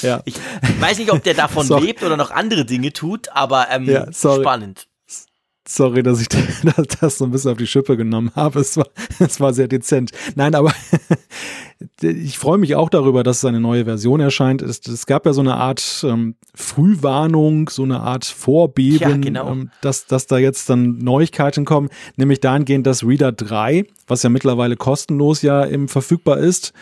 [0.03, 0.21] Ja.
[0.25, 0.37] Ich
[0.79, 1.87] weiß nicht, ob der davon sorry.
[1.87, 4.88] lebt oder noch andere Dinge tut, aber ähm, ja, spannend.
[5.71, 6.29] Sorry, dass ich
[7.01, 8.61] das so ein bisschen auf die Schippe genommen habe.
[8.61, 8.87] Es war,
[9.19, 10.13] es war sehr dezent.
[10.35, 10.73] Nein, aber
[12.01, 14.63] ich freue mich auch darüber, dass es eine neue Version erscheint.
[14.63, 19.53] Es, es gab ja so eine Art ähm, Frühwarnung, so eine Art Vorbeben, ja, genau.
[19.53, 24.31] ähm, dass, dass da jetzt dann Neuigkeiten kommen, nämlich dahingehend, dass Reader 3, was ja
[24.31, 26.73] mittlerweile kostenlos ja eben verfügbar ist,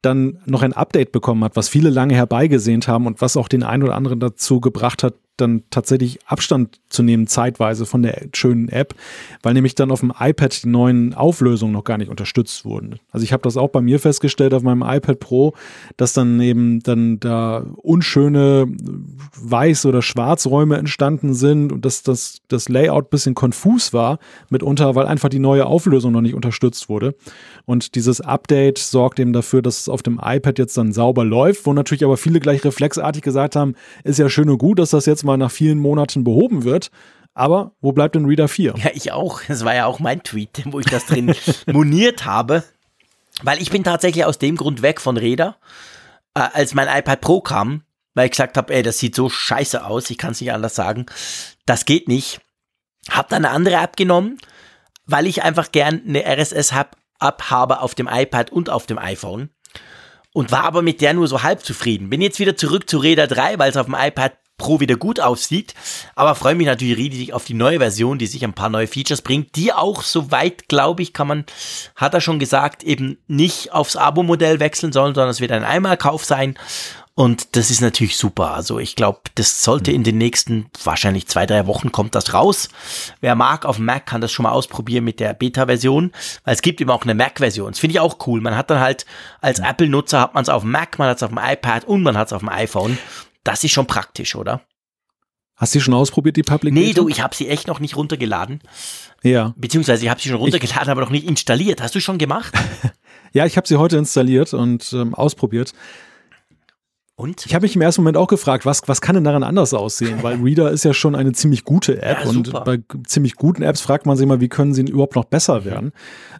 [0.00, 3.64] dann noch ein Update bekommen hat, was viele lange herbeigesehnt haben und was auch den
[3.64, 8.68] einen oder anderen dazu gebracht hat, dann tatsächlich Abstand zu nehmen, zeitweise von der schönen
[8.68, 8.94] App,
[9.42, 12.98] weil nämlich dann auf dem iPad die neuen Auflösungen noch gar nicht unterstützt wurden.
[13.12, 15.54] Also ich habe das auch bei mir festgestellt auf meinem iPad Pro,
[15.96, 18.66] dass dann eben dann da unschöne
[19.40, 24.18] Weiß- oder Schwarzräume entstanden sind und dass das, das Layout bisschen konfus war
[24.50, 27.14] mitunter, weil einfach die neue Auflösung noch nicht unterstützt wurde.
[27.64, 31.66] Und dieses Update sorgt eben dafür, dass es auf dem iPad jetzt dann sauber läuft,
[31.66, 33.74] wo natürlich aber viele gleich reflexartig gesagt haben,
[34.04, 36.90] ist ja schön und gut, dass das jetzt mal nach vielen Monaten behoben wird.
[37.34, 38.74] Aber wo bleibt denn Reader 4?
[38.82, 39.40] Ja, ich auch.
[39.46, 41.32] Das war ja auch mein Tweet, wo ich das drin
[41.66, 42.64] moniert habe.
[43.42, 45.56] Weil ich bin tatsächlich aus dem Grund weg von Reader,
[46.34, 47.82] äh, als mein iPad Pro kam,
[48.14, 50.74] weil ich gesagt habe, ey, das sieht so scheiße aus, ich kann es nicht anders
[50.74, 51.06] sagen.
[51.64, 52.40] Das geht nicht.
[53.08, 54.38] Hab dann eine andere App genommen,
[55.06, 59.50] weil ich einfach gern eine RSS-App habe auf dem iPad und auf dem iPhone.
[60.32, 62.10] Und war aber mit der nur so halb zufrieden.
[62.10, 65.20] Bin jetzt wieder zurück zu Reda 3, weil es auf dem iPad Pro wieder gut
[65.20, 65.74] aussieht.
[66.14, 69.22] Aber freue mich natürlich riesig auf die neue Version, die sich ein paar neue Features
[69.22, 71.44] bringt, die auch soweit, glaube ich, kann man,
[71.96, 76.24] hat er schon gesagt, eben nicht aufs Abo-Modell wechseln sollen, sondern es wird ein Einmalkauf
[76.24, 76.58] sein.
[77.18, 78.54] Und das ist natürlich super.
[78.54, 82.68] Also ich glaube, das sollte in den nächsten wahrscheinlich zwei, drei Wochen kommt das raus.
[83.20, 86.12] Wer mag auf dem Mac kann das schon mal ausprobieren mit der Beta-Version,
[86.44, 87.72] weil es gibt eben auch eine Mac-Version.
[87.72, 88.40] Das finde ich auch cool.
[88.40, 89.04] Man hat dann halt
[89.40, 92.04] als Apple-Nutzer hat man es auf dem Mac, man hat es auf dem iPad und
[92.04, 92.96] man hat es auf dem iPhone.
[93.48, 94.60] Das ist schon praktisch, oder?
[95.56, 97.00] Hast du schon ausprobiert, die Public Nee, Beta?
[97.00, 98.60] du, ich habe sie echt noch nicht runtergeladen.
[99.22, 99.54] Ja.
[99.56, 101.80] Beziehungsweise ich habe sie schon runtergeladen, ich, aber noch nicht installiert.
[101.80, 102.52] Hast du schon gemacht?
[103.32, 105.72] ja, ich habe sie heute installiert und ähm, ausprobiert.
[107.16, 107.46] Und?
[107.46, 110.22] Ich habe mich im ersten Moment auch gefragt, was, was kann denn daran anders aussehen?
[110.22, 113.80] Weil Reader ist ja schon eine ziemlich gute App ja, und bei ziemlich guten Apps
[113.80, 115.92] fragt man sich mal, wie können sie überhaupt noch besser werden?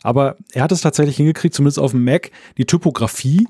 [0.03, 3.49] Aber er hat es tatsächlich hingekriegt, zumindest auf dem Mac, die Typografie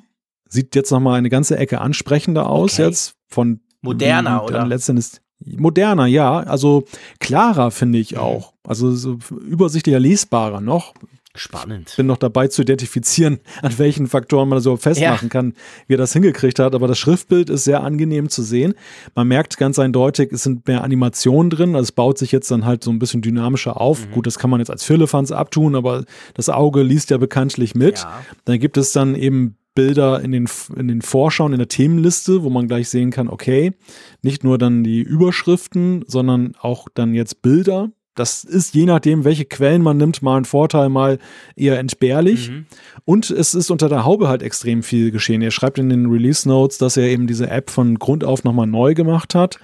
[0.48, 2.84] sieht jetzt noch mal eine ganze Ecke ansprechender aus okay.
[2.84, 6.84] jetzt von moderner oder letztendlich moderner ja also
[7.20, 8.18] klarer finde ich mhm.
[8.18, 10.94] auch also so übersichtlicher lesbarer noch
[11.38, 11.94] Spannend.
[11.96, 15.30] Bin noch dabei zu identifizieren, an welchen Faktoren man so festmachen ja.
[15.30, 15.54] kann,
[15.86, 16.74] wie er das hingekriegt hat.
[16.74, 18.74] Aber das Schriftbild ist sehr angenehm zu sehen.
[19.14, 21.74] Man merkt ganz eindeutig, es sind mehr Animationen drin.
[21.76, 24.06] Also es baut sich jetzt dann halt so ein bisschen dynamischer auf.
[24.06, 24.12] Mhm.
[24.12, 26.04] Gut, das kann man jetzt als Firlefanz abtun, aber
[26.34, 27.98] das Auge liest ja bekanntlich mit.
[27.98, 28.24] Ja.
[28.44, 32.50] Dann gibt es dann eben Bilder in den, in den Vorschauen, in der Themenliste, wo
[32.50, 33.74] man gleich sehen kann, okay,
[34.22, 37.92] nicht nur dann die Überschriften, sondern auch dann jetzt Bilder.
[38.16, 41.20] Das ist je nachdem, welche Quellen man nimmt, mal ein Vorteil, mal
[41.54, 42.50] eher entbehrlich.
[42.50, 42.66] Mhm.
[43.04, 45.42] Und es ist unter der Haube halt extrem viel geschehen.
[45.42, 48.66] Er schreibt in den Release Notes, dass er eben diese App von Grund auf nochmal
[48.66, 49.60] neu gemacht hat.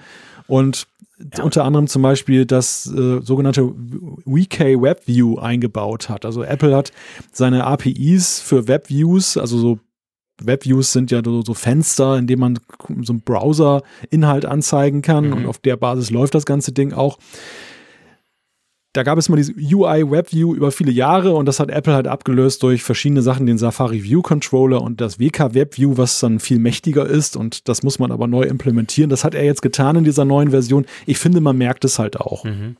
[0.47, 0.87] Und
[1.35, 1.43] ja.
[1.43, 3.73] unter anderem zum Beispiel das äh, sogenannte
[4.23, 6.23] WeK WebView eingebaut hat.
[6.23, 6.93] Also Apple hat
[7.33, 9.79] seine APIs für WebViews, also so
[10.41, 12.59] Webviews sind ja so, so Fenster, in denen man
[13.01, 15.33] so einen Browser-Inhalt anzeigen kann mhm.
[15.33, 17.17] und auf der Basis läuft das ganze Ding auch.
[18.93, 22.07] da gab es mal diese UI WebView über viele Jahre und das hat Apple halt
[22.07, 26.59] abgelöst durch verschiedene Sachen, den Safari View Controller und das WK WebView, was dann viel
[26.59, 29.09] mächtiger ist und das muss man aber neu implementieren.
[29.09, 30.85] Das hat er jetzt getan in dieser neuen Version.
[31.05, 32.45] Ich finde, man merkt es halt auch.
[32.45, 32.77] Mhm.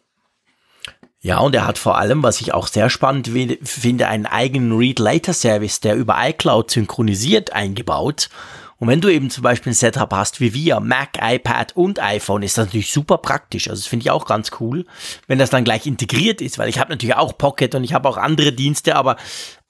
[1.25, 3.31] Ja, und er hat vor allem, was ich auch sehr spannend
[3.63, 8.29] finde, einen eigenen Read Later Service, der über iCloud synchronisiert eingebaut.
[8.77, 12.43] Und wenn du eben zum Beispiel ein Setup hast wie wir, Mac, iPad und iPhone,
[12.43, 13.69] ist das natürlich super praktisch.
[13.69, 14.85] Also das finde ich auch ganz cool,
[15.27, 18.09] wenn das dann gleich integriert ist, weil ich habe natürlich auch Pocket und ich habe
[18.09, 19.15] auch andere Dienste, aber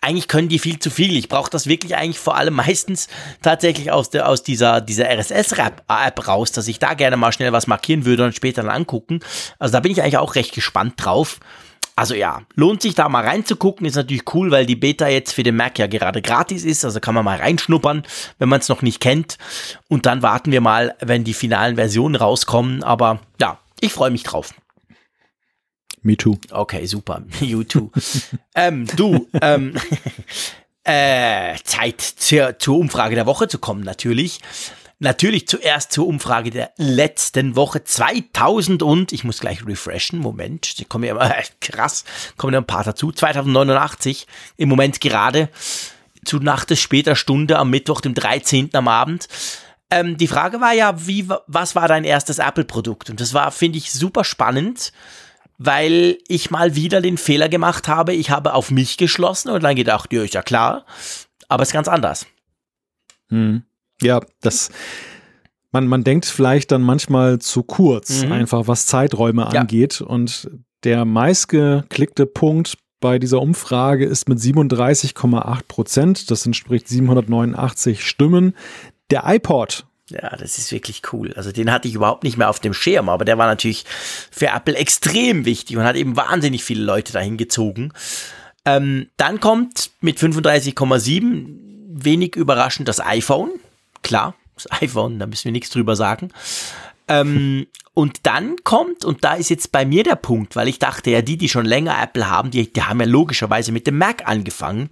[0.01, 1.17] eigentlich können die viel zu viel.
[1.17, 3.07] Ich brauche das wirklich eigentlich vor allem meistens
[3.41, 7.67] tatsächlich aus, der, aus dieser, dieser RSS-App raus, dass ich da gerne mal schnell was
[7.67, 9.19] markieren würde und später dann angucken.
[9.59, 11.39] Also da bin ich eigentlich auch recht gespannt drauf.
[11.97, 15.43] Also ja, lohnt sich da mal reinzugucken, ist natürlich cool, weil die Beta jetzt für
[15.43, 18.03] den Mac ja gerade gratis ist, also kann man mal reinschnuppern,
[18.37, 19.37] wenn man es noch nicht kennt.
[19.87, 22.83] Und dann warten wir mal, wenn die finalen Versionen rauskommen.
[22.83, 24.53] Aber ja, ich freue mich drauf.
[26.01, 26.37] Me too.
[26.51, 27.23] Okay, super.
[27.39, 27.91] You too.
[28.55, 29.75] ähm, du, ähm,
[30.83, 34.39] äh, Zeit zur, zur Umfrage der Woche zu kommen, natürlich.
[34.99, 40.19] Natürlich zuerst zur Umfrage der letzten Woche 2000 und ich muss gleich refreshen.
[40.19, 42.05] Moment, die kommen ja immer krass,
[42.37, 43.11] kommen ja ein paar dazu.
[43.11, 45.49] 2089 im Moment gerade
[46.23, 48.69] zu Nacht des später Stunde am Mittwoch, dem 13.
[48.73, 49.27] am Abend.
[49.91, 53.09] Ähm, die Frage war ja, wie, was war dein erstes Apple-Produkt?
[53.09, 54.91] Und das war, finde ich, super spannend,
[55.57, 58.13] weil ich mal wieder den Fehler gemacht habe.
[58.13, 60.85] Ich habe auf mich geschlossen und dann gedacht, ja, ist ja klar,
[61.47, 62.25] aber es ist ganz anders.
[63.29, 63.63] Hm.
[64.01, 64.69] Ja, das,
[65.71, 68.31] man, man denkt vielleicht dann manchmal zu kurz, mhm.
[68.31, 69.61] einfach was Zeiträume ja.
[69.61, 70.01] angeht.
[70.01, 70.49] Und
[70.83, 76.31] der meistgeklickte Punkt bei dieser Umfrage ist mit 37,8 Prozent.
[76.31, 78.55] Das entspricht 789 Stimmen.
[79.11, 79.85] Der iPod.
[80.09, 81.33] Ja, das ist wirklich cool.
[81.33, 83.85] Also den hatte ich überhaupt nicht mehr auf dem Schirm, aber der war natürlich
[84.31, 87.91] für Apple extrem wichtig und hat eben wahnsinnig viele Leute dahin gezogen.
[88.65, 91.45] Ähm, dann kommt mit 35,7
[91.89, 93.51] wenig überraschend das iPhone
[94.05, 96.31] klar, das iPhone, da müssen wir nichts drüber sagen.
[97.07, 101.11] Ähm, und dann kommt, und da ist jetzt bei mir der Punkt, weil ich dachte
[101.11, 104.27] ja, die, die schon länger Apple haben, die, die haben ja logischerweise mit dem Mac
[104.27, 104.89] angefangen,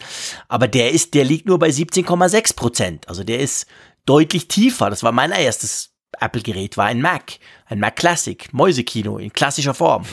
[0.48, 3.10] aber der ist, der liegt nur bei 17,6 Prozent.
[3.10, 3.65] Also der ist
[4.06, 4.90] deutlich tiefer.
[4.90, 10.06] Das war mein erstes Apple-Gerät, war ein Mac, ein Mac Classic, Mäusekino in klassischer Form.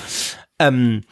[0.59, 1.02] Ähm,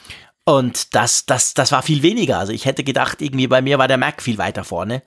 [0.44, 2.38] und das, das, das war viel weniger.
[2.38, 5.02] Also ich hätte gedacht, irgendwie bei mir war der Mac viel weiter vorne.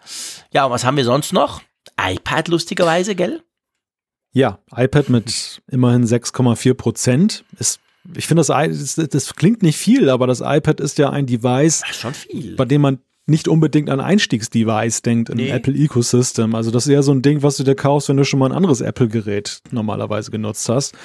[0.53, 1.61] Ja, und was haben wir sonst noch?
[2.01, 3.41] iPad lustigerweise, gell?
[4.33, 7.43] Ja, iPad mit immerhin 6,4 Prozent.
[8.15, 11.83] ich finde, das, das, das, klingt nicht viel, aber das iPad ist ja ein Device,
[12.55, 15.49] bei dem man nicht unbedingt an Einstiegsdevice denkt im nee.
[15.49, 16.55] Apple Ecosystem.
[16.55, 18.47] Also das ist ja so ein Ding, was du dir kaufst, wenn du schon mal
[18.47, 20.95] ein anderes Apple-Gerät normalerweise genutzt hast.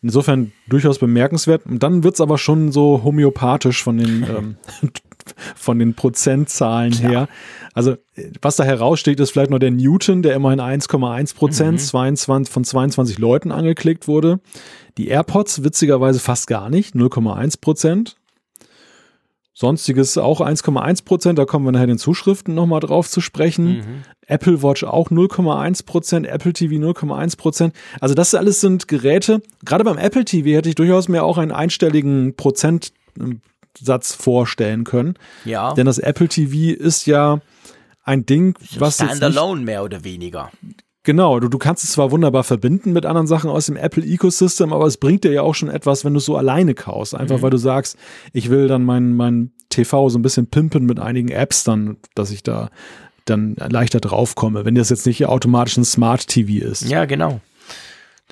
[0.00, 1.66] Insofern durchaus bemerkenswert.
[1.66, 4.56] Und dann wird es aber schon so homöopathisch von den, ähm,
[5.56, 7.08] von den Prozentzahlen ja.
[7.08, 7.28] her.
[7.72, 7.96] Also
[8.40, 11.84] was da heraussteht, ist vielleicht nur der Newton, der immerhin 1,1 Prozent mhm.
[11.84, 14.40] 22, von 22 Leuten angeklickt wurde.
[14.98, 18.16] Die AirPods witzigerweise fast gar nicht, 0,1 Prozent.
[19.56, 23.66] Sonstiges auch 1,1 Prozent, da kommen wir nachher in den Zuschriften nochmal drauf zu sprechen.
[23.66, 24.02] Mhm.
[24.26, 27.74] Apple Watch auch 0,1 Prozent, Apple TV 0,1 Prozent.
[28.00, 29.42] Also das alles sind Geräte.
[29.64, 32.34] Gerade beim Apple TV hätte ich durchaus mir auch einen einstelligen
[33.74, 35.14] Prozentsatz vorstellen können.
[35.44, 35.74] Ja.
[35.74, 37.40] Denn das Apple TV ist ja
[38.04, 40.50] ein Ding, was Standalone mehr oder weniger.
[41.02, 44.72] Genau, du, du kannst es zwar wunderbar verbinden mit anderen Sachen aus dem Apple Ecosystem,
[44.72, 47.14] aber es bringt dir ja auch schon etwas, wenn du es so alleine kaufst.
[47.14, 47.42] Einfach mhm.
[47.42, 47.98] weil du sagst,
[48.32, 52.30] ich will dann mein, mein TV so ein bisschen pimpen mit einigen Apps dann, dass
[52.30, 52.70] ich da
[53.26, 56.88] dann leichter draufkomme, wenn das jetzt nicht automatisch ein Smart TV ist.
[56.88, 57.40] Ja, genau.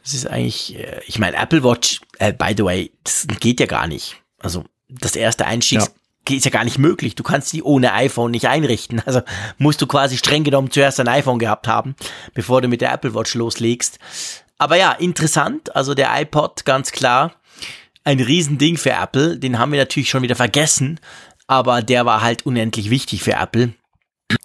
[0.02, 3.66] Das ist eigentlich, äh, ich meine, Apple Watch, äh, by the way, das geht ja
[3.66, 4.23] gar nicht.
[4.39, 4.64] Also
[5.01, 5.93] das erste Einstiegs ja
[6.31, 7.14] ist ja gar nicht möglich.
[7.14, 9.02] Du kannst die ohne iPhone nicht einrichten.
[9.05, 9.23] Also
[9.59, 11.97] musst du quasi streng genommen zuerst ein iPhone gehabt haben,
[12.35, 13.98] bevor du mit der Apple Watch loslegst.
[14.59, 15.74] Aber ja, interessant.
[15.74, 17.35] Also der iPod, ganz klar,
[18.05, 19.39] ein Riesending für Apple.
[19.39, 21.01] Den haben wir natürlich schon wieder vergessen.
[21.48, 23.74] Aber der war halt unendlich wichtig für Apple.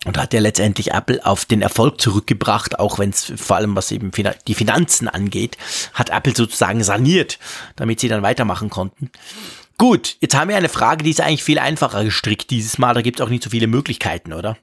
[0.03, 3.91] Und hat ja letztendlich Apple auf den Erfolg zurückgebracht, auch wenn es vor allem was
[3.91, 4.11] eben
[4.48, 5.57] die Finanzen angeht,
[5.94, 7.40] hat Apple sozusagen saniert,
[7.78, 9.11] damit sie dann weitermachen konnten.
[9.80, 12.95] Gut, jetzt haben wir eine Frage, die ist eigentlich viel einfacher gestrickt dieses Mal.
[12.95, 14.58] Da gibt es auch nicht so viele Möglichkeiten, oder?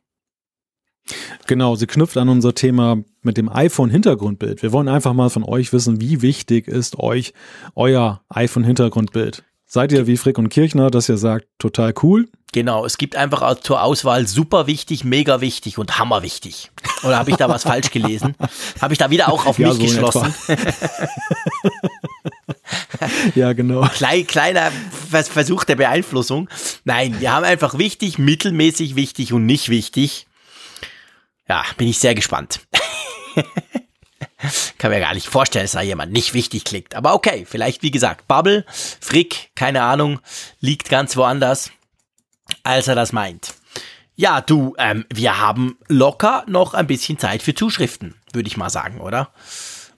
[1.47, 4.63] Genau, sie knüpft an unser Thema mit dem iPhone-Hintergrundbild.
[4.63, 7.33] Wir wollen einfach mal von euch wissen, wie wichtig ist euch
[7.77, 9.45] euer iPhone-Hintergrundbild?
[9.75, 12.29] Seid ihr wie Frick und Kirchner, dass ihr sagt, total cool?
[12.53, 16.71] Genau, es gibt einfach zur Auswahl super wichtig, mega wichtig und hammer wichtig.
[17.03, 18.37] Oder habe ich da was falsch gelesen?
[18.81, 20.33] Habe ich da wieder auch auf ja, mich so geschlossen?
[23.35, 23.81] ja, genau.
[23.89, 24.71] Klein, kleiner
[25.11, 26.49] Versuch der Beeinflussung.
[26.85, 30.29] Nein, wir haben einfach wichtig, mittelmäßig wichtig und nicht wichtig.
[31.49, 32.61] Ja, bin ich sehr gespannt.
[34.79, 36.95] Kann mir gar nicht vorstellen, dass da jemand nicht wichtig klickt.
[36.95, 38.65] Aber okay, vielleicht wie gesagt, Bubble,
[39.01, 40.21] Frick, keine Ahnung,
[40.61, 41.71] liegt ganz woanders,
[42.63, 43.55] als er das meint.
[44.17, 48.71] Ja, du, ähm, wir haben locker noch ein bisschen Zeit für Zuschriften, würde ich mal
[48.71, 49.31] sagen, oder?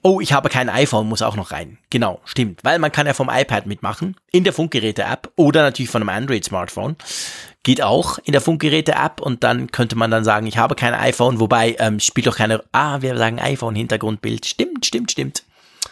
[0.01, 1.79] Oh, ich habe kein iPhone, muss auch noch rein.
[1.89, 2.63] Genau, stimmt.
[2.63, 6.95] Weil man kann ja vom iPad mitmachen, in der Funkgeräte-App oder natürlich von einem Android-Smartphone.
[7.67, 11.41] Geht auch in der Funkgeräte-App und dann könnte man dann sagen, ich habe kein iPhone,
[11.41, 12.63] wobei ähm, spielt doch keine.
[12.71, 14.45] Ah, wir sagen iPhone-Hintergrundbild.
[14.45, 15.43] Stimmt, stimmt, stimmt.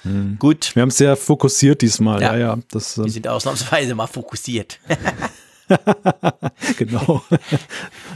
[0.03, 0.37] Hm.
[0.39, 0.73] Gut.
[0.73, 2.21] Wir haben es sehr fokussiert diesmal.
[2.21, 2.55] Ja, ja.
[2.55, 4.79] ja das, wir sind ausnahmsweise mal fokussiert.
[6.77, 7.21] genau.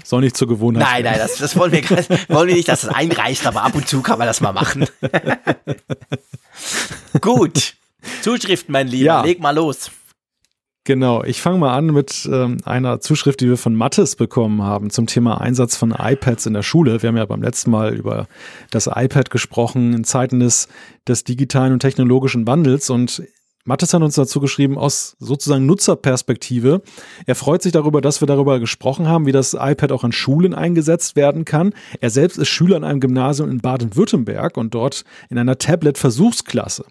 [0.06, 0.88] Soll nicht zur Gewohnheit.
[0.90, 1.84] Nein, nein, das, das wollen, wir,
[2.30, 4.88] wollen wir nicht, dass das einreißt, aber ab und zu kann man das mal machen.
[7.20, 7.74] Gut.
[8.22, 9.06] Zuschriften, mein Lieber.
[9.06, 9.26] Ja.
[9.26, 9.92] Leg mal los.
[10.90, 14.90] Genau, ich fange mal an mit ähm, einer Zuschrift, die wir von Mattes bekommen haben
[14.90, 17.04] zum Thema Einsatz von iPads in der Schule.
[17.04, 18.28] Wir haben ja beim letzten Mal über
[18.72, 20.68] das iPad gesprochen in Zeiten des,
[21.08, 23.22] des digitalen und technologischen Wandels und
[23.66, 26.82] Mattes hat uns dazu geschrieben, aus sozusagen Nutzerperspektive.
[27.28, 30.56] Er freut sich darüber, dass wir darüber gesprochen haben, wie das iPad auch an Schulen
[30.56, 31.76] eingesetzt werden kann.
[32.02, 36.86] Er selbst ist Schüler in einem Gymnasium in Baden-Württemberg und dort in einer Tablet-Versuchsklasse.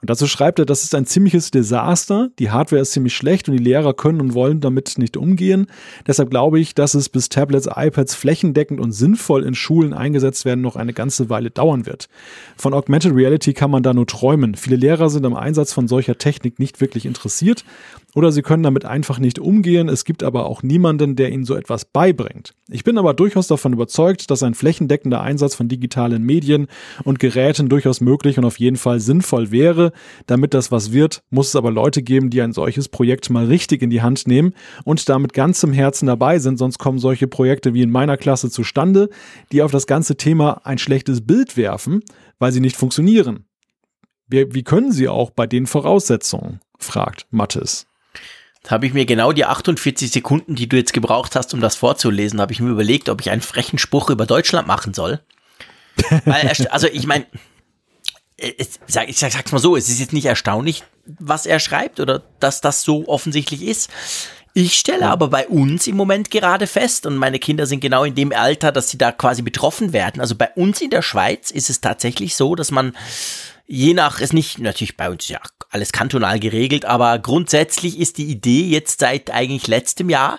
[0.00, 2.30] Und dazu schreibt er, das ist ein ziemliches Desaster.
[2.38, 5.66] Die Hardware ist ziemlich schlecht und die Lehrer können und wollen damit nicht umgehen.
[6.06, 10.60] Deshalb glaube ich, dass es bis Tablets, iPads flächendeckend und sinnvoll in Schulen eingesetzt werden
[10.60, 12.08] noch eine ganze Weile dauern wird.
[12.56, 14.54] Von Augmented Reality kann man da nur träumen.
[14.54, 17.64] Viele Lehrer sind am Einsatz von solcher Technik nicht wirklich interessiert
[18.16, 19.90] oder sie können damit einfach nicht umgehen.
[19.90, 22.54] Es gibt aber auch niemanden, der ihnen so etwas beibringt.
[22.70, 26.66] Ich bin aber durchaus davon überzeugt, dass ein flächendeckender Einsatz von digitalen Medien
[27.04, 29.65] und Geräten durchaus möglich und auf jeden Fall sinnvoll wäre.
[30.26, 33.82] Damit das was wird, muss es aber Leute geben, die ein solches Projekt mal richtig
[33.82, 37.74] in die Hand nehmen und da mit ganzem Herzen dabei sind, sonst kommen solche Projekte
[37.74, 39.08] wie in meiner Klasse zustande,
[39.52, 42.02] die auf das ganze Thema ein schlechtes Bild werfen,
[42.38, 43.46] weil sie nicht funktionieren.
[44.28, 46.60] Wie, können sie auch bei den Voraussetzungen?
[46.78, 47.86] fragt Mattes
[48.70, 52.40] habe ich mir genau die 48 Sekunden, die du jetzt gebraucht hast, um das vorzulesen,
[52.40, 55.20] habe ich mir überlegt, ob ich einen frechen Spruch über Deutschland machen soll.
[56.24, 57.26] Weil, also ich meine,
[58.36, 62.22] ich, sag, ich sag's mal so, es ist jetzt nicht erstaunlich, was er schreibt oder
[62.40, 63.90] dass das so offensichtlich ist.
[64.52, 68.14] Ich stelle aber bei uns im Moment gerade fest, und meine Kinder sind genau in
[68.14, 70.20] dem Alter, dass sie da quasi betroffen werden.
[70.20, 72.96] Also bei uns in der Schweiz ist es tatsächlich so, dass man
[73.66, 78.30] je nach, ist nicht natürlich bei uns ja alles kantonal geregelt, aber grundsätzlich ist die
[78.30, 80.38] Idee jetzt seit eigentlich letztem Jahr,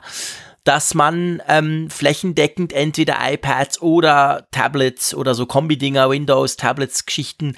[0.67, 7.55] dass man ähm, flächendeckend entweder iPads oder Tablets oder so Kombi-Dinger, Windows, Tablets, Geschichten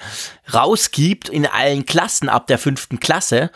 [0.54, 3.50] rausgibt in allen Klassen ab der fünften Klasse.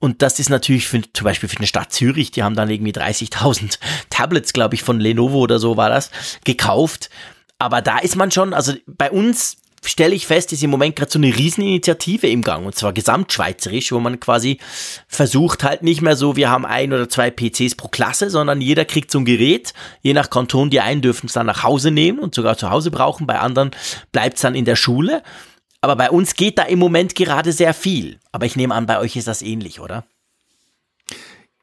[0.00, 2.90] Und das ist natürlich für, zum Beispiel für eine Stadt Zürich, die haben dann irgendwie
[2.90, 3.78] 30.000
[4.10, 6.10] Tablets, glaube ich, von Lenovo oder so war das,
[6.44, 7.08] gekauft.
[7.58, 9.58] Aber da ist man schon, also bei uns
[9.88, 13.92] stelle ich fest, ist im Moment gerade so eine Rieseninitiative im Gang und zwar gesamtschweizerisch,
[13.92, 14.58] wo man quasi
[15.08, 18.84] versucht halt nicht mehr so, wir haben ein oder zwei PCs pro Klasse, sondern jeder
[18.84, 22.18] kriegt so ein Gerät, je nach Kanton, die einen dürfen es dann nach Hause nehmen
[22.18, 23.70] und sogar zu Hause brauchen, bei anderen
[24.12, 25.22] bleibt es dann in der Schule.
[25.80, 28.18] Aber bei uns geht da im Moment gerade sehr viel.
[28.32, 30.04] Aber ich nehme an, bei euch ist das ähnlich, oder?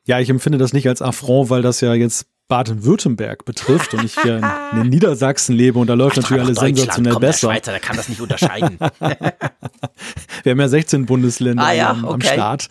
[0.06, 4.16] Ja, ich empfinde das nicht als Affront, weil das ja jetzt Baden-Württemberg betrifft und ich
[4.22, 4.46] hier in,
[4.82, 7.48] in, Niedersachsen lebe und da läuft Ach, natürlich alles sensationell besser.
[7.48, 8.78] Der Schweizer, der kann das nicht unterscheiden.
[10.44, 12.68] Wir haben ja 16 Bundesländer ah, ja, am, am Start.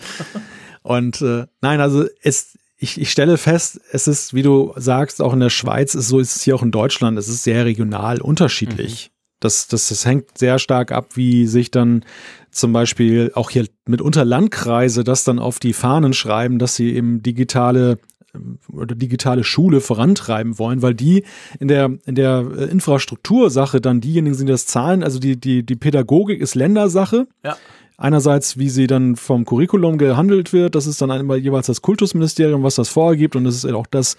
[0.83, 5.33] Und äh, nein, also es, ich, ich stelle fest, es ist, wie du sagst, auch
[5.33, 8.21] in der Schweiz, ist so ist es hier auch in Deutschland, es ist sehr regional
[8.21, 9.09] unterschiedlich.
[9.09, 9.13] Mhm.
[9.41, 12.05] Das, das, das hängt sehr stark ab, wie sich dann
[12.53, 17.21] zum Beispiel auch hier mitunter Landkreise das dann auf die Fahnen schreiben, dass sie eben
[17.21, 17.99] digitale
[18.73, 21.25] oder digitale Schule vorantreiben wollen, weil die
[21.61, 25.03] in der, in der äh, Infrastruktursache dann diejenigen sind, die das zahlen.
[25.03, 27.27] Also die, die, die Pädagogik ist Ländersache.
[27.45, 27.57] Ja.
[28.03, 32.65] Einerseits, wie sie dann vom Curriculum gehandelt wird, das ist dann einmal jeweils das Kultusministerium,
[32.65, 34.17] was das vorgibt und das ist auch das,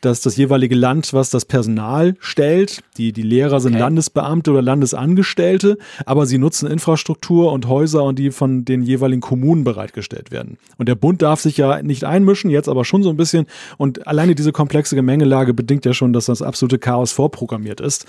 [0.00, 2.80] das, das jeweilige Land, was das Personal stellt.
[2.96, 3.80] Die, die Lehrer sind okay.
[3.80, 5.76] Landesbeamte oder Landesangestellte,
[6.06, 10.56] aber sie nutzen Infrastruktur und Häuser und die von den jeweiligen Kommunen bereitgestellt werden.
[10.78, 13.44] Und der Bund darf sich ja nicht einmischen, jetzt aber schon so ein bisschen.
[13.76, 18.06] Und alleine diese komplexe Gemengelage bedingt ja schon, dass das absolute Chaos vorprogrammiert ist.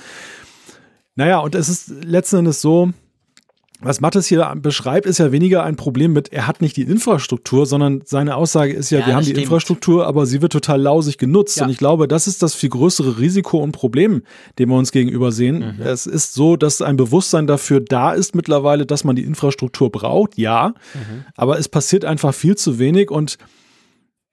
[1.16, 2.94] Naja, und es ist letzten Endes so,
[3.80, 7.68] was Mattes hier beschreibt, ist ja weniger ein Problem mit, er hat nicht die Infrastruktur,
[7.68, 9.38] sondern seine Aussage ist ja, ja wir haben stimmt.
[9.38, 11.58] die Infrastruktur, aber sie wird total lausig genutzt.
[11.58, 11.66] Ja.
[11.66, 14.24] Und ich glaube, das ist das viel größere Risiko und Problem,
[14.58, 15.76] dem wir uns gegenüber sehen.
[15.78, 15.86] Mhm.
[15.86, 20.38] Es ist so, dass ein Bewusstsein dafür da ist mittlerweile, dass man die Infrastruktur braucht,
[20.38, 21.26] ja, mhm.
[21.36, 23.38] aber es passiert einfach viel zu wenig und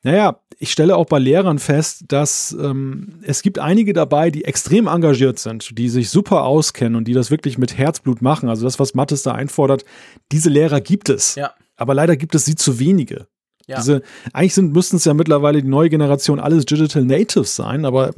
[0.04, 4.86] Naja, ich stelle auch bei Lehrern fest, dass ähm, es gibt einige dabei, die extrem
[4.86, 8.48] engagiert sind, die sich super auskennen und die das wirklich mit Herzblut machen.
[8.48, 9.84] Also das, was Mattes da einfordert,
[10.30, 11.34] diese Lehrer gibt es.
[11.34, 11.52] Ja.
[11.76, 13.26] Aber leider gibt es sie zu wenige.
[13.66, 13.76] Ja.
[13.76, 14.02] Diese,
[14.34, 18.12] eigentlich sind, müssten es ja mittlerweile die neue Generation alles Digital Natives sein, aber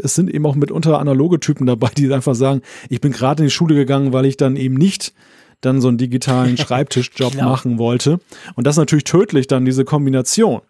[0.00, 3.48] es sind eben auch mitunter analoge Typen dabei, die einfach sagen, ich bin gerade in
[3.48, 5.12] die Schule gegangen, weil ich dann eben nicht
[5.62, 7.48] dann so einen digitalen Schreibtischjob Genau.
[7.48, 8.20] machen wollte.
[8.54, 10.60] Und das ist natürlich tödlich, dann diese Kombination.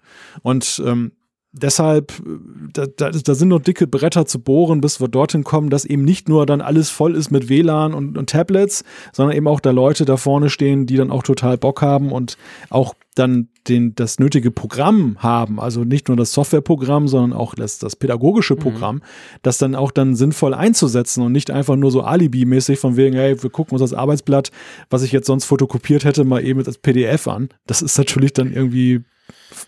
[0.42, 1.12] Und ähm,
[1.52, 2.38] deshalb, äh,
[2.72, 6.04] da, da, da sind noch dicke Bretter zu bohren, bis wir dorthin kommen, dass eben
[6.04, 9.70] nicht nur dann alles voll ist mit WLAN und, und Tablets, sondern eben auch da
[9.70, 12.36] Leute da vorne stehen, die dann auch total Bock haben und
[12.70, 17.78] auch dann den, das nötige Programm haben, also nicht nur das Softwareprogramm, sondern auch das,
[17.78, 19.02] das pädagogische Programm,
[19.42, 23.40] das dann auch dann sinnvoll einzusetzen und nicht einfach nur so Alibi-mäßig von wegen, hey,
[23.42, 24.50] wir gucken uns das Arbeitsblatt,
[24.88, 27.50] was ich jetzt sonst fotokopiert hätte, mal eben als PDF an.
[27.66, 29.02] Das ist natürlich dann irgendwie,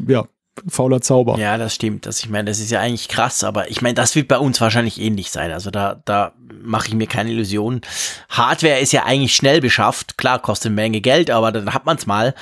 [0.06, 0.26] ja,
[0.68, 1.38] fauler Zauber.
[1.38, 2.06] Ja, das stimmt.
[2.06, 4.60] Das, ich meine, das ist ja eigentlich krass, aber ich meine, das wird bei uns
[4.60, 5.50] wahrscheinlich ähnlich sein.
[5.50, 7.80] Also da, da mache ich mir keine Illusionen.
[8.28, 10.16] Hardware ist ja eigentlich schnell beschafft.
[10.16, 12.34] Klar, kostet eine Menge Geld, aber dann hat man es mal.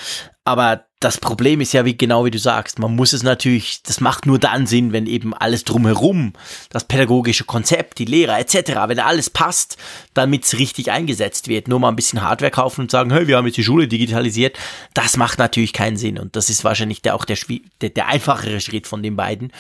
[0.45, 4.01] Aber das Problem ist ja, wie genau wie du sagst, man muss es natürlich, das
[4.01, 6.33] macht nur dann Sinn, wenn eben alles drumherum,
[6.71, 9.77] das pädagogische Konzept, die Lehrer etc., wenn alles passt,
[10.15, 11.69] damit es richtig eingesetzt wird.
[11.69, 14.59] Nur mal ein bisschen Hardware kaufen und sagen, hey, wir haben jetzt die Schule digitalisiert,
[14.95, 16.19] das macht natürlich keinen Sinn.
[16.19, 17.39] Und das ist wahrscheinlich der, auch der,
[17.81, 19.53] der, der einfachere Schritt von den beiden.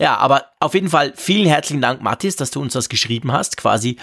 [0.00, 3.56] Ja, aber auf jeden Fall vielen herzlichen Dank, Mathis, dass du uns das geschrieben hast.
[3.56, 3.96] Quasi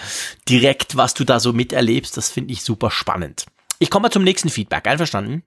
[0.48, 2.16] direkt, was du da so miterlebst.
[2.16, 3.46] Das finde ich super spannend.
[3.78, 4.86] Ich komme mal zum nächsten Feedback.
[4.86, 5.42] Einverstanden?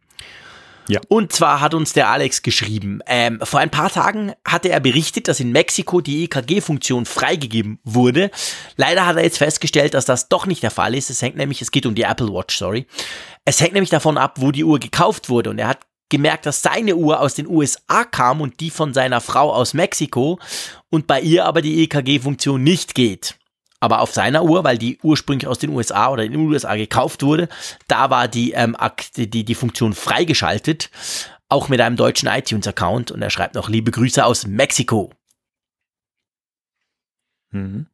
[0.88, 1.00] Ja.
[1.08, 5.28] Und zwar hat uns der Alex geschrieben, ähm, vor ein paar Tagen hatte er berichtet,
[5.28, 8.32] dass in Mexiko die EKG-Funktion freigegeben wurde.
[8.76, 11.10] Leider hat er jetzt festgestellt, dass das doch nicht der Fall ist.
[11.10, 12.88] Es hängt nämlich, es geht um die Apple Watch, sorry.
[13.46, 15.52] Es hängt nämlich davon ab, wo die Uhr gekauft wurde.
[15.52, 15.80] Und er hat
[16.10, 20.40] gemerkt, dass seine Uhr aus den USA kam und die von seiner Frau aus Mexiko
[20.90, 23.38] und bei ihr aber die EKG-Funktion nicht geht.
[23.82, 27.24] Aber auf seiner Uhr, weil die ursprünglich aus den USA oder in den USA gekauft
[27.24, 27.50] wurde,
[27.88, 28.78] da war die, ähm,
[29.18, 30.90] die, die Funktion freigeschaltet,
[31.50, 33.12] auch mit einem deutschen iTunes-Account.
[33.12, 35.12] Und er schreibt noch liebe Grüße aus Mexiko.
[37.52, 37.88] Mhm.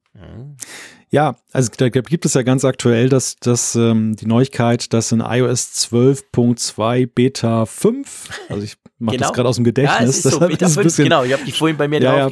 [1.09, 5.21] Ja, also da gibt es ja ganz aktuell das, das, ähm, die Neuigkeit, dass in
[5.21, 9.27] iOS 12.2 Beta 5, also ich mache Genau.
[9.27, 11.03] das gerade aus dem Ja, Gedächtnis, es ist so, Beta ist es ein 5, bisschen,
[11.05, 12.29] genau, ich habe die vorhin bei mir Ja, ja,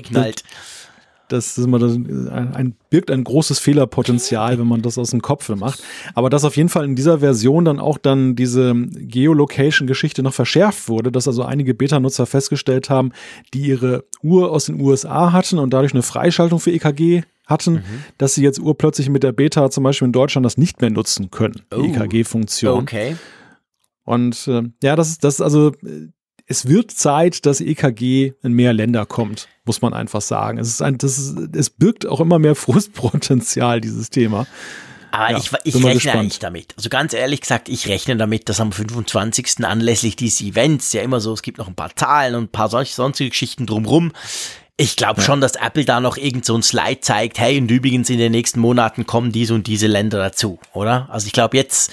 [1.28, 5.50] das immer das, ein, ein, birgt ein großes Fehlerpotenzial, wenn man das aus dem Kopf
[5.50, 5.82] macht.
[6.14, 10.88] Aber dass auf jeden Fall in dieser Version dann auch dann diese Geolocation-Geschichte noch verschärft
[10.88, 13.12] wurde, dass also einige Beta-Nutzer festgestellt haben,
[13.54, 17.84] die ihre Uhr aus den USA hatten und dadurch eine Freischaltung für EKG hatten,
[18.18, 21.30] dass sie jetzt urplötzlich mit der Beta zum Beispiel in Deutschland das nicht mehr nutzen
[21.32, 21.84] können, die Oh.
[21.86, 22.82] EKG-Funktion.
[22.82, 23.16] Okay.
[24.04, 26.10] Und äh, ja, das ist, das ist also, äh,
[26.48, 30.58] es wird Zeit, dass EKG in mehr Länder kommt, muss man einfach sagen.
[30.58, 34.46] Es ist ein, das ist, es birgt auch immer mehr Frustpotenzial, dieses Thema.
[35.12, 36.16] Aber Ja, ich, ich rechne gespannt.
[36.18, 36.74] eigentlich damit.
[36.78, 39.64] Also ganz ehrlich gesagt, ich rechne damit, dass am 25.
[39.66, 42.70] anlässlich dieses Events ja immer so, es gibt noch ein paar Zahlen und ein paar
[42.70, 44.12] solche sonstige Geschichten drumrum.
[44.78, 48.10] Ich glaube schon, dass Apple da noch irgend so ein Slide zeigt, hey, und übrigens
[48.10, 51.08] in den nächsten Monaten kommen diese und diese Länder dazu, oder?
[51.10, 51.92] Also ich glaube, jetzt,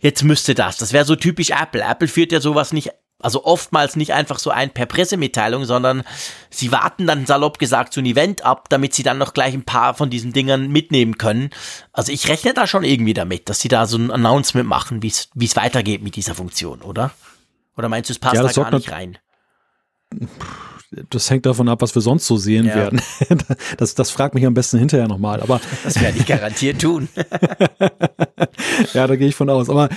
[0.00, 0.76] jetzt müsste das.
[0.76, 1.80] Das wäre so typisch Apple.
[1.80, 6.04] Apple führt ja sowas nicht, also oftmals nicht einfach so ein per Pressemitteilung, sondern
[6.50, 9.64] sie warten dann salopp gesagt so ein Event ab, damit sie dann noch gleich ein
[9.64, 11.50] paar von diesen Dingern mitnehmen können.
[11.92, 15.08] Also ich rechne da schon irgendwie damit, dass sie da so ein Announcement machen, wie
[15.08, 17.10] es weitergeht mit dieser Funktion, oder?
[17.76, 19.18] Oder meinst du, es passt Ja, da gar nicht rein?
[21.10, 22.74] Das hängt davon ab, was wir sonst so sehen Ja.
[22.74, 23.00] werden.
[23.76, 25.40] Das, das fragt mich am besten hinterher nochmal.
[25.42, 27.08] Aber Das werde ich garantiert tun.
[28.94, 29.68] ja, da gehe ich von aus.
[29.68, 29.88] Aber,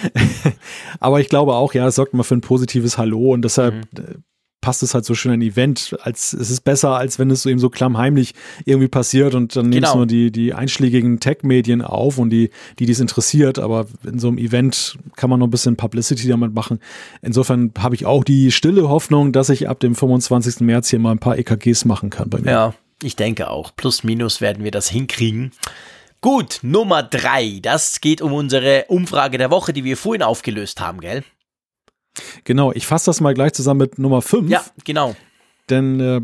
[1.00, 4.24] aber ich glaube auch, ja, es sorgt immer für ein positives Hallo und deshalb Mhm.
[4.62, 5.98] Passt es halt so schön ein Event.
[6.02, 8.34] Als, es ist besser, als wenn es so eben so klammheimlich
[8.66, 9.98] irgendwie passiert und dann nehmen es Genau.
[9.98, 13.60] nur die, die einschlägigen Tech-Medien auf und die, die dies interessiert.
[13.60, 16.80] Aber in so einem Event kann man noch ein bisschen Publicity damit machen.
[17.22, 20.62] Insofern habe ich auch die stille Hoffnung, dass ich ab dem 25.
[20.62, 22.52] März hier mal ein paar EKGs machen kann bei mir.
[22.52, 23.72] Ja, ich denke auch.
[23.76, 25.52] Plus, minus werden wir das hinkriegen.
[26.22, 27.58] Gut, Nummer drei.
[27.64, 31.24] Das geht um unsere Umfrage der Woche, die wir vorhin aufgelöst haben, gell?
[32.44, 34.50] Genau, ich fasse das mal gleich zusammen mit Nummer 5.
[34.50, 35.16] Ja, genau.
[35.70, 36.22] Denn äh,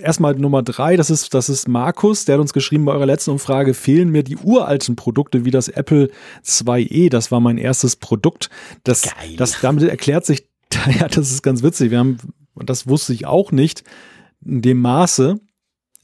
[0.00, 3.30] erstmal Nummer drei, das ist, das ist Markus, der hat uns geschrieben, bei eurer letzten
[3.32, 6.10] Umfrage fehlen mir die uralten Produkte wie das Apple
[6.44, 7.10] 2e.
[7.10, 8.50] Das war mein erstes Produkt.
[8.84, 9.36] Das, Geil.
[9.36, 10.48] das damit erklärt sich,
[10.98, 11.90] ja, das ist ganz witzig.
[11.90, 12.18] Wir haben,
[12.54, 13.84] und das wusste ich auch nicht,
[14.44, 15.40] in dem Maße,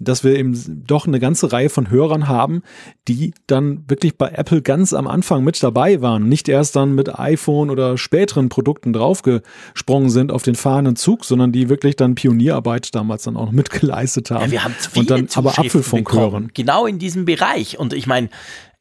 [0.04, 2.62] dass wir eben doch eine ganze Reihe von Hörern haben,
[3.08, 7.18] die dann wirklich bei Apple ganz am Anfang mit dabei waren, nicht erst dann mit
[7.18, 12.94] iPhone oder späteren Produkten draufgesprungen sind auf den fahrenden Zug, sondern die wirklich dann Pionierarbeit
[12.94, 14.44] damals dann auch noch mitgeleistet haben.
[14.46, 16.50] Ja, wir haben viele und dann aber Apfelfunk bekommen, hören.
[16.54, 17.78] Genau in diesem Bereich.
[17.78, 18.28] Und ich meine,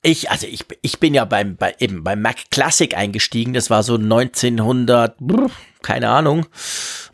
[0.03, 3.53] ich, also ich, ich bin ja beim, bei, eben beim Mac Classic eingestiegen.
[3.53, 5.15] Das war so 1900,
[5.83, 6.47] keine Ahnung,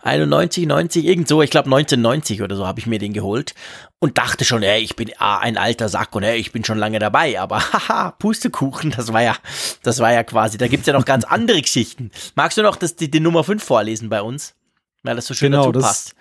[0.04, 1.42] 91, 90, irgend so.
[1.42, 3.56] Ich glaube 1990 oder so habe ich mir den geholt
[4.00, 6.78] und dachte schon, ey, ich bin ah, ein alter Sack und ey, ich bin schon
[6.78, 7.40] lange dabei.
[7.42, 9.36] Aber haha, Pustekuchen, das war ja,
[9.84, 12.12] das war ja quasi, da gibt's ja noch ganz andere Geschichten.
[12.36, 14.56] Magst du noch das, die, die Nummer 5 vorlesen bei uns?
[15.04, 16.16] Weil das so schön genau, dazu passt.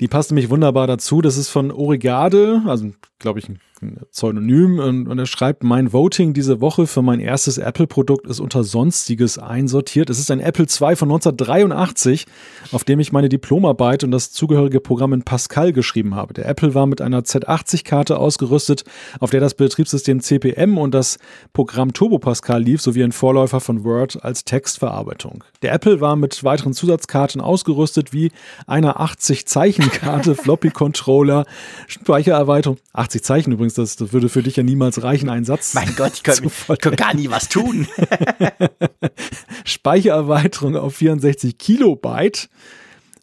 [0.00, 1.22] Die passt nämlich wunderbar dazu.
[1.22, 3.60] Das ist von Origade, also glaube ich ein
[4.10, 8.62] Pseudonym und, und, er schreibt, mein Voting diese Woche für mein erstes Apple-Produkt ist unter
[8.62, 10.10] Sonstiges einsortiert.
[10.10, 12.26] Es ist ein Apple II von 1983,
[12.70, 16.34] auf dem ich meine Diplomarbeit und das zugehörige Programm in Pascal geschrieben habe.
[16.34, 18.84] Der Apple war mit einer Z80-Karte ausgerüstet,
[19.18, 21.18] auf der das Betriebssystem CPM und das
[21.52, 25.44] Programm Turbo Pascal lief, sowie ein Vorläufer von Word als Textverarbeitung.
[25.62, 28.30] Der Apple war mit weiteren Zusatzkarten ausgerüstet, wie
[28.66, 31.44] einer 80-Zeichen-Karte, Floppy-Controller,
[31.88, 35.74] Speichererweiterung, 80 Zeichen übrigens übrigens, das, das würde für dich ja niemals reichen, einen Satz.
[35.74, 36.50] Mein Gott, ich könnte
[36.80, 37.86] könnt gar nie was tun.
[39.64, 42.48] Speichererweiterung auf 64 Kilobyte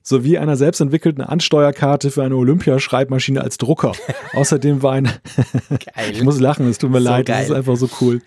[0.10, 3.94] sowie einer selbstentwickelten Ansteuerkarte für eine Olympia-Schreibmaschine als Drucker.
[4.34, 5.10] Außerdem war ein,
[6.12, 7.38] ich muss lachen, es tut mir so leid, geil.
[7.38, 8.22] das ist einfach so cool.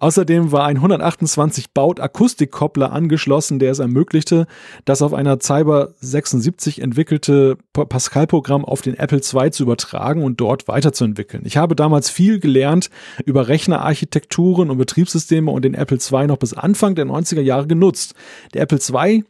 [0.00, 4.46] Außerdem war ein 128 Baut Akustikkoppler angeschlossen, der es ermöglichte,
[4.86, 10.68] das auf einer Cyber 76 entwickelte Pascal-Programm auf den Apple II zu übertragen und dort
[10.68, 11.42] weiterzuentwickeln.
[11.44, 12.88] Ich habe damals viel gelernt
[13.26, 18.14] über Rechnerarchitekturen und Betriebssysteme und den Apple II noch bis Anfang der 90er Jahre genutzt.
[18.54, 19.24] Der Apple II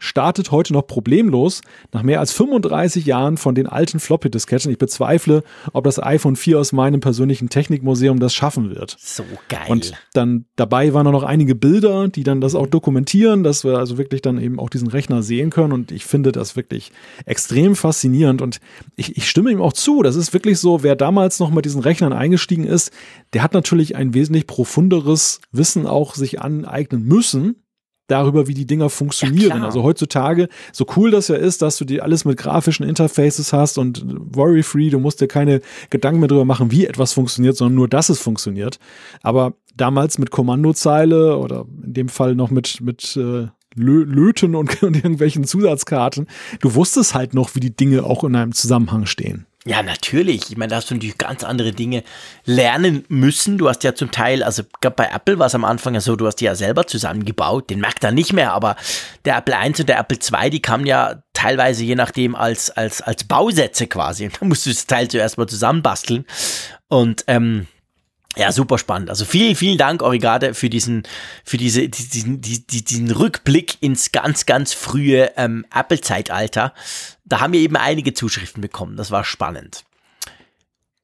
[0.00, 1.60] startet heute noch problemlos
[1.92, 4.72] nach mehr als 35 Jahren von den alten Floppy-Disketten.
[4.72, 8.96] Ich bezweifle, ob das iPhone 4 aus meinem persönlichen Technikmuseum das schaffen wird.
[8.98, 9.60] So geil.
[9.68, 13.98] Und dann dabei waren noch einige Bilder, die dann das auch dokumentieren, dass wir also
[13.98, 15.72] wirklich dann eben auch diesen Rechner sehen können.
[15.72, 16.92] Und ich finde das wirklich
[17.26, 18.40] extrem faszinierend.
[18.40, 18.60] Und
[18.96, 20.02] ich, ich stimme ihm auch zu.
[20.02, 22.90] Das ist wirklich so, wer damals noch mit diesen Rechnern eingestiegen ist,
[23.34, 27.59] der hat natürlich ein wesentlich profunderes Wissen auch sich aneignen müssen
[28.10, 29.58] darüber, wie die Dinger funktionieren.
[29.58, 33.52] Ja, also heutzutage, so cool das ja ist, dass du die alles mit grafischen Interfaces
[33.52, 35.60] hast und worry-free, du musst dir keine
[35.90, 38.78] Gedanken mehr darüber machen, wie etwas funktioniert, sondern nur, dass es funktioniert.
[39.22, 44.96] Aber damals mit Kommandozeile oder in dem Fall noch mit, mit äh, Löten und, und
[44.96, 46.26] irgendwelchen Zusatzkarten,
[46.60, 49.46] du wusstest halt noch, wie die Dinge auch in einem Zusammenhang stehen.
[49.66, 50.50] Ja, natürlich.
[50.50, 52.02] Ich meine, da hast du natürlich ganz andere Dinge
[52.46, 53.58] lernen müssen.
[53.58, 56.26] Du hast ja zum Teil, also bei Apple war es am Anfang ja so, du
[56.26, 57.68] hast die ja selber zusammengebaut.
[57.68, 58.76] Den merkt er nicht mehr, aber
[59.26, 63.02] der Apple I und der Apple II, die kamen ja teilweise je nachdem als, als,
[63.02, 64.24] als Bausätze quasi.
[64.24, 66.24] Und da musst du das Teil zuerst mal zusammenbasteln.
[66.88, 67.66] Und ähm,
[68.36, 69.10] ja, super spannend.
[69.10, 71.02] Also vielen, vielen Dank, Origade, für diesen,
[71.44, 76.72] für diese, diesen, diesen, diesen Rückblick ins ganz, ganz frühe ähm, Apple-Zeitalter.
[77.24, 78.96] Da haben wir eben einige Zuschriften bekommen.
[78.96, 79.84] Das war spannend.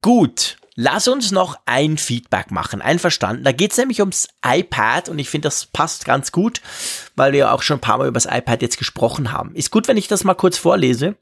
[0.02, 2.80] Gut, lass uns noch ein Feedback machen.
[2.80, 3.42] Einverstanden.
[3.42, 6.60] Da geht es nämlich ums iPad und ich finde, das passt ganz gut,
[7.16, 9.52] weil wir auch schon ein paar Mal über das iPad jetzt gesprochen haben.
[9.56, 11.16] Ist gut, wenn ich das mal kurz vorlese.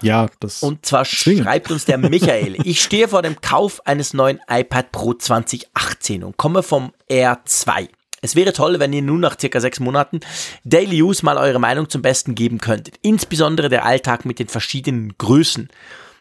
[0.00, 0.62] Ja, das.
[0.62, 1.44] Und zwar zwingend.
[1.44, 2.56] schreibt uns der Michael.
[2.64, 7.88] ich stehe vor dem Kauf eines neuen iPad Pro 2018 und komme vom R2.
[8.20, 10.20] Es wäre toll, wenn ihr nun nach circa sechs Monaten
[10.64, 12.96] Daily Use mal eure Meinung zum Besten geben könntet.
[13.02, 15.68] Insbesondere der Alltag mit den verschiedenen Größen.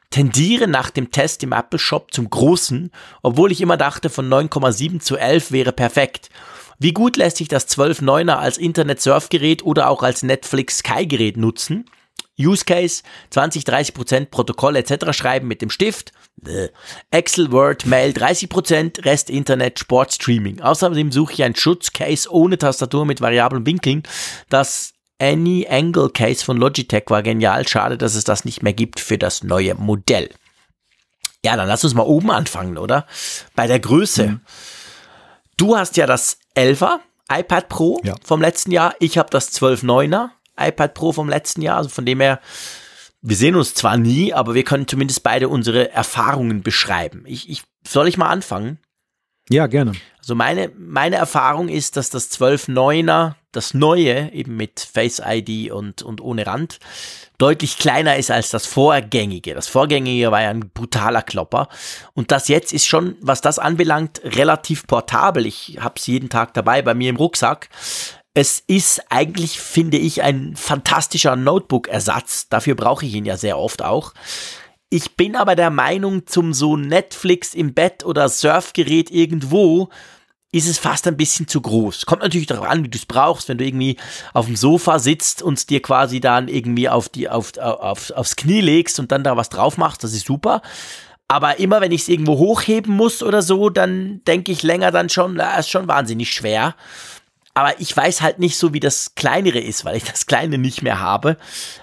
[0.10, 2.92] Tendiere nach dem Test im Apple Shop zum Großen,
[3.24, 6.30] obwohl ich immer dachte, von 9,7 zu 11 wäre perfekt.
[6.80, 11.86] Wie gut lässt sich das 12.9er als Internet-Surfgerät oder auch als Netflix Sky-Gerät nutzen?
[12.40, 15.12] Use Case, 20, 30 Prozent Protokoll etc.
[15.12, 16.12] schreiben mit dem Stift.
[17.10, 20.62] Excel, Word, Mail 30 Prozent, Rest Internet, Sport, Streaming.
[20.62, 24.04] Außerdem suche ich ein Schutzcase ohne Tastatur mit variablen Winkeln.
[24.50, 27.68] Das Any Angle Case von Logitech war genial.
[27.68, 30.30] Schade, dass es das nicht mehr gibt für das neue Modell.
[31.44, 33.08] Ja, dann lass uns mal oben anfangen, oder?
[33.56, 34.28] Bei der Größe.
[34.28, 34.42] Mhm.
[35.56, 37.00] Du hast ja das 11er
[37.30, 38.16] iPad Pro ja.
[38.24, 38.96] vom letzten Jahr.
[39.00, 41.78] Ich habe das 12.9er iPad Pro vom letzten Jahr.
[41.78, 42.40] Also von dem her,
[43.22, 47.24] wir sehen uns zwar nie, aber wir können zumindest beide unsere Erfahrungen beschreiben.
[47.26, 48.80] Ich, ich, soll ich mal anfangen?
[49.50, 49.94] Ja, gerne.
[50.20, 56.02] Also meine, meine Erfahrung ist, dass das 12.9er, das neue, eben mit Face ID und,
[56.02, 56.80] und ohne Rand,
[57.38, 59.54] deutlich kleiner ist als das vorgängige.
[59.54, 61.70] Das vorgängige war ja ein brutaler Klopper.
[62.14, 65.46] Und das jetzt ist schon, was das anbelangt, relativ portabel.
[65.46, 67.70] Ich habe es jeden Tag dabei bei mir im Rucksack.
[68.40, 72.50] Es ist eigentlich, finde ich, ein fantastischer Notebook-Ersatz.
[72.50, 74.14] Dafür brauche ich ihn ja sehr oft auch.
[74.92, 79.90] Ich bin aber der Meinung, zum so Netflix im Bett oder Surfgerät irgendwo
[80.52, 82.06] ist es fast ein bisschen zu groß.
[82.06, 83.98] Kommt natürlich darauf an, wie du es brauchst, wenn du irgendwie
[84.34, 88.62] auf dem Sofa sitzt und dir quasi dann irgendwie auf die, auf, auf, aufs Knie
[88.62, 90.62] legst und dann da was drauf machst, das ist super.
[91.28, 95.10] Aber immer wenn ich es irgendwo hochheben muss oder so, dann denke ich länger dann
[95.10, 96.76] schon, das ist schon wahnsinnig schwer.
[97.58, 100.84] Aber ich weiß halt nicht so, wie das kleinere ist, weil ich das kleine nicht
[100.84, 101.38] mehr habe.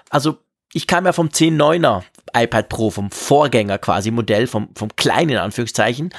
[0.08, 0.38] Also
[0.72, 6.14] ich kam ja vom 10.9er iPad Pro, vom Vorgänger quasi Modell, vom, vom kleinen Anführungszeichen.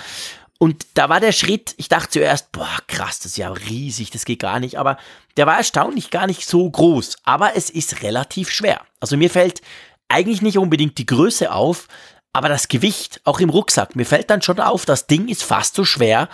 [0.57, 4.25] Und da war der Schritt, ich dachte zuerst, boah, krass, das ist ja riesig, das
[4.25, 4.77] geht gar nicht.
[4.77, 4.97] Aber
[5.37, 7.15] der war erstaunlich gar nicht so groß.
[7.23, 8.81] Aber es ist relativ schwer.
[8.99, 9.61] Also mir fällt
[10.09, 11.87] eigentlich nicht unbedingt die Größe auf,
[12.33, 15.75] aber das Gewicht, auch im Rucksack, mir fällt dann schon auf, das Ding ist fast
[15.75, 16.27] so schwer.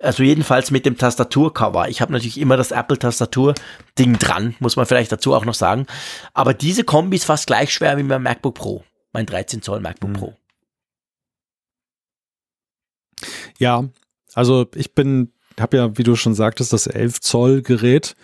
[0.00, 1.88] Also jedenfalls mit dem Tastaturcover.
[1.88, 5.86] Ich habe natürlich immer das Apple-Tastatur-Ding dran, muss man vielleicht dazu auch noch sagen.
[6.32, 10.10] Aber diese Kombi ist fast gleich schwer wie mein MacBook Pro, mein 13 Zoll MacBook
[10.10, 10.14] mhm.
[10.14, 10.36] Pro.
[13.58, 13.84] Ja,
[14.34, 18.16] also ich bin, habe ja, wie du schon sagtest, das 11 Zoll Gerät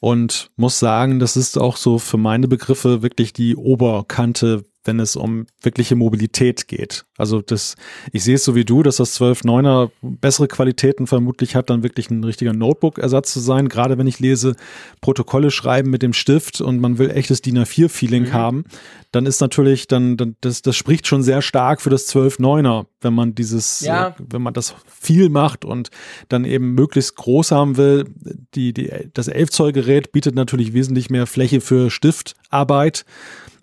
[0.00, 5.16] und muss sagen, das ist auch so für meine Begriffe wirklich die Oberkante wenn es
[5.16, 7.04] um wirkliche Mobilität geht.
[7.18, 7.76] Also das,
[8.10, 12.10] ich sehe es so wie du, dass das 12.9er bessere Qualitäten vermutlich hat, dann wirklich
[12.10, 13.68] ein richtiger Notebook-Ersatz zu sein.
[13.68, 14.56] Gerade wenn ich lese,
[15.02, 18.32] Protokolle schreiben mit dem Stift und man will echtes DIN A4-Feeling mhm.
[18.32, 18.64] haben,
[19.12, 23.12] dann ist natürlich, dann, dann das, das spricht schon sehr stark für das 12.9er, wenn
[23.12, 24.16] man dieses, ja.
[24.18, 25.90] wenn man das viel macht und
[26.30, 28.06] dann eben möglichst groß haben will.
[28.54, 33.04] Die, die, das 11 Zoll Gerät bietet natürlich wesentlich mehr Fläche für Stiftarbeit.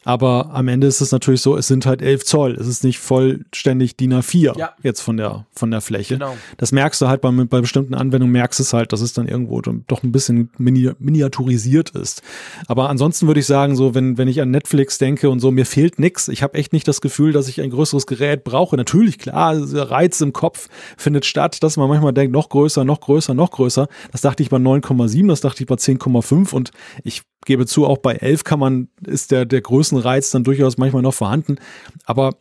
[0.06, 2.56] Aber am Ende ist es natürlich so, es sind halt 11 Zoll.
[2.60, 4.70] Es ist nicht vollständig DIN A4 ja.
[4.84, 6.14] jetzt von der, von der Fläche.
[6.14, 6.38] Genau.
[6.58, 9.28] Das merkst du halt bei, bei bestimmten Anwendungen, merkst du es halt, dass es dann
[9.28, 12.22] irgendwo doch ein bisschen mini, miniaturisiert ist.
[12.68, 15.66] Aber ansonsten würde ich sagen, so, wenn, wenn ich an Netflix denke und so, mir
[15.66, 16.28] fehlt nichts.
[16.28, 18.78] Ich habe echt nicht das Gefühl, dass ich ein größeres Gerät brauche.
[18.78, 23.02] Natürlich, klar, der Reiz im Kopf findet statt, dass man manchmal denkt, noch größer, noch
[23.02, 23.88] größer, noch größer.
[24.12, 26.70] Das dachte ich bei 9,7, das dachte ich bei 10,5 und
[27.04, 31.02] ich gebe zu, auch bei 11 kann man, ist der, der Größenreiz dann durchaus manchmal
[31.02, 31.58] noch vorhanden.
[32.06, 32.36] Aber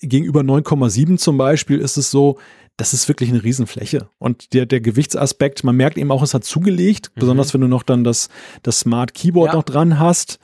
[0.00, 2.38] gegenüber 9,7 zum Beispiel ist es so,
[2.76, 4.08] das ist wirklich eine Riesenfläche.
[4.18, 7.20] Und der, der Gewichtsaspekt, man merkt eben auch, es hat zugelegt, mhm.
[7.20, 8.30] besonders wenn du noch dann das,
[8.62, 9.56] das Smart Keyboard ja.
[9.56, 10.38] noch dran hast.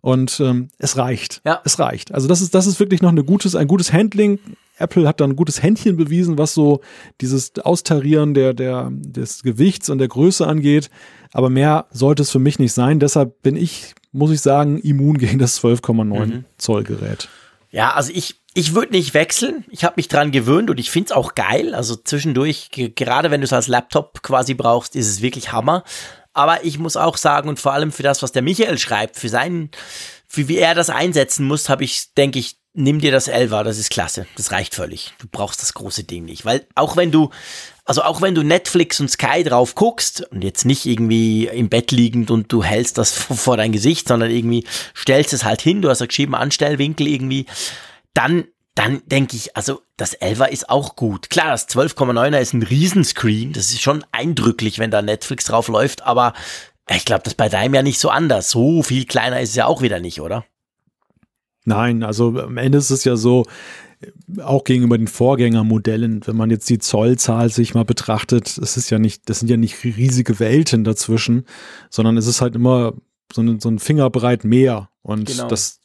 [0.00, 1.42] Und ähm, es reicht.
[1.44, 1.60] Ja.
[1.64, 2.14] Es reicht.
[2.14, 4.38] Also das ist, das ist wirklich noch eine gutes, ein gutes Handling.
[4.80, 6.80] Apple hat da ein gutes Händchen bewiesen, was so
[7.20, 10.90] dieses Austarieren der, der, des Gewichts und der Größe angeht.
[11.32, 12.98] Aber mehr sollte es für mich nicht sein.
[12.98, 16.44] Deshalb bin ich, muss ich sagen, immun gegen das 12,9 mhm.
[16.58, 17.28] Zoll Gerät.
[17.70, 19.64] Ja, also ich, ich würde nicht wechseln.
[19.70, 21.74] Ich habe mich dran gewöhnt und ich finde es auch geil.
[21.74, 25.84] Also zwischendurch, gerade wenn du es als Laptop quasi brauchst, ist es wirklich Hammer.
[26.32, 29.28] Aber ich muss auch sagen, und vor allem für das, was der Michael schreibt, für
[29.28, 29.70] seinen,
[30.26, 33.78] für wie er das einsetzen muss, habe ich, denke ich, nimm dir das Elva, das
[33.78, 34.26] ist klasse.
[34.36, 35.12] Das reicht völlig.
[35.18, 36.44] Du brauchst das große Ding nicht.
[36.44, 37.30] Weil auch wenn du,
[37.84, 41.90] also auch wenn du Netflix und Sky drauf guckst und jetzt nicht irgendwie im Bett
[41.90, 44.66] liegend und du hältst das vor dein Gesicht, sondern irgendwie
[44.96, 47.46] stellst es halt hin, du hast ja geschrieben Anstellwinkel irgendwie,
[48.14, 48.44] dann
[48.76, 51.28] dann denke ich, also das 11er ist auch gut.
[51.28, 53.52] Klar, das 12,9er ist ein Riesenscreen.
[53.52, 56.32] Das ist schon eindrücklich, wenn da Netflix drauf läuft, aber
[56.88, 58.50] ich glaube, das ist bei deinem ja nicht so anders.
[58.50, 60.44] So viel kleiner ist es ja auch wieder nicht, oder?
[61.70, 63.46] Nein, also am Ende ist es ja so,
[64.42, 68.98] auch gegenüber den Vorgängermodellen, wenn man jetzt die Zollzahl sich mal betrachtet, es ist ja
[68.98, 71.44] nicht, das sind ja nicht riesige Welten dazwischen,
[71.90, 72.94] sondern es ist halt immer
[73.32, 74.88] so ein, so ein Fingerbreit mehr.
[75.02, 75.48] Und genau.
[75.48, 75.80] das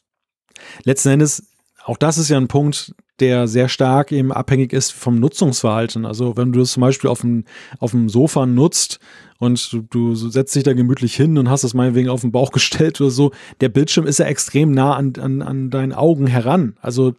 [0.83, 1.43] letzten Endes
[1.85, 6.05] auch das ist ja ein Punkt, der sehr stark eben abhängig ist vom Nutzungsverhalten.
[6.05, 7.45] Also wenn du das zum Beispiel auf dem,
[7.79, 8.99] auf dem Sofa nutzt
[9.37, 12.51] und du, du setzt dich da gemütlich hin und hast das meinetwegen auf den Bauch
[12.53, 13.31] gestellt oder so,
[13.61, 16.77] der Bildschirm ist ja extrem nah an, an, an deinen Augen heran.
[16.81, 17.13] Also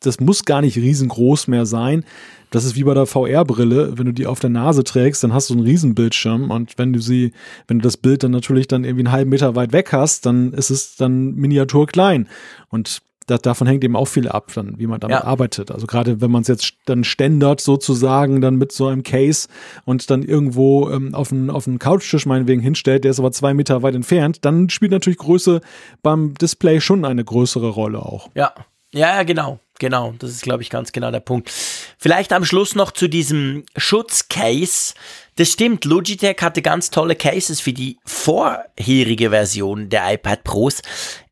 [0.00, 2.04] das muss gar nicht riesengroß mehr sein.
[2.50, 5.50] Das ist wie bei der VR-Brille, wenn du die auf der Nase trägst, dann hast
[5.50, 7.32] du einen Riesenbildschirm und wenn du sie,
[7.66, 10.54] wenn du das Bild dann natürlich dann irgendwie einen halben Meter weit weg hast, dann
[10.54, 12.26] ist es dann miniaturklein.
[12.70, 15.24] Und das, davon hängt eben auch viel ab, dann, wie man damit ja.
[15.24, 15.70] arbeitet.
[15.70, 19.48] Also gerade wenn man es jetzt dann ständert sozusagen dann mit so einem Case
[19.84, 23.54] und dann irgendwo ähm, auf einen auf einen Couchtisch meinetwegen hinstellt, der ist aber zwei
[23.54, 25.60] Meter weit entfernt, dann spielt natürlich Größe
[26.02, 28.30] beim Display schon eine größere Rolle auch.
[28.34, 28.52] Ja,
[28.92, 29.60] ja, genau.
[29.78, 31.50] Genau, das ist, glaube ich, ganz genau der Punkt.
[31.98, 34.94] Vielleicht am Schluss noch zu diesem Schutzcase.
[35.36, 40.82] Das stimmt, Logitech hatte ganz tolle Cases für die vorherige Version der iPad Pros.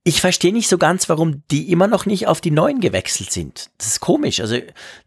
[0.08, 3.70] Ich verstehe nicht so ganz, warum die immer noch nicht auf die neuen gewechselt sind.
[3.76, 4.38] Das ist komisch.
[4.38, 4.56] Also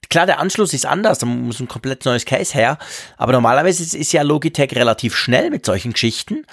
[0.10, 2.78] klar, der Anschluss ist anders, da muss ein komplett neues Case her.
[3.16, 6.46] Aber normalerweise ist, ist ja Logitech relativ schnell mit solchen Geschichten.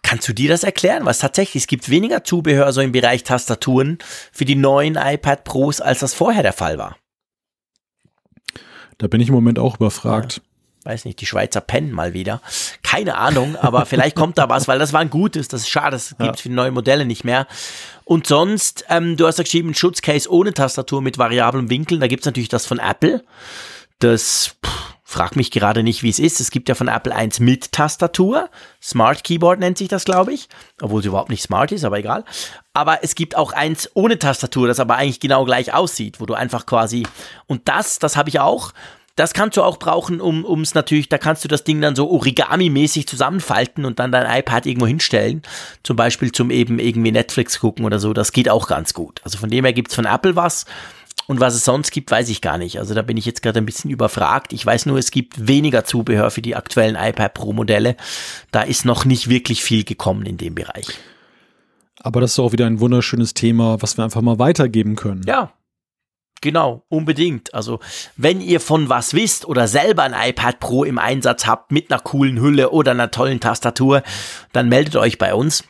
[0.00, 1.04] Kannst du dir das erklären?
[1.04, 3.98] Was tatsächlich, es gibt weniger Zubehör so im Bereich Tastaturen
[4.32, 6.96] für die neuen iPad Pros, als das vorher der Fall war.
[8.96, 10.36] Da bin ich im Moment auch überfragt.
[10.36, 10.51] Ja
[10.84, 12.40] weiß nicht, die Schweizer pennen mal wieder.
[12.82, 15.48] Keine Ahnung, aber vielleicht kommt da was, weil das war ein gutes.
[15.48, 17.46] Das ist schade, das gibt es für neue Modelle nicht mehr.
[18.04, 21.98] Und sonst, ähm, du hast ja geschrieben, Schutzcase ohne Tastatur mit variablem Winkel.
[21.98, 23.24] Da gibt es natürlich das von Apple.
[24.00, 26.40] Das pff, frag mich gerade nicht, wie es ist.
[26.40, 28.48] Es gibt ja von Apple eins mit Tastatur.
[28.82, 30.48] Smart Keyboard nennt sich das, glaube ich.
[30.80, 32.24] Obwohl es überhaupt nicht smart ist, aber egal.
[32.72, 36.34] Aber es gibt auch eins ohne Tastatur, das aber eigentlich genau gleich aussieht, wo du
[36.34, 37.06] einfach quasi.
[37.46, 38.72] Und das, das habe ich auch
[39.16, 42.10] das kannst du auch brauchen, um es natürlich, da kannst du das Ding dann so
[42.10, 45.42] Origami-mäßig zusammenfalten und dann dein iPad irgendwo hinstellen.
[45.82, 48.14] Zum Beispiel zum eben irgendwie Netflix gucken oder so.
[48.14, 49.20] Das geht auch ganz gut.
[49.22, 50.64] Also von dem her gibt's von Apple was.
[51.26, 52.78] Und was es sonst gibt, weiß ich gar nicht.
[52.78, 54.52] Also da bin ich jetzt gerade ein bisschen überfragt.
[54.52, 57.96] Ich weiß nur, es gibt weniger Zubehör für die aktuellen iPad Pro Modelle.
[58.50, 60.88] Da ist noch nicht wirklich viel gekommen in dem Bereich.
[62.00, 65.22] Aber das ist auch wieder ein wunderschönes Thema, was wir einfach mal weitergeben können.
[65.26, 65.52] Ja,
[66.42, 67.54] Genau, unbedingt.
[67.54, 67.78] Also,
[68.16, 72.00] wenn ihr von was wisst oder selber ein iPad Pro im Einsatz habt mit einer
[72.00, 74.02] coolen Hülle oder einer tollen Tastatur,
[74.52, 75.64] dann meldet euch bei uns.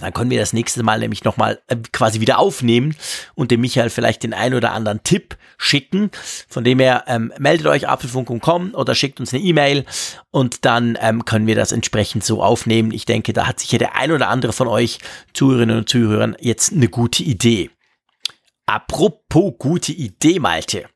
[0.00, 2.96] Dann können wir das nächste Mal nämlich nochmal äh, quasi wieder aufnehmen
[3.34, 6.10] und dem Michael vielleicht den ein oder anderen Tipp schicken.
[6.48, 9.84] Von dem her ähm, meldet euch apfelfunk.com oder schickt uns eine E-Mail
[10.32, 12.90] und dann ähm, können wir das entsprechend so aufnehmen.
[12.90, 14.98] Ich denke, da hat sicher der ein oder andere von euch
[15.32, 17.70] Zuhörerinnen und Zuhörern jetzt eine gute Idee.
[18.72, 20.88] Apropos gute Idee, Malte.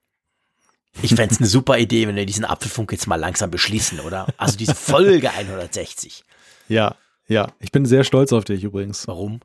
[1.02, 4.26] Ich fände es eine super Idee, wenn wir diesen Apfelfunk jetzt mal langsam beschließen, oder?
[4.38, 6.24] Also diese Folge 160.
[6.68, 6.96] Ja,
[7.28, 7.48] ja.
[7.60, 9.06] Ich bin sehr stolz auf dich übrigens.
[9.06, 9.40] Warum?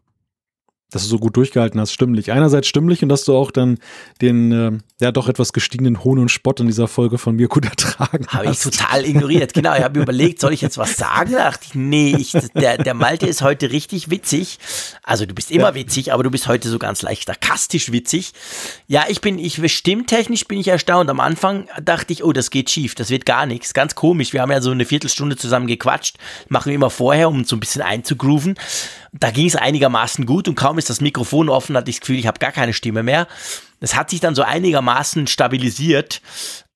[0.92, 2.32] Dass du so gut durchgehalten hast, stimmlich.
[2.32, 3.80] Einerseits stimmlich und dass du auch dann
[4.22, 7.66] den äh, ja doch etwas gestiegenen Hohn und Spott in dieser Folge von mir gut
[7.70, 8.34] ertragen hab hast.
[8.34, 9.54] Habe ich total ignoriert.
[9.54, 11.32] Genau, ich habe überlegt, soll ich jetzt was sagen?
[11.32, 14.60] Da dachte ich, nee, ich, der, der Malte ist heute richtig witzig.
[15.04, 15.76] Also du bist immer ja.
[15.76, 18.34] witzig, aber du bist heute so ganz leicht sarkastisch witzig.
[18.88, 21.10] Ja, ich bin, ich stimmtechnisch bin ich erstaunt.
[21.10, 23.74] Am Anfang dachte ich, oh, das geht schief, das wird gar nichts.
[23.74, 24.34] Ganz komisch.
[24.34, 26.18] Wir haben ja so eine Viertelstunde zusammen gequatscht.
[26.50, 28.56] Machen wir immer vorher, um so ein bisschen einzugrooven.
[29.14, 32.18] Da ging es einigermaßen gut und kaum ist das Mikrofon offen, hatte ich das Gefühl,
[32.18, 33.28] ich habe gar keine Stimme mehr.
[33.82, 36.22] Es hat sich dann so einigermaßen stabilisiert.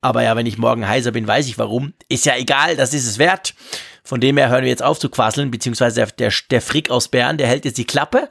[0.02, 1.94] Aber ja, wenn ich morgen heiser bin, weiß ich warum.
[2.10, 3.56] Ist ja egal, das ist es wert.
[4.04, 7.08] Von dem her hören wir jetzt auf zu quasseln, beziehungsweise der, der, der Frick aus
[7.08, 8.30] Bern, der hält jetzt die Klappe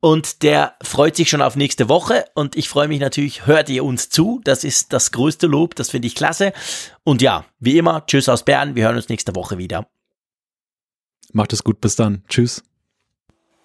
[0.00, 2.24] und der freut sich schon auf nächste Woche.
[2.34, 4.40] Und ich freue mich natürlich, hört ihr uns zu.
[4.44, 6.52] Das ist das größte Lob, das finde ich klasse.
[7.04, 9.86] Und ja, wie immer, tschüss aus Bern, wir hören uns nächste Woche wieder.
[11.32, 12.24] Macht es gut, bis dann.
[12.28, 12.62] Tschüss.